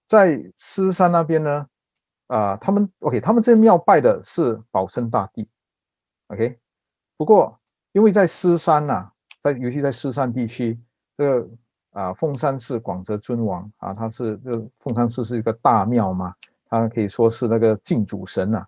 [0.07, 1.67] 在狮山那边呢，
[2.29, 5.49] 啊、他们 OK，他们这庙拜的是保生大帝
[6.29, 6.61] ，OK，
[7.17, 7.59] 不过
[7.91, 9.11] 因为在狮山呐、
[9.43, 10.79] 在尤其在狮山地区，
[11.17, 11.49] 这个。
[11.97, 16.35] 啊，凤山寺广泽尊王啊，他是这个凤山寺是一个大庙嘛，
[16.69, 18.67] 他可以说是那个敬主神呐、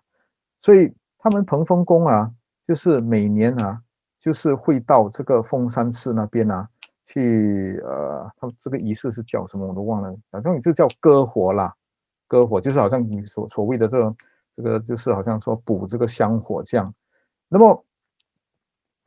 [0.63, 2.31] 所以他们彭丰宫啊，
[2.67, 3.79] 就是每年啊，
[4.19, 6.67] 就是会到这个凤山寺那边啊，
[7.05, 11.75] 去呃，他们这个仪式是叫什么我都忘了，反正就叫割火啦，
[12.27, 14.17] 割火就是好像你所所谓的这种
[14.55, 16.91] 这个就是好像说补这个香火这样，
[17.47, 17.85] 那么。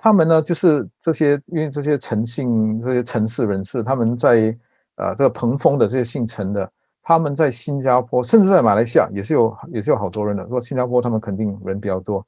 [0.04, 4.58] 他们呢，就是这些，因为这些陈姓这些陈氏人士，他们在
[4.96, 6.68] 呃这个彭丰的这些姓陈的，
[7.02, 10.44] 他们在新加坡，甚至在马来西亚也是有也是有好多人的。
[10.48, 12.26] 说新加坡他们肯定人比较多，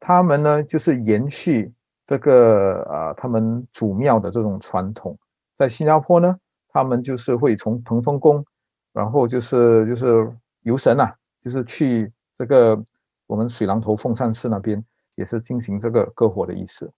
[0.00, 1.72] 他们呢就是延续
[2.04, 5.18] 这个啊、呃、他们祖庙的这种传统，
[5.56, 6.36] 在新加坡呢，
[6.68, 8.44] 他们就是会从彭丰宫，
[8.92, 12.84] 然后就是就是游神呐、啊，就是去这个
[13.26, 14.84] 我们水榔头凤山寺那边。
[15.22, 16.92] 也是进行这个割火的意思，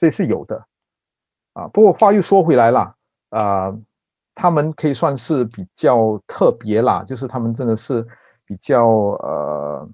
[0.00, 0.66] 所以是有的，
[1.52, 2.96] 啊，不过话又说回来了，
[3.28, 3.78] 啊，
[4.34, 8.04] 他们可以算是比较特别啦，就是他们真的是
[8.44, 8.84] 比较
[9.22, 9.88] 呃，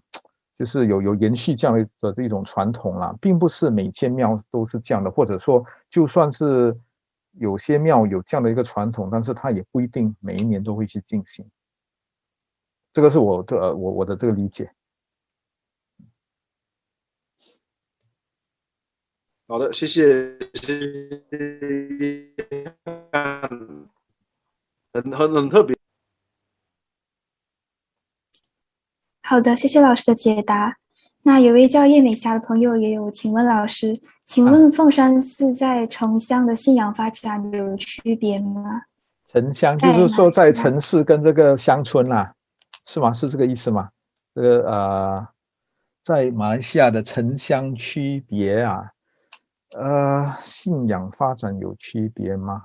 [0.54, 6.74] 就是有有延续这样的这种传统啦，并不是每间庙都是这样的，或者说就算是
[7.32, 11.44] 有些庙有这样的一个传统，但是它也不一定每一年都会去进行，
[12.94, 14.72] 这个是我的我我的这个理解。
[19.48, 20.36] 好的，谢谢，
[24.92, 25.76] 很很很特别。
[29.22, 30.76] 好的，谢谢老师的解答。
[31.22, 38.82] 那有位叫叶美霞的朋友也有，请问老师，请问凤山寺在城乡的信仰发展有区别吗？
[39.28, 42.34] 城乡就是说在城市跟这个乡村呐、啊，
[42.84, 43.12] 是吗？
[43.12, 43.90] 是这个意思吗？
[44.34, 45.28] 这个呃，
[46.04, 48.90] 在马来西亚的城乡区别啊。
[49.76, 52.64] 呃，信仰发展有区别吗？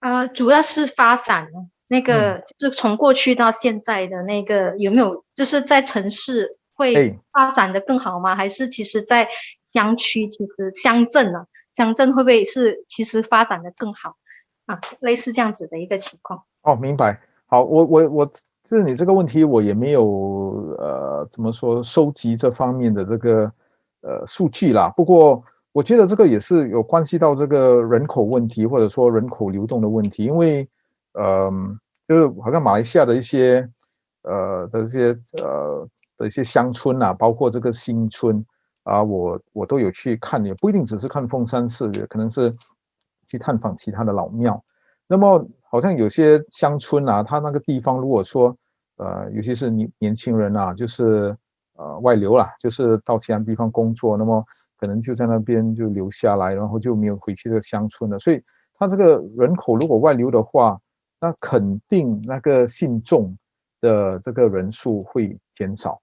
[0.00, 1.48] 呃，主要是发展
[1.88, 8.34] 那个，就是从过去到现在的那个，有没有就是在城市会发展的更好吗？
[8.34, 9.28] 还是其实在
[9.62, 11.46] 乡区，其实乡镇呢？
[11.76, 14.16] 乡镇会不会是其实发展的更好
[14.66, 14.80] 啊？
[14.98, 16.42] 类似这样子的一个情况。
[16.64, 17.20] 哦，明白。
[17.46, 18.26] 好，我我我，
[18.64, 23.52] 就是你这个问题，我也没有呃，怎么说，收集这方面的这个。
[24.02, 24.92] 呃，数据啦。
[24.96, 25.42] 不过
[25.72, 30.24] 我觉得这个也是有关系到这个人口问题，或者说人口流动的问题。
[30.24, 30.68] 因为，
[31.14, 31.50] 呃，
[32.06, 33.68] 就是好像马来西亚的一些，
[34.22, 38.44] 呃的一些呃的一些乡村呐，包括这个新村
[38.84, 42.54] 啊，我我都有去看，也不一定只是看凤山寺，也可能是
[43.26, 44.62] 去探访其他的老庙。
[45.08, 48.56] 那么，好像有些乡村啊，它那个地方，如果说
[48.96, 51.36] 呃，尤其是年年轻人啊，就是。
[51.76, 54.44] 呃，外流了，就是到其他地方工作，那么
[54.78, 58.18] 可能就在那边就留下来，然后就没有回去这个乡村了。
[58.18, 58.42] 所以，
[58.74, 60.80] 他这个人口如果外流的话，
[61.20, 63.36] 那肯定那个信众
[63.80, 66.00] 的这个人数会减少。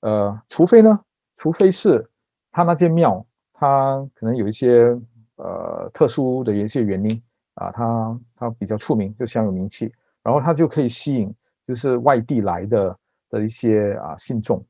[0.00, 1.00] 呃，除非呢，
[1.36, 2.08] 除非是
[2.52, 4.98] 他那间庙，他可能有一些
[5.36, 7.22] 呃特殊的一些原因
[7.54, 11.34] 啊，他他比较出名，就享有名气，然后他就可以吸引
[11.66, 12.96] 就是外地来的
[13.28, 14.64] 的一些啊信众。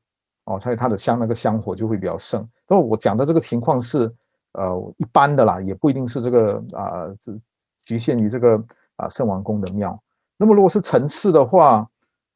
[0.45, 2.47] 哦，所以它的香那个香火就会比较盛。
[2.67, 4.11] 那么我讲的这个情况是，
[4.53, 7.37] 呃，一般的啦，也不一定是这个啊，只、呃、
[7.85, 8.61] 局限于这个
[8.95, 10.01] 啊圣王宫的庙。
[10.37, 11.87] 那么如果是城市的话，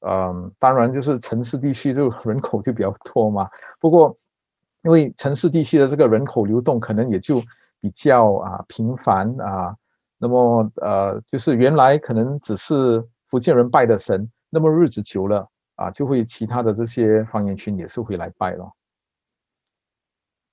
[0.02, 3.50] 嗯、当然就是城市地区就人口就比较多嘛。
[3.80, 4.16] 不过
[4.84, 7.42] 因为城市地区的这个人口流动可能也就
[7.82, 9.76] 比较啊频繁啊，
[10.20, 15.50] 那么呃，就是原来可能只是福建人拜的神，那么日子久了。
[15.76, 18.76] 啊，就会其他的这些方言群也是会来拜咯。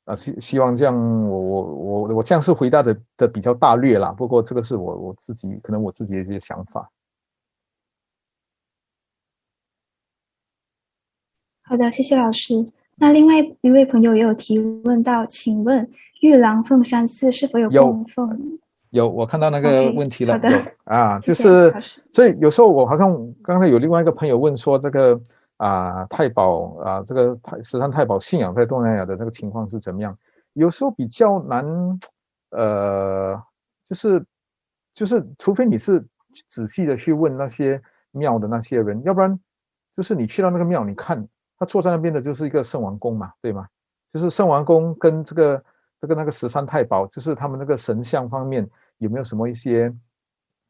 [0.04, 0.94] 啊，希希望这样
[1.26, 4.10] 我，我我我我这样是回答的的比较大略啦。
[4.10, 6.90] 不过这个是我我自己可能我自己的一些想法。
[11.62, 12.72] 好的，谢谢老师。
[12.96, 15.88] 那另外一位朋友也有提问到，请问
[16.20, 18.58] 玉郎凤山寺是否有供奉？
[18.92, 20.38] 有，我看到那个问题了。
[20.38, 21.74] Okay, 有 啊，就是，
[22.12, 25.18] 所以有时候我好像刚才有另外一个朋友问说，这个
[25.56, 30.16] 啊太保啊，这个太十三太保信仰在东南亚的这个情况是怎么样？
[30.52, 31.64] 有时候比较难，
[32.50, 33.42] 呃，
[33.88, 34.22] 就是
[34.94, 36.06] 就是，除非你是
[36.50, 39.40] 仔细的去问那些庙的那些人，要不然
[39.96, 41.26] 就是你去到那个庙，你看
[41.58, 43.66] 他坐在那边的就是一个圣王宫嘛，对吗？
[44.12, 45.64] 就是圣王宫跟这个
[45.98, 48.68] 这个那个十三太保，就是他们那个神像方面
[49.02, 49.92] 有没有什么一些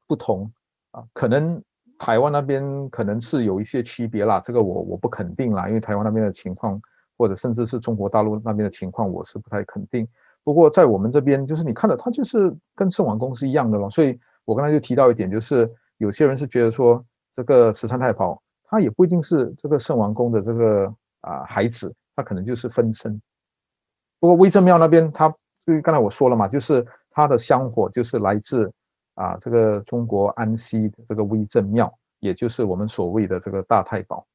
[0.08, 0.50] 不同
[0.90, 1.04] 啊？
[1.12, 1.62] 可能
[1.98, 6.80] 台湾那边可能是有一些区别啦，这个我我不肯定啦，因为台湾那边的情况，
[7.16, 10.08] 或者甚至是中国大陆那边的情况，我是不太肯定。
[10.42, 17.04] 不过在我们这边，就是你看到他就是跟圣王宫是一样的咯，所以我刚才就提到一点，就是有些人是觉得说
[17.34, 23.20] 这个十三太保他也不一定是这个圣王宫的这个啊、孩子，他可能就是分身。
[24.18, 25.28] 不过威震庙那边，他
[25.64, 28.72] 就刚才我说了嘛，就是他的香火就是来自
[29.14, 34.26] 啊这个中国安溪的这个威震庙，也就是我们所谓的这个大太保。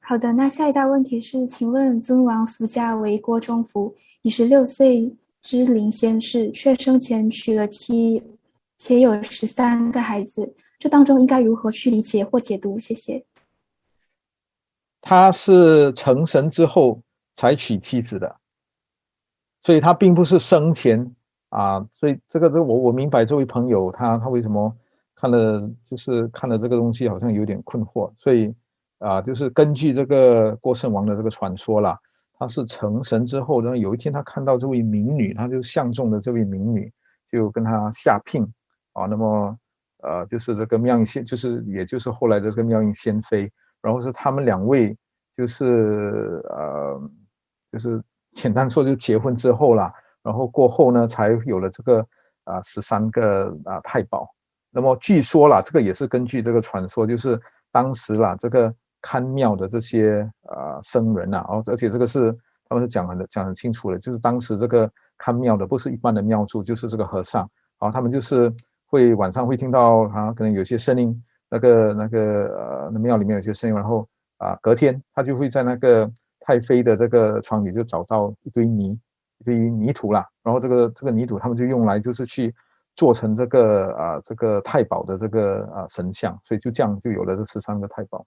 [0.00, 3.92] 好的，那下一道问题是，请问尊王俗家为郭忠福，
[4.22, 8.22] 已十六岁之龄仙士，却生前娶了妻，
[8.78, 12.78] 且有十三个孩子，这当中应该如何去理解或解读？
[12.78, 13.26] 谢谢。
[15.08, 17.00] 他是成神之后
[17.36, 18.40] 才娶妻子的，
[19.62, 21.14] 所以他并不是生前
[21.48, 24.76] 啊，所以这个这我我明白这位朋友他他为什么
[25.14, 28.52] 看了就是看了这个东西好像有点困惑，所以
[28.98, 31.96] 啊就是根据这个郭圣王的这个传说啦，
[32.36, 36.92] 他是成神之后，然后有一天他看到这位民女，他就相中了这位民女，
[37.30, 38.42] 就跟他下聘
[38.92, 39.56] 啊，那么
[40.02, 43.52] 呃就是这个妙音仙，就是也就是后来的这个妙音仙妃。
[43.86, 44.98] 然后是他们两位，
[45.36, 47.00] 就是呃，
[47.70, 48.02] 就是
[48.32, 49.94] 简单说就结婚之后啦，
[50.24, 52.04] 然后过后呢，才有了这个
[52.42, 54.28] 啊十三个啊太保。
[54.72, 57.40] 那么据说啦，这个也是根据这个传说，就是
[57.70, 62.36] 当时啦，这个看庙的这些啊僧人呐，哦，而且这个是
[62.68, 67.48] 他们是讲很讲很清楚的，就是当时这个看庙的不是一般的庙祝，就是这个和尚，
[67.78, 68.52] 啊，他们就是
[68.86, 71.22] 会晚上会听到啊，可能有些声音。
[71.48, 74.08] 那个那个呃，庙里面有些声音，然后
[74.38, 76.10] 啊，隔天他就会在那个
[76.40, 78.98] 太妃的这个床里就找到一堆泥，
[79.38, 82.54] 一堆泥土啦，然后这个这个泥土他们就用来就是去
[82.94, 88.26] 做成这个啊这个太保的这个啊神像，所以就这样就有了这十三个太保。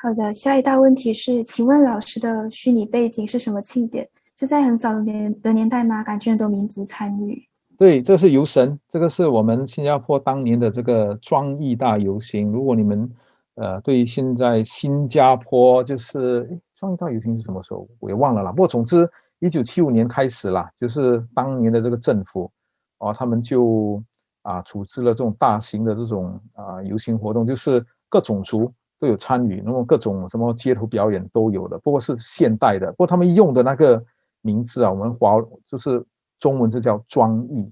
[0.00, 4.08] 好的，下一道问题是，请问老师的虚拟背景是什么庆典？
[4.36, 6.04] 是在很早的年的年代吗？
[6.04, 7.47] 感觉很多民族参与。
[7.78, 12.50] 对，这是游神，这个是我们新加坡当年的这个庄艺大游行。
[12.50, 13.08] 如果你们，
[13.54, 18.50] 呃，对于现在新加坡就是庄艺大游行是什么时候，我也忘了啦。
[18.50, 22.50] 不过总之，一九七五年开始啦，就是当年的这个政府，
[22.98, 24.02] 哦，他们就
[24.42, 32.90] 啊组织了这种大型的这种啊游行活动，就是各种族都有参与，那么各种什么街头表演都有的，不过是现代的。
[32.90, 34.04] 不过他们用的那个
[34.40, 36.04] 名字啊，我们华就是。
[36.38, 37.70] 中文就叫装艺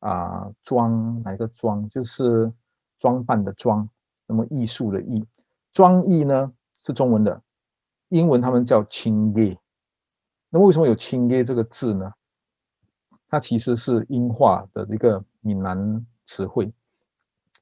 [0.00, 1.88] 啊，装哪个装？
[1.88, 2.52] 就是
[2.98, 3.88] 装扮的装，
[4.26, 5.24] 那么艺术的艺。
[5.72, 6.52] 装艺呢
[6.84, 7.42] 是中文的，
[8.08, 9.58] 英文他们叫青叶。
[10.50, 12.12] 那么为什么有青叶这个字呢？
[13.28, 16.72] 它其实是英化的一个闽南词汇。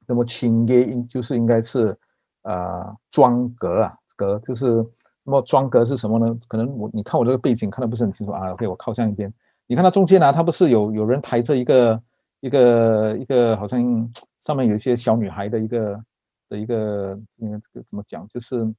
[0.07, 1.99] 那么青叶应就是应该是
[2.43, 4.87] 呃庄格啊，格就是
[5.25, 6.39] 那么庄格是什么呢？
[6.47, 9.35] 可能我你看我这个背景看得不是很清楚啊，OK，我靠向一边。
[9.69, 12.03] 你看它中间呢、啊，它不是有有人抬着一个
[12.41, 16.05] 一个一个好像上面有一些小女孩的一个
[16.49, 18.73] 的一个那个怎么讲，就是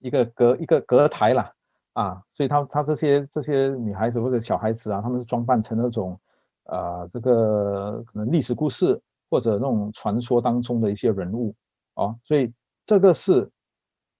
[0.00, 1.50] 一个隔一个隔台啦
[1.94, 6.20] 啊，所以他他这些这些女孩子或者小孩子啊，他们是装扮成那种
[6.64, 9.00] 啊这个可能历史故事
[9.30, 11.54] 或者那种传说当中的一些人物
[11.94, 12.52] 啊，所以
[12.84, 13.50] 这个是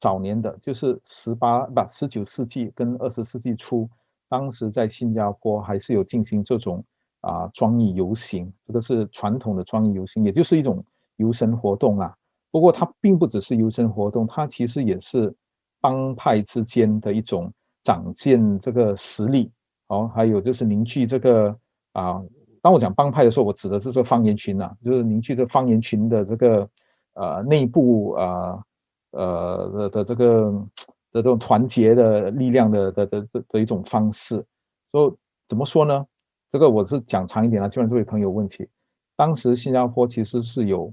[0.01, 3.87] 早年的，就是十八不十九世纪跟二十世纪初。
[4.29, 6.85] 当时在新加坡还是有进行这种
[7.21, 10.85] 啊庄艺游行，这个是传统的庄艺游行，也就是一种
[11.17, 12.17] 游神活动啦。
[12.51, 15.35] 不过它并不只是游神活动，它其实也是
[15.81, 17.53] 帮派之间的一种
[17.83, 19.53] 展现这个实力，
[19.89, 21.57] 哦，还有就是凝聚这个
[21.93, 22.23] 啊。
[22.63, 26.69] 当我讲帮派的时候，我指的是这个方言群呐、啊，就是凝聚这方言群的这个
[27.13, 28.63] 呃内部啊
[29.11, 30.67] 呃的的这个。
[31.15, 34.45] 的这种团结的力量的的的的的一种方式，
[34.91, 35.15] 所以
[35.49, 36.05] 怎么说呢？
[36.51, 38.69] 这个我是讲长一点啊，就让这位朋友问题。
[39.15, 40.93] 当时新加坡其实是有，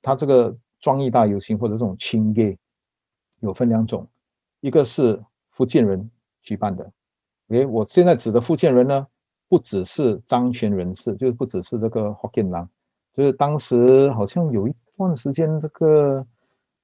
[0.00, 2.56] 他这个庄艺大游行或者这种青叶，
[3.40, 4.08] 有分两种，
[4.60, 6.10] 一个是福建人
[6.42, 6.90] 举办的。
[7.48, 9.06] 诶，我现在指的福建人呢，
[9.50, 12.68] 不只是漳泉人士，就是不只是这个霍建人，
[13.14, 16.26] 就是当时好像有一段时间这个。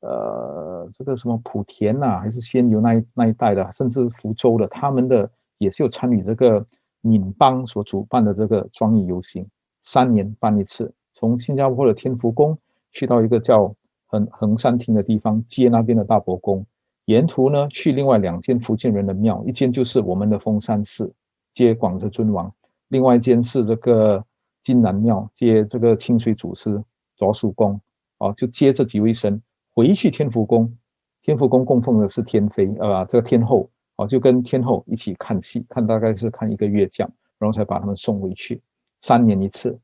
[0.01, 6.65] 呃，这个什么莆田呐、还是仙游那一那一带的，甚至福州的，他们的也是有参与这个
[7.01, 9.47] 闽邦所主办的这个庄义游行，
[9.83, 12.57] 三年办一次，从新加坡的天福宫
[12.93, 13.75] 去到一个叫
[14.07, 16.65] 横横山亭的地方接那边的大伯公，
[17.07, 21.13] 沿途呢去另外两间福建人的庙，一间就是我们的封山寺
[21.53, 22.55] 接广泽尊王，
[22.89, 24.25] 另外一间是这个
[24.63, 26.83] 金南庙接这个清水祖师
[27.17, 27.81] 卓叔公，
[28.19, 29.43] 哦，就接这几位神
[29.79, 30.77] 回去天福宫，
[31.23, 33.71] 天福宫供奉的是天妃，呃，这个天后。
[33.95, 38.61] 哦，就跟天后一起看戏，看大概是看一个月这样，然后才把他们送回去。
[39.01, 39.79] 三年一次，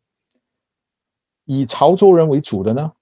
[1.45, 2.93] 以潮州人为主的呢，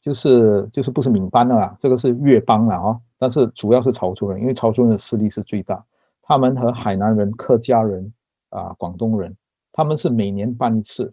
[0.00, 3.00] 就是就是不是闽班的啦，这个是粤邦了哦。
[3.18, 5.84] 但是主要是潮州人，因为潮州人的势力是最大。
[6.22, 8.12] 他们和海南人、客家人
[8.50, 9.36] 啊、广东人，
[9.72, 11.12] 他们是每年办一次，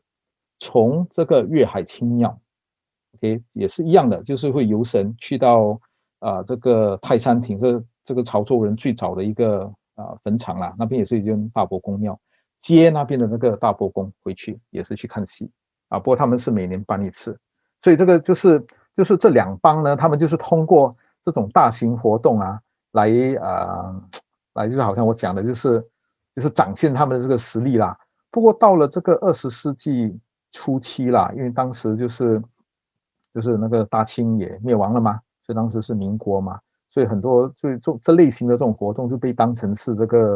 [0.59, 2.39] 从这个粤海清庙
[3.23, 5.79] ，OK 也是一样的，就是会游神去到
[6.19, 7.83] 啊这个泰山亭这。
[8.05, 9.63] 这个潮州人最早的一个
[9.95, 12.19] 啊坟场啦，那边也是一间大伯公庙，
[12.59, 15.49] 接那边的那个大伯公回去也是去看戏
[15.87, 15.97] 啊。
[15.97, 17.39] 不过他们是每年办一次，
[17.81, 18.61] 所以这个就是
[18.97, 20.93] 就是这两帮呢，他们就是通过
[21.23, 22.59] 这种大型活动啊，
[22.91, 23.07] 来
[23.41, 23.95] 啊
[24.55, 25.79] 来就是好像我讲的，就是
[26.35, 27.97] 就是展现他们的这个实力啦。
[28.31, 30.19] 不过到了这个二十世纪
[30.51, 32.43] 初期啦，因为当时就是
[33.33, 36.59] 就是那个大清也灭亡了嘛，所以当时是民国嘛。
[36.89, 40.35] 所以很多就这这类型的这种活动就被当成是这个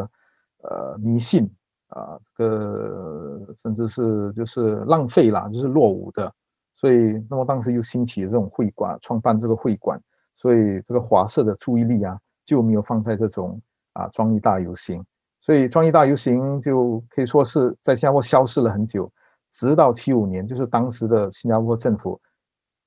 [0.62, 1.48] 呃迷信
[1.86, 6.32] 啊，这个甚至是就是浪费啦，就是落伍的。
[6.74, 10.00] 所以那么当时又兴起这种会馆，创办这个会馆，
[10.34, 13.60] 所以这个华社的注意力啊就没有放在这种
[13.92, 15.04] 啊庄一大游行。
[15.40, 19.10] 所以庄一大游行就可以说是在新加坡消失了很久，
[19.52, 22.20] 直到七五年，就是当时的新加坡政府，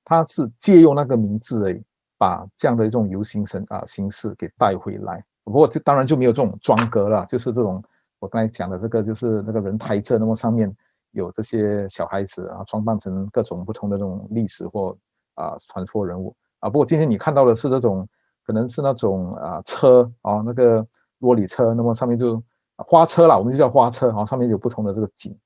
[0.04, 1.82] 他是借用那个名字而已。
[2.18, 7.82] 把这样的一种游行神啊形式给带回来，不过这当然就没有这种庄格了，就是这种
[8.20, 10.72] 我刚才讲的这个，就是那个人抬着，那么上面
[11.10, 14.96] 有这些小孩子啊，装扮成各种不同的这种历史或
[15.34, 16.70] 啊传说人物啊。
[16.70, 18.08] 不过今天你看到的是这种，
[18.46, 20.80] 可能是那种啊车啊那个
[21.18, 22.40] 玻璃车，那么上面就
[22.76, 25.36] 花车啦，我们就叫花车啊，上面有不同的这个景。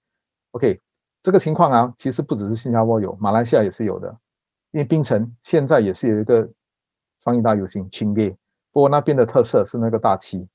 [0.50, 0.78] OK，
[1.22, 4.14] 这个情况啊，其实不只是新加坡有，马来西亚也是有的，
[4.70, 6.48] 因为槟城现在也是有一个。
[7.22, 8.30] 庄义大游行，清烈。
[8.70, 10.46] 不过那边的特色是那个大旗。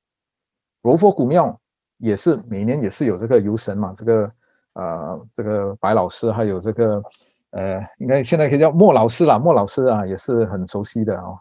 [0.83, 1.59] 罗佛古庙
[1.97, 4.31] 也是每年也是有这个游神嘛，这个
[4.71, 7.03] 呃这个白老师，还有这个
[7.49, 11.37] 呃应该现在可以叫莫老师啦，莫老师啊也是很熟悉的哦。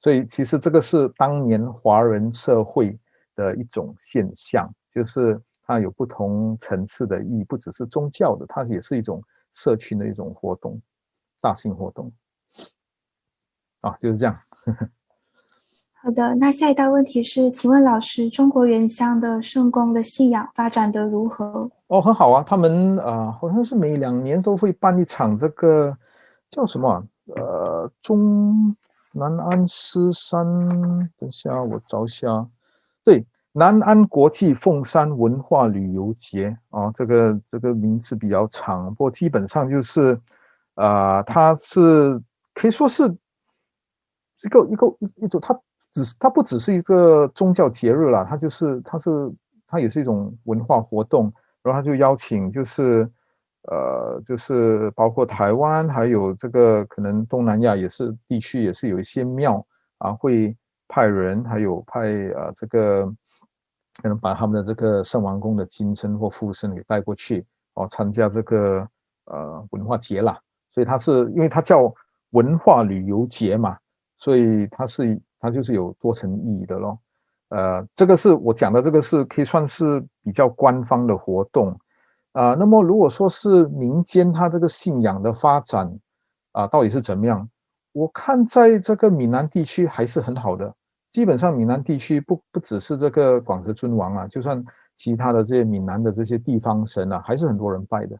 [0.00, 2.98] 所以其实这个是当年华人社会
[3.36, 9.22] 的一种现象，就是它有不同层次的意义，不只是宗教的，它也是一种
[9.52, 10.80] 社群的一种活动，
[11.44, 12.10] 大型活动。
[13.82, 14.34] 啊，就是这样。
[16.00, 21.70] 好的，那下一道问题是，请问老师，中国原乡的圣公的信仰发展得如何？
[21.88, 25.94] 哦，很好啊，他们啊、呃，好像是每两年都会办一场这个
[26.48, 27.06] 叫什么？
[27.36, 28.74] 呃，中
[29.12, 30.46] 南安狮山，
[31.18, 32.48] 等下我找一下，
[33.04, 40.20] 对，南安国际凤山文化旅游节啊、哦，这个这个名字比较长，不过基本上就是啊、
[40.74, 42.20] 呃，它是
[42.54, 43.16] 可以说是。
[44.42, 45.58] 一个一个一一种，它
[45.90, 49.32] 只是它不只是一个宗教节日啦，它就是它是
[49.66, 51.32] 它也是一种文化活动，
[51.62, 53.10] 然后他就邀请就是
[53.62, 60.54] 呃就是包括台湾还有这个可能东南亚也是地区也是有一些庙啊会
[60.88, 62.00] 派人还有派
[62.36, 63.06] 啊这个
[64.02, 68.86] 可能把他们的这个圣王宫的金身或副身给带过去哦参加这个
[69.24, 70.38] 呃文化节啦，
[70.74, 71.94] 所以它是因为它叫
[72.32, 73.78] 文化旅游节嘛。
[74.16, 76.98] 所以它是它就是有多层意义的咯，
[77.50, 81.78] 呃，这个是我讲的，这个是可以算是比较官方的活动，
[82.32, 85.98] 啊、那么如果说是民间它这个信仰的发展
[86.52, 87.50] 啊、到底是怎么样？
[87.92, 90.74] 我看在这个闽南地区还是很好的，
[91.12, 94.64] 基本上闽南地区不不只是这个广泽尊王啊，就算
[94.96, 98.16] 其他的这些闽南的这些地方神啊，还是很多人拜的。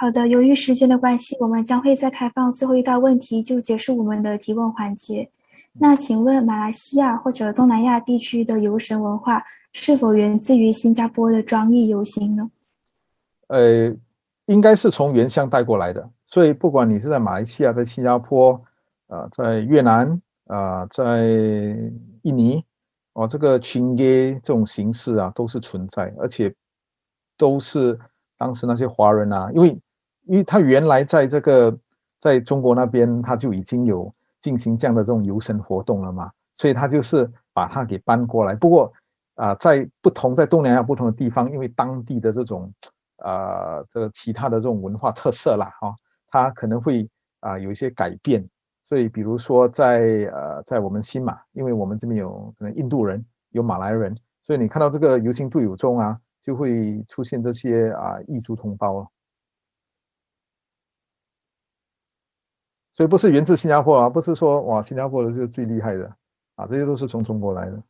[0.00, 5.30] 好的，由于时间的关系，我们将会再开放最后一道问题，就结束我们的提问环节。
[5.74, 9.44] 那请问，马来西亚或者东南亚地区的游神文化
[9.74, 12.50] 是否源自于新加坡的庄义游行呢？
[13.48, 13.94] 呃，
[14.46, 16.08] 应该是从原乡带过来的。
[16.24, 18.54] 所以，不管你是在马来西亚、在新加坡、
[19.06, 21.26] 啊、呃，在越南、啊、呃，在
[22.22, 22.64] 印尼，
[23.12, 26.54] 哦，这个群耶这种形式啊，都是存在，而且
[27.36, 28.00] 都是
[28.38, 29.78] 当时那些华人啊，因为。
[30.30, 31.76] 因为他原来在这个
[32.20, 38.54] 在中国那边，他就已经有进行这样的这种游神活动了嘛，所以他就是把它给搬过来。
[38.54, 38.92] 不过
[39.34, 42.72] 啊，在不同在东南亚不同的地方，因为当地的这种
[43.16, 45.92] 呃这个其他的这种文化特色啦，哈，
[46.28, 48.48] 它可能会啊有一些改变。
[48.84, 49.98] 所以比如说在
[50.32, 59.10] 呃在我们新马，因为我们这边有可能印度人，有马来人，所以你看到这个游行队伍中啊，就会出现这些啊异族同胞。
[63.00, 66.14] 所以不是源自新加坡啊，不是说哇新加坡的是最厉害的
[66.54, 67.82] 啊，这些都是从中国来的。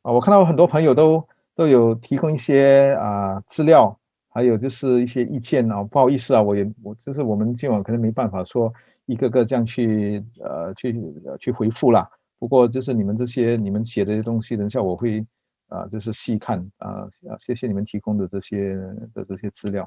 [0.00, 4.00] 啊，我看到很多朋友都都有提供一些啊资料，
[4.30, 8.72] 还有就是一些意见啊，不好意思啊，我也我就是我们今晚可能没办法说
[9.04, 10.98] 一个个这样去呃去
[11.38, 12.08] 去回复啦。
[12.38, 15.22] 不过就是你们这些你们写的这些东西，等一下我会
[15.68, 18.74] 啊就是细看啊啊，谢谢你们提供的这些
[19.12, 19.86] 的这些资料。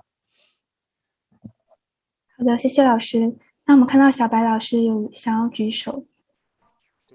[2.37, 3.33] 好的，谢谢老师。
[3.65, 6.05] 那我们看到小白老师有想要举手。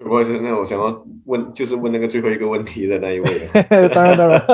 [0.03, 3.25] 不好意思，那我想要问，就是问那个最后一个问题的那一位。
[3.93, 4.45] 当然当然，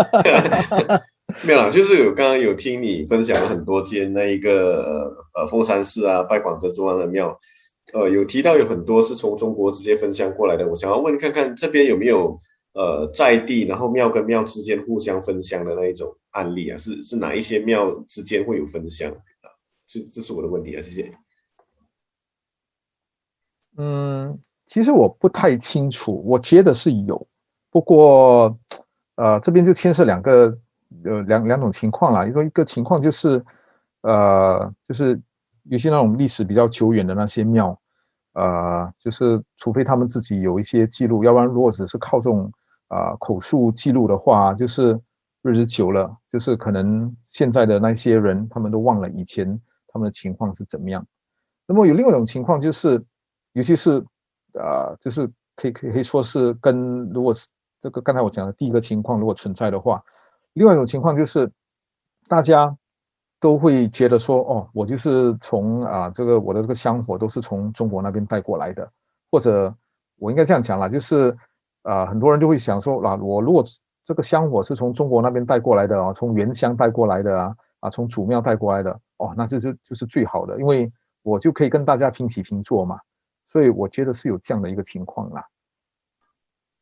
[1.44, 7.36] 没有啦，就是有刚刚有听你分享了很多间那一个呃凤山寺啊，拜广泽中央的庙，
[7.94, 10.68] 呃，有提到有很多是从中国直接分享过来的。
[10.68, 12.38] 我想要问看看这边有没有
[12.74, 16.78] 呃在地，然后庙跟庙之间互相分享的那一种案例啊？
[16.78, 19.12] 是是哪一些庙之间会有分香？
[19.90, 21.18] 这这是我的问题啊，谢谢。
[23.76, 27.28] 嗯，其实我不太清楚，我觉得是有，
[27.72, 28.56] 不过，
[29.16, 30.56] 呃，这边就牵涉两个，
[31.06, 32.24] 呃，两两种情况啦。
[32.24, 33.44] 你说一个情况就是，
[34.02, 35.20] 呃，就是
[35.64, 37.76] 有些那种历史比较久远的那些庙，
[38.34, 42.52] 呃，就是除非他们自己有一些记录，要不然如果只是靠这种
[42.90, 45.00] 啊、口述记录的话，就是
[45.42, 49.60] 日子久了，就是可能现在的那些人他们都忘了以前。
[49.92, 51.06] 他们的情况是怎么样？
[51.66, 53.04] 那么有另外一种情况，就是，
[53.54, 54.00] 尤其是，
[54.54, 57.48] 啊、就是可以可以可以说是跟如果是
[57.82, 60.04] 这个刚才我讲的第一个情况如果存在的话，
[60.54, 61.52] 另外一种情况就是，
[62.28, 62.76] 大家
[63.40, 68.92] 都会觉得说，哦，我就是从啊、这个我的这个香火都是从中国那边带过来的，
[69.32, 69.76] 或者
[70.18, 71.36] 我应该这样讲啦，就是
[71.84, 73.64] 啊、很多人就会想说，啊我如果
[74.06, 77.56] 这个香火是从中国那边带过来的啊，从原乡带过来的啊。
[77.82, 80.92] 啊，从祖庙带过来的哦，那这就就是最好的，因为
[81.22, 83.00] 我就可以跟大家平起平坐嘛，
[83.48, 85.46] 所以我觉得是有这样的一个情况啦。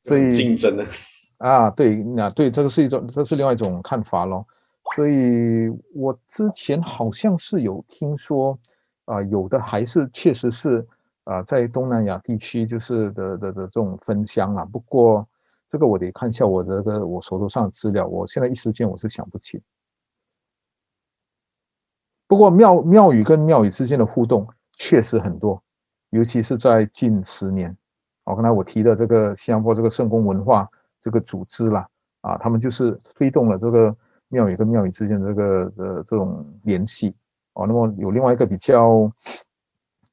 [0.05, 0.85] 所以竞争的
[1.39, 4.45] 啊，对，那对，这个是一种，这是另外一种看法咯。
[4.95, 8.57] 所以我之前好像是有听说，
[9.05, 10.87] 啊，有的还是确实是
[11.25, 14.63] 啊，在东南亚地区就是的的的这种分香啊。
[14.63, 15.27] 不过
[15.67, 19.61] 这个我得看一下我的这个我手头上的资料，我现在一时间我是想不起。
[22.27, 25.61] 不过庙庙宇跟庙宇之间的互动确实很多，
[26.09, 27.75] 尤其是在近十年。
[28.25, 30.69] 哦，刚才我提的这个新加坡这个圣公文化
[31.01, 31.87] 这个组织啦，
[32.19, 33.95] 啊，他们就是推动了这个
[34.27, 37.15] 庙宇跟庙宇之间的这个呃这种联系。
[37.53, 39.09] 哦，那么有另外一个比较，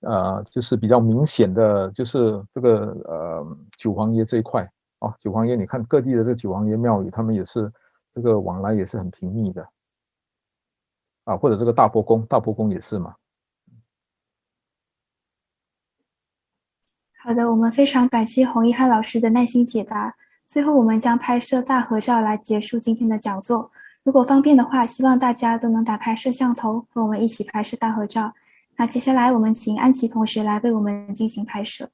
[0.01, 4.67] 呃，就是比较明显的就是这个呃九皇爷这一块。
[5.01, 7.71] 哦，九皇爷，你看各地的这个九皇爷庙宇，他们也是
[8.15, 9.69] 这个往来也是很频密的。
[11.25, 13.17] 啊，或者这个大波宫，大波宫也是嘛。
[17.23, 20.15] 好的，我们非常感谢洪一汉老师的耐心解答。
[20.47, 23.73] 最后，我们将拍摄大合照来结束今天的讲座。
[24.03, 28.35] 如果方便的话，希望大家都能打开摄像头，和我们一起拍摄大合照。
[28.77, 31.91] 那接下来，我们请安琪同学来为我们进行拍摄。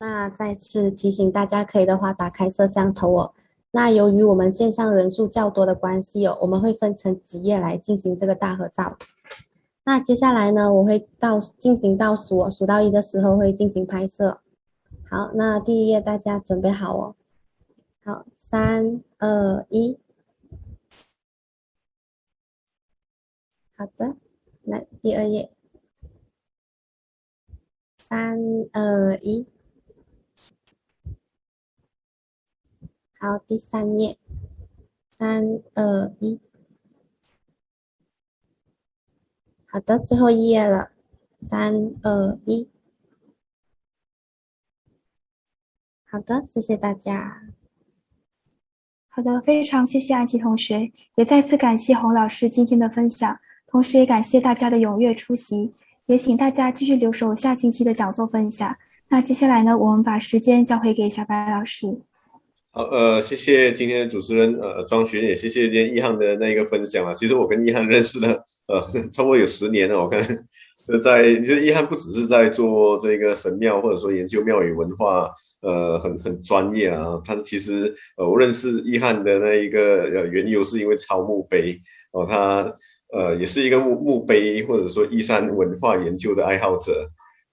[0.00, 3.34] 那再次提醒大家，可以的话打开摄像头哦。
[3.70, 8.96] 那由于我们线上人数较多的关系哦，我们会分成几页来进行这个大合照。
[9.84, 14.40] 那接下来呢，我会倒进行倒数，数到一的时候会进行拍摄。
[15.08, 17.16] 好，那第一页大家准备好哦。
[18.04, 19.98] 好，三二一。
[23.76, 24.16] 好的，
[24.64, 25.50] 来第二页。
[27.98, 28.38] 三
[28.72, 29.46] 二一。
[33.20, 34.16] 好，第三页，
[35.16, 36.38] 三二一，
[39.66, 40.92] 好的，最后一页了，
[41.40, 41.74] 三
[42.04, 42.68] 二一，
[46.08, 47.42] 好的，谢谢大家。
[49.08, 55.74] 好的，非常谢谢安琪同学，也再次感谢洪老师今天的分享，同时也感谢大家的踊跃出席，
[56.06, 58.76] 也请大家继续留守下星期的讲座分享。
[59.08, 62.00] 那接下来呢，我们把时间交回给小白老师。
[62.70, 67.14] 好，呃，谢谢今天的主持人，呃，庄珣，也谢谢今天易汉的那一个分享啊。
[67.14, 68.80] 其实我跟易汉认识了，呃，
[69.10, 70.20] 差不多有十年了，我看
[70.86, 75.30] 就在就易汉不只是在做这个神庙或者说研究庙宇文化，
[75.62, 77.18] 呃，很很专业啊。
[77.24, 81.80] 他其实呃，我认识易汉的那一个呃缘由是因为抄墓碑
[82.12, 82.70] 哦，他
[83.14, 87.08] 呃也是一个墓墓碑或者说一山文化研究的爱好者。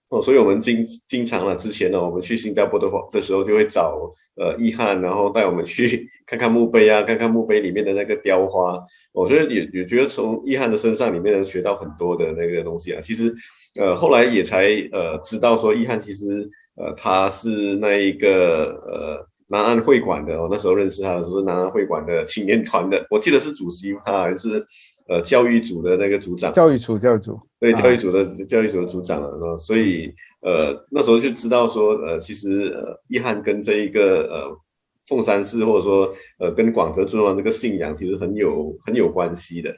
[0.10, 4.00] 哦，所以我们经经常呢，之前呢，我们去新加坡的话的时候，就会找
[4.36, 8.80] 呃易汉，然后带我们去看看墓碑啊，看看墓碑里面的那个雕花。
[9.12, 13.02] 我觉得也也觉得从易汉的身上里面能学到很多的那个东西啊。
[13.02, 13.34] 其实
[13.80, 24.64] 呃后来也才呃知道说易汉其实呃他是那一个呃南安会馆的，我那时候认识他的时候是南安会馆的青年团的，我记得是主席他还是。
[25.08, 30.12] 呃，教育组的那个组长，教育组，教育组，对，教育组的、啊、教育组的组长了，所以
[30.42, 34.58] 呃，那时候就知道说，呃，其实呃，一汉跟这一个呃，
[35.06, 39.70] 凤山寺或者说呃，跟广泽尊王这个信仰其实很有很有关系的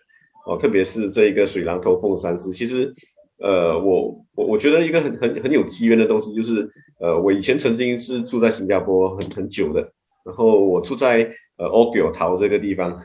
[0.46, 2.94] 哦，特别是这一个水榔头凤山寺，其实
[3.40, 6.66] 呃，我我我觉得一个很很很有机缘的东西，就是
[7.02, 9.82] 呃，我以前曾经是住在新加坡很很久的，
[10.24, 12.98] 然后我住在呃欧狗桃这个地方。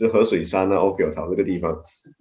[0.00, 1.70] 就河水山啊，Oak 桃那个地方，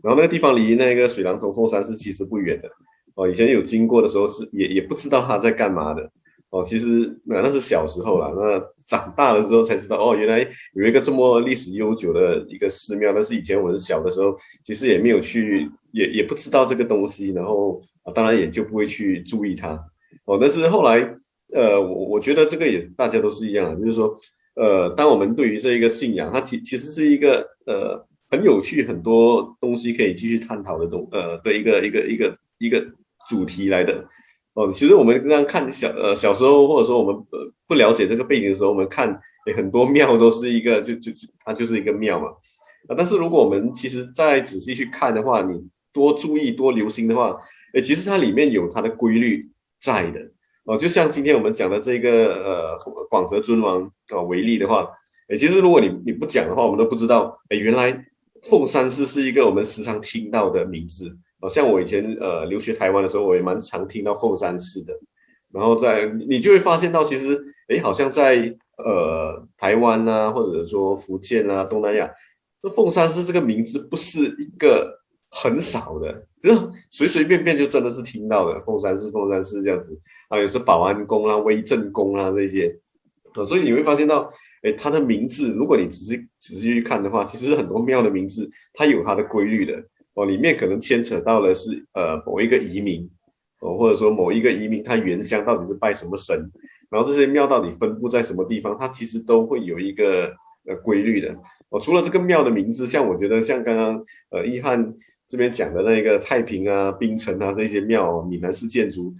[0.04, 2.70] 然后那个地方离那个水狼头凤山是其实不远的
[3.16, 3.26] 哦。
[3.26, 6.12] 以前有经过的时候是也也不知道他在干嘛的
[6.50, 6.62] 哦。
[6.62, 13.14] 其实那那是小时候了，那长大了之后才知道哦，原来有一个这么历史悠久的一个寺庙。
[13.14, 17.82] 但是以前我是小的时候，其实也没有去，也也不知道这个东西，然后
[18.14, 19.70] 当然也就不会去注意它
[20.26, 20.38] 哦。
[20.38, 21.00] 但是后来
[21.54, 24.14] 呃，我我觉得这个也大家都是一样，就是说。
[24.56, 32.86] 呃，当我们对于这一个信仰，它其其实是一个呃很有趣、很多东西可以继续探讨的东呃的一个一个一个一个
[33.30, 34.06] 主题来的
[34.56, 39.18] 哦、其实我们刚刚看小呃小时候，或者说我们呃不了解这个背景的时候，我们看
[39.56, 42.28] 很多庙都是一个就就就它就是一个庙嘛
[42.90, 42.96] 啊。
[42.98, 47.40] 但是如果我们其实再仔细去看的话，你多注意、多留心的话，
[47.74, 49.50] 诶，其实它里面有它的规律
[49.80, 50.20] 在的。
[50.70, 52.76] 哦，就像今天我们讲的这个呃
[53.10, 54.88] 广泽尊王啊、为例的话，
[55.30, 58.06] 诶，其实如果你你不讲的话，我们都不知道，诶，原来
[58.44, 61.18] 凤山寺是一个我们时常听到的名字。
[61.42, 64.94] 哦，像我以前呃留学台湾的时候，我也蛮常听到凤山寺的。
[65.52, 72.08] 然后在你就会发现到，其实诶，好像在呃台湾啊，或者说福建啊、东南亚，
[72.62, 74.99] 这凤山寺这个名字不是一个。
[75.32, 76.50] 很少的，就
[76.90, 78.60] 随随便便就真的是听到的。
[78.62, 79.96] 凤山寺，凤山寺这样子
[80.28, 82.76] 啊，有时保安宫啦、威震宫啦这些
[83.34, 84.28] 啊，所以你会发现到，
[84.64, 89.80] 哎，它的名字，如果你仔细仔细去看的话，其实很多庙的名字它有它的规律的
[90.16, 93.08] 哦，里面可能牵扯到的是呃某一个移民
[93.60, 96.36] 哦，或者说某一个移民他原乡到底是拜什么神，
[96.90, 100.34] 然后这些庙到底分布在什么地方，它其实都会有一个
[100.66, 101.36] 呃规律的
[101.70, 101.80] 哦。
[101.80, 104.02] 除了这个庙的名字，像我觉得像刚刚
[104.32, 104.92] 呃一汉。
[105.30, 109.14] 这边讲的那个太平啊、冰城啊这些庙、哦，闽南式建筑，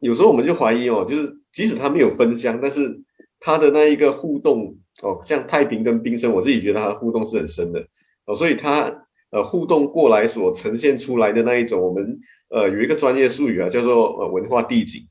[0.00, 2.98] 有时候我们就怀疑哦，就是即使它没有分香，但是
[3.38, 7.86] 它的那一个互动哦，像太平跟冰城，我自己觉得它的互动是很深的
[8.24, 8.90] 哦，所以它
[9.30, 12.18] 呃互动过来所呈现出来的那一种，我们
[12.48, 15.06] 呃有一个专业术语啊，叫做呃文化地景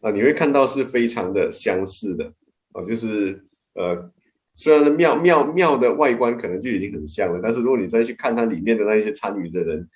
[0.00, 2.24] 啊，你会看到是非常的相似的
[2.72, 3.40] 啊，就是
[3.74, 4.10] 呃。
[4.54, 9.88] 虽然庙庙庙的外观可能就已经很像了，但是如果你再去看它里面的那一些参与的人，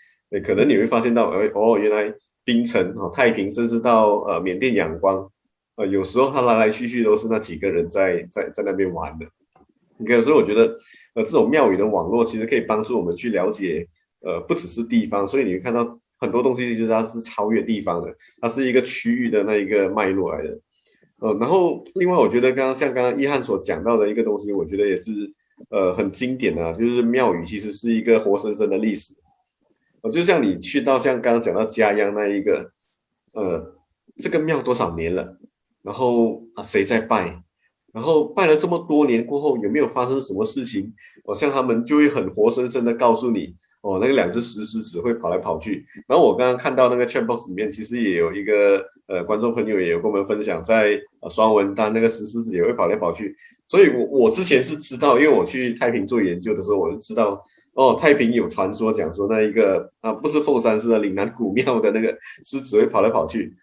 [0.43, 2.13] 可能你会发现到，哎哦，原来
[2.45, 5.31] 槟城啊、太平，甚至到呃缅甸仰光，
[5.77, 9.27] 呃，有时候他来来去去都是那几个人在在在那边玩的。
[9.99, 10.77] 你看，所以我觉得，
[11.15, 13.87] 呃，这种庙宇的网络其实可以帮助我们去了解，
[14.21, 15.87] 呃，不只是地方，所以你会看到
[16.19, 20.59] 很多东西其实它是超越地方的，它是一个区域的那一个脉络来的。
[21.19, 25.11] 呃，然后另外，我觉得刚刚像刚刚一汉所讲到的一个东西，我觉得也是
[25.71, 29.15] 呃很经典的啊，就是庙宇其实是一个活生生的历史。
[30.03, 32.71] 呃，就像你去到像刚刚讲到家一样那一个，
[33.33, 33.75] 呃，
[34.19, 35.39] 这个庙多少年了，
[35.83, 37.43] 然后啊谁在拜，
[37.95, 40.93] 然后拜了这么多年过后有没有发生什么事情？
[41.25, 43.57] 好像他们就会很活生生的告诉你。
[43.87, 53.33] 哦，那个两只石狮子会跑来跑去，然后我刚刚看到那个 chat box 里面，其实也有一个呃观众朋友也有跟我们分享在，呃双文丹那个石狮子也会跑来跑去，
[53.69, 57.41] 所以我我之前是知道，因为我去太平做研究的时候，我就知道
[57.75, 62.09] 哦，太平有传说讲说那一个啊不是凤山寺的岭南古庙的那个
[62.45, 63.55] 狮子会跑来跑去，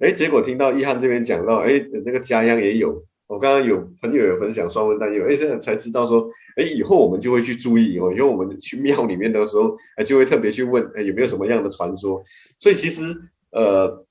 [0.00, 3.02] 哎，结果听到一汉这边讲到，哎，那个嘉阳也有。
[3.30, 12.20] 我刚刚有朋友有分享双文丹有，哎，现在才知道说，哎，以后我们就会去注意哦，以后我们去庙里面的时候，哎，就会特别去问，哎，有没有什么样的传说？
[12.58, 13.04] 所以其实，
[13.52, 14.04] 呃，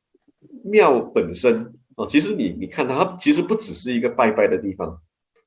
[0.63, 4.97] 庙本身哦，其实你你看它，它其实不只是一个拜拜的地方，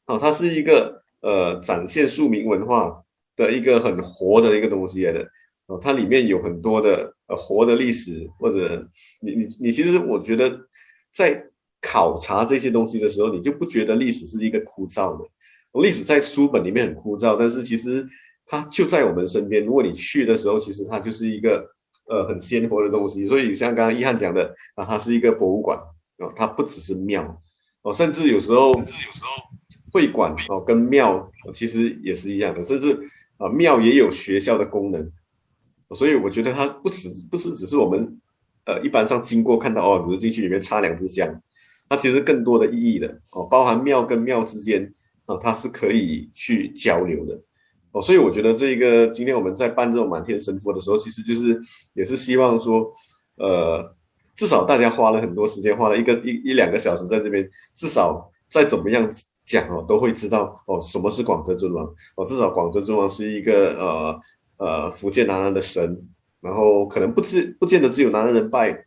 [0.04, 3.02] 哦，它是一个呃展现庶民文化
[3.36, 5.26] 的一个很活的一个东西来的。
[5.66, 8.86] 哦，它里面有很多的呃活的历史，或者
[9.22, 10.60] 你你你其实我觉得
[11.10, 11.46] 在
[11.82, 15.28] 考察这些东西的时候，你就不觉得历史是一个枯燥的。
[15.82, 18.06] 历史在书本里面很枯燥，但是其实
[18.46, 19.64] 它就在我们身边。
[19.64, 21.66] 如果你去的时候，其实它就是一个
[22.08, 23.24] 呃很鲜活的东西。
[23.24, 25.78] 所以像刚刚一翰讲的啊，它是一个博物馆
[26.18, 27.42] 哦，它不只是庙
[27.82, 29.30] 哦，甚至有时候甚至有时候
[29.90, 32.92] 会馆哦跟庙其实也是一样的，甚至
[33.38, 35.10] 啊庙也有学校的功能。
[35.94, 38.20] 所以我觉得它不只不是只是我们
[38.66, 41.42] 呃一般上经过看到哦，只是进去里面插两支香，
[41.92, 44.92] 它其实更多的意义的哦，包含庙跟庙之间。
[45.24, 47.40] 啊，它是可以去交流的
[47.92, 51.60] 哦，所以我觉得这一个今天我们在办这种满天神佛的时候，其实就是
[51.94, 52.92] 也是希望说，
[53.36, 53.94] 呃，
[54.34, 59.08] 至少大家花了很多时间，花了一个一一两个小时在这边，至少再怎么样
[59.44, 61.86] 讲哦，都会知道哦，什么是广州尊王
[62.16, 64.20] 哦，至少广州尊王是一个呃
[64.56, 66.04] 呃福建南安的神，
[66.40, 68.86] 然后可能不知不见得只有南安人拜，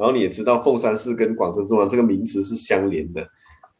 [0.00, 3.28] 然后你也知道凤山寺跟广泽尊王这个名词是相连的。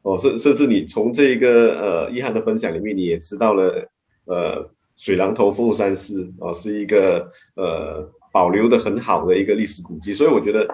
[0.03, 3.89] 哦，甚甚至你从这个呃一涵的分享里面，你也知道了，
[4.27, 10.67] 呃，水榔头凤山寺哦，是一个呃保留的很好的一个历史古迹，所以我觉得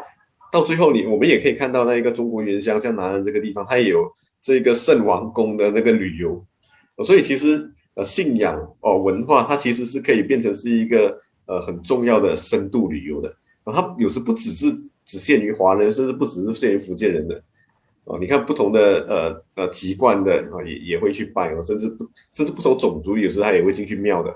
[0.53, 4.09] 到最后你我们也可以看到那一个中国原乡，像南安这个地方，它也有
[4.41, 6.45] 这个圣王宫的那个旅游，
[7.05, 13.35] 所以其实呃信仰哦文化，它其实是可以变成是一个呃很重要的深度旅游的，
[13.67, 14.73] 啊，它有时不只是
[15.05, 17.43] 只限于华人，甚至不只是限于福建人的。
[18.05, 24.35] 哦，你看不同的呃呃籍贯的啊，也也会去拜哦，甚至不甚至不同种族有时他也会进去庙的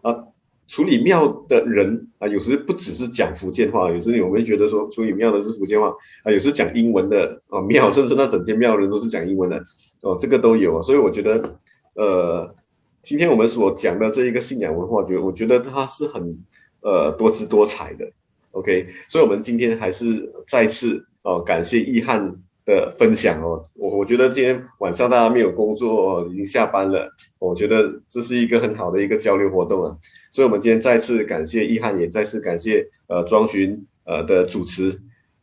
[0.00, 0.24] 啊。
[0.68, 5.88] 处理庙的人啊，有时不只是讲福建话，有时我们觉得说处理庙的是福建话
[6.24, 9.62] 啊，有时讲英文的啊庙，甚至那整间庙人都是讲英文的
[10.02, 10.82] 哦，这个都有。
[10.82, 11.58] 所以我觉得
[11.94, 12.54] 呃，
[13.02, 16.38] 今天我们所讲的这一个信仰文化，觉我觉得它是很
[16.80, 18.10] 呃多姿多彩的。
[18.52, 22.34] OK，所以我们今天还是再次哦感谢易汉。
[22.64, 27.10] 的分享哦，我我觉得今天晚上大家没有工作，已经下班了，
[27.40, 29.96] 我觉得这是一个很好的一个交流活动啊，
[30.30, 34.96] 所以我们今天再次感谢易汉，也再次感谢呃庄寻呃的主持。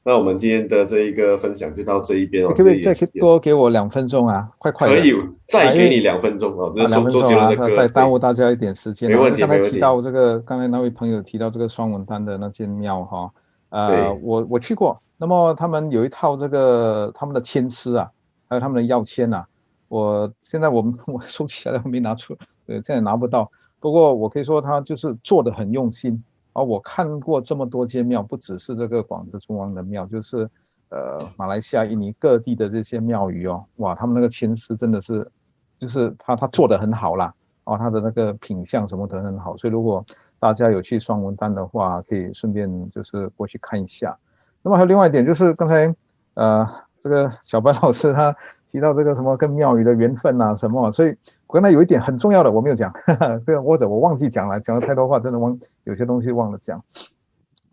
[0.04, 4.50] 那我们今天的这一个分享就到这一边哦，可不可以再多给我两分钟啊？
[4.58, 5.14] 快快，可以
[5.46, 9.10] 再给你两分钟哦，啊、两分钟啊，再耽误大家一点时间。
[9.10, 13.32] 没问题，刚才提到这个，刚才那位朋友提到这个双文丹的那间庙哈，
[13.70, 15.02] 呃，我我去过。
[15.18, 18.10] 那么他们有一套这个他们的签诗啊，
[18.48, 19.44] 还有他们的药签呐，
[19.90, 22.34] 我现在我们 我收起来了，没拿出，
[22.68, 23.52] 呃，现在拿不到。
[23.82, 26.24] 不过我可以说他就是做的很用心
[26.54, 26.62] 啊。
[26.62, 30.50] 我看过这么多间庙，不只是这个广州中王的庙，就是
[30.90, 35.30] 呃马来西亚、印尼各地的这些庙宇哦，哇，他们那个签诗真的是，
[35.78, 39.56] 就是他他做得很好啦，哦，他的那个品相什么的很好。
[39.58, 40.06] 所以如果
[40.40, 44.18] 大家有去双文丹的话，可以顺便就是过去看一下。
[44.62, 45.94] 那么还有另外一点，就是刚才，
[46.34, 46.68] 呃，
[47.04, 48.36] 这个小白老师他
[48.72, 51.16] 提到这个什么跟庙宇的缘分啊什么，所以
[51.52, 56.84] 刚才有一点很重要的我没有讲，哈哈，这个或者我忘记讲了，讲了太多话，真的忘有些东西忘了讲。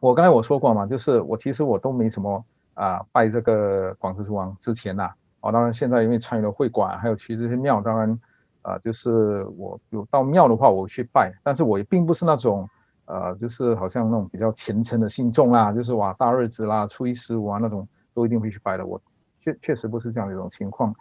[0.01, 2.45] 我刚才我说过嘛，就是我其实我都没什么
[2.75, 8.19] 啊拜这个广泽尊王之前呐、啊，哦，当然现在因为参与了会馆，还有去这些庙，当然
[8.63, 12.69] 啊就是我有到庙的话我去拜，但是我也并不是那种。
[13.09, 18.85] 呃，就是好像那种比较虔诚的信众啦，就是哇大日子啦，初一十五啊那种都一定会去拜的。
[18.85, 19.01] 我
[19.41, 20.93] 确确实不是这样的一种情况。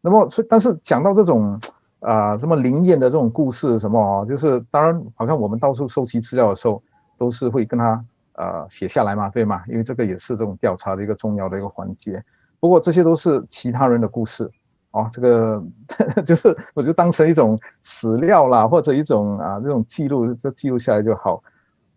[0.00, 1.60] 那么，所以但是讲到这种
[2.00, 6.82] 啊、什么灵验的这种故事什么哦，就是当然好像我们到处收集资料的时候，
[7.18, 8.04] 都是会跟他
[8.34, 9.62] 呃写下来嘛，对吗？
[9.68, 12.22] 因为这个也是这种调查的一个重要的一个环节。
[12.58, 14.50] 不过这些都是其他人的故事。
[14.92, 15.62] 哦，这个
[16.26, 21.40] 就是我就当成一种史料啦，或者一种啊这种记录，就记录下来就好。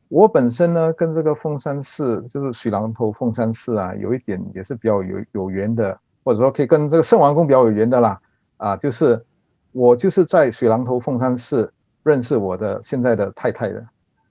[0.09, 8.21] 我本身呢，跟这个凤山寺，就是水龙头凤山寺啊，有一点也是比较有有缘的，或者说可以跟这个圣王宫比较有缘的啦。
[8.57, 9.25] 啊，就是
[9.73, 11.73] 我就是在水榔头凤山寺
[12.03, 13.85] 认识我的现在的太太的，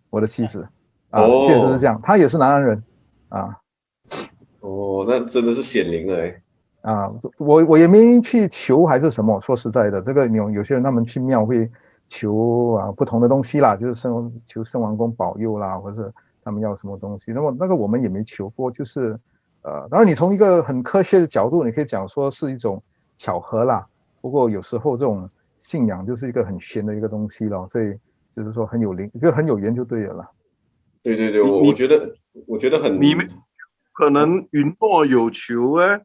[0.09, 0.67] 我的妻子。
[1.11, 2.83] 啊，确实是这样，她也是南安人。
[3.29, 3.59] 啊。
[4.61, 6.43] 哦，那真的是显灵了哎。
[6.83, 11.71] 啊，我我也没去求还是什么，说实在的，这个有有些人他们去庙会
[12.09, 16.13] 求啊不同的东西啦，就是圣求圣王公保佑啦，或者
[16.43, 19.19] 他们要什么东西，那么那个我们也没求过，就是
[19.63, 22.83] 呃，当然你从一个很科学的角度，你可以讲说是一种
[23.17, 23.87] 巧合啦，
[24.23, 25.29] 不过有时候这种
[25.59, 27.93] 信仰就是一个很玄的一个东西了，所以
[28.35, 30.31] 就是说很有灵，就很有缘就对了啦。
[31.03, 32.15] 对对对，我我觉得
[32.47, 33.29] 我觉得很，你们
[33.93, 36.01] 可能云诺有求哎。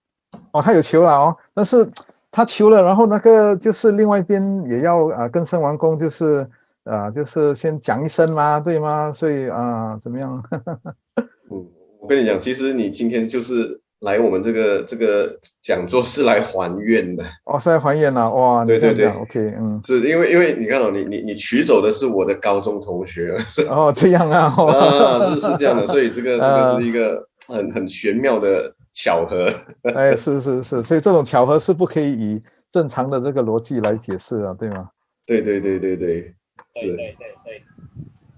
[0.51, 1.89] 哦，他有求了哦，但是
[2.31, 6.47] 他求了，然后那个就是另外一边也要啊，跟圣王公就是
[6.83, 9.11] 啊，就是先讲一声嘛，对吗？
[9.11, 10.43] 所以啊，怎么样？
[11.49, 11.65] 嗯，
[11.99, 17.23] 我跟你讲，其实你今天就是来我们这个这个讲座是来还愿的。
[17.45, 29.49] 哦，是来还愿啊，哇，对对对，OK，嗯，是因为因为你看到、哦、你你你取走的是我的高中同学，是哦，这样啊， 啊，是是这样的，所以这个这个是一个很很玄妙的巧合，
[29.95, 32.41] 哎，是是是，所以这种巧合是不可以以
[32.71, 34.89] 正常的这个逻辑来解释啊，对吗？
[35.25, 36.33] 对对对对对。
[36.73, 37.63] 是，对对对，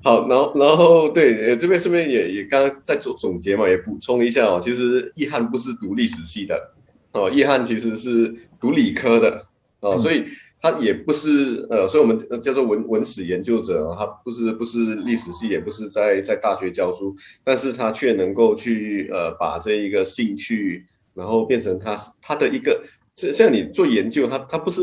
[0.01, 6.73] 好，然后然后对，呃，这边顺便也也刚刚在做总结嘛，也补充一下哦，其实易翰不是读历史系的
[7.11, 9.41] 哦，易翰其实是读理科的
[9.81, 10.23] 哦，嗯、所以
[10.61, 17.13] 他也不是呃，所以我们叫做文文史研究者，他不是不是历史系，也不是在在大学教书，
[17.43, 22.81] 但是他却能够去呃把这一个兴趣，然后变成他他的一个，
[23.13, 24.81] 像你做研究，他他不是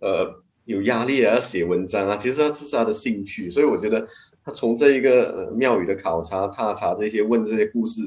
[0.00, 0.42] 呃。
[0.68, 4.06] 有压力啊，要写文章啊，其实他这是他的兴趣，所以我觉得
[4.44, 8.02] 他从这一个庙宇的考察、踏查这些、问这些故事，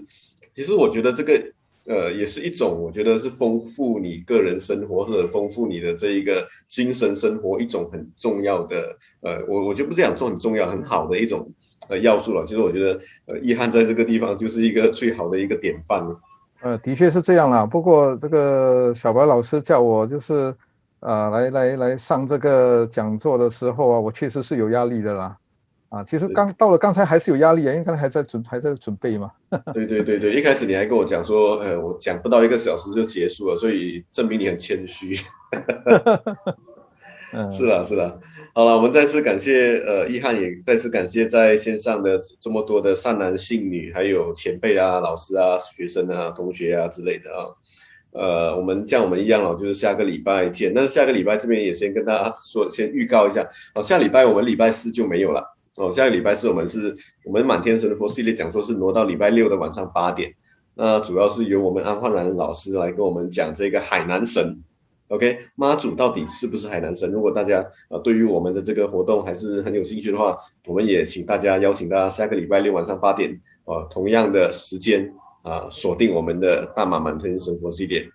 [0.54, 1.44] 其实我觉得这个
[1.88, 11.52] 呃也是一种，我觉得是丰富你个人生活或者丰富你的这一个精神生活一种很重要的呃，我我就不这样做很重要、很好的一种
[11.90, 12.46] 呃要素了。
[12.46, 16.20] 其实我觉得呃，易翰在这个地方就是一个最好的一个典范了。
[16.62, 17.66] 呃，的确是这样啦。
[17.66, 20.56] 不过这个小白老师叫我就是。
[21.02, 25.38] 啊，来来来上这个讲座的时候啊，我确实是有压力的啦。
[25.90, 29.30] 啊，其实刚到了刚才还是有压力啊，因为刚才还在准还在准备嘛。
[29.74, 35.14] 对对对对，一开始你还跟我讲说，呃，我讲不到一个小时就结束了，所以证明你很谦虚。
[37.52, 38.14] 是啦是啦，
[38.54, 47.48] 好了，我们再次感谢呃易翰，也再次感谢在线上的这么多的善男信女，还有前辈啊、老师啊、学生啊、同学啊之类的啊。
[48.14, 50.74] 呃，我们像我们一样哦，就是下个礼拜见。
[50.74, 53.82] 但是下个礼拜这边也先跟大家说，先预告一下哦。
[53.82, 55.42] 下礼拜我们礼拜四就没有了
[55.76, 55.90] 哦。
[55.90, 60.34] 下个礼拜四我们是我们满天神佛系列讲说是挪到礼拜六的晚上八点。
[60.76, 64.62] 那主要是由我们安焕兰老师来跟我们讲这个海南神。
[65.08, 67.12] OK，妈祖到底是不是海南神？
[67.12, 75.14] 如果大家呃对于我们的这个活动还是很有兴趣的话，我们也请大家邀请大家下个礼拜六晚上八点哦，同样的时间。
[75.70, 78.08] 锁定我们的大马满天神佛系列。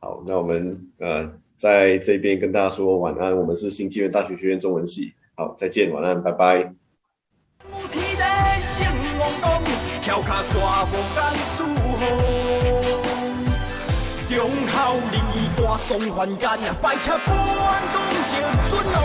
[0.00, 5.12] 好那我们呃在这边跟大家说晚安我们是新纪元大学学院中文系。
[5.36, 6.62] 好再见晚安拜拜。
[7.58, 8.24] 不提的
[8.60, 8.86] 心
[9.18, 11.34] 我懂调侃着我干
[15.74, 17.96] 大宋凡间呀百尺竿头
[18.30, 18.32] 讲
[18.70, 18.96] 究龙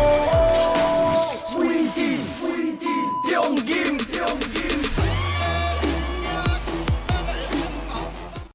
[1.58, 2.00] 威武
[2.44, 2.86] 威武
[3.28, 3.68] 雄鹰
[4.00, 4.16] 雄
[4.54, 4.58] 鹰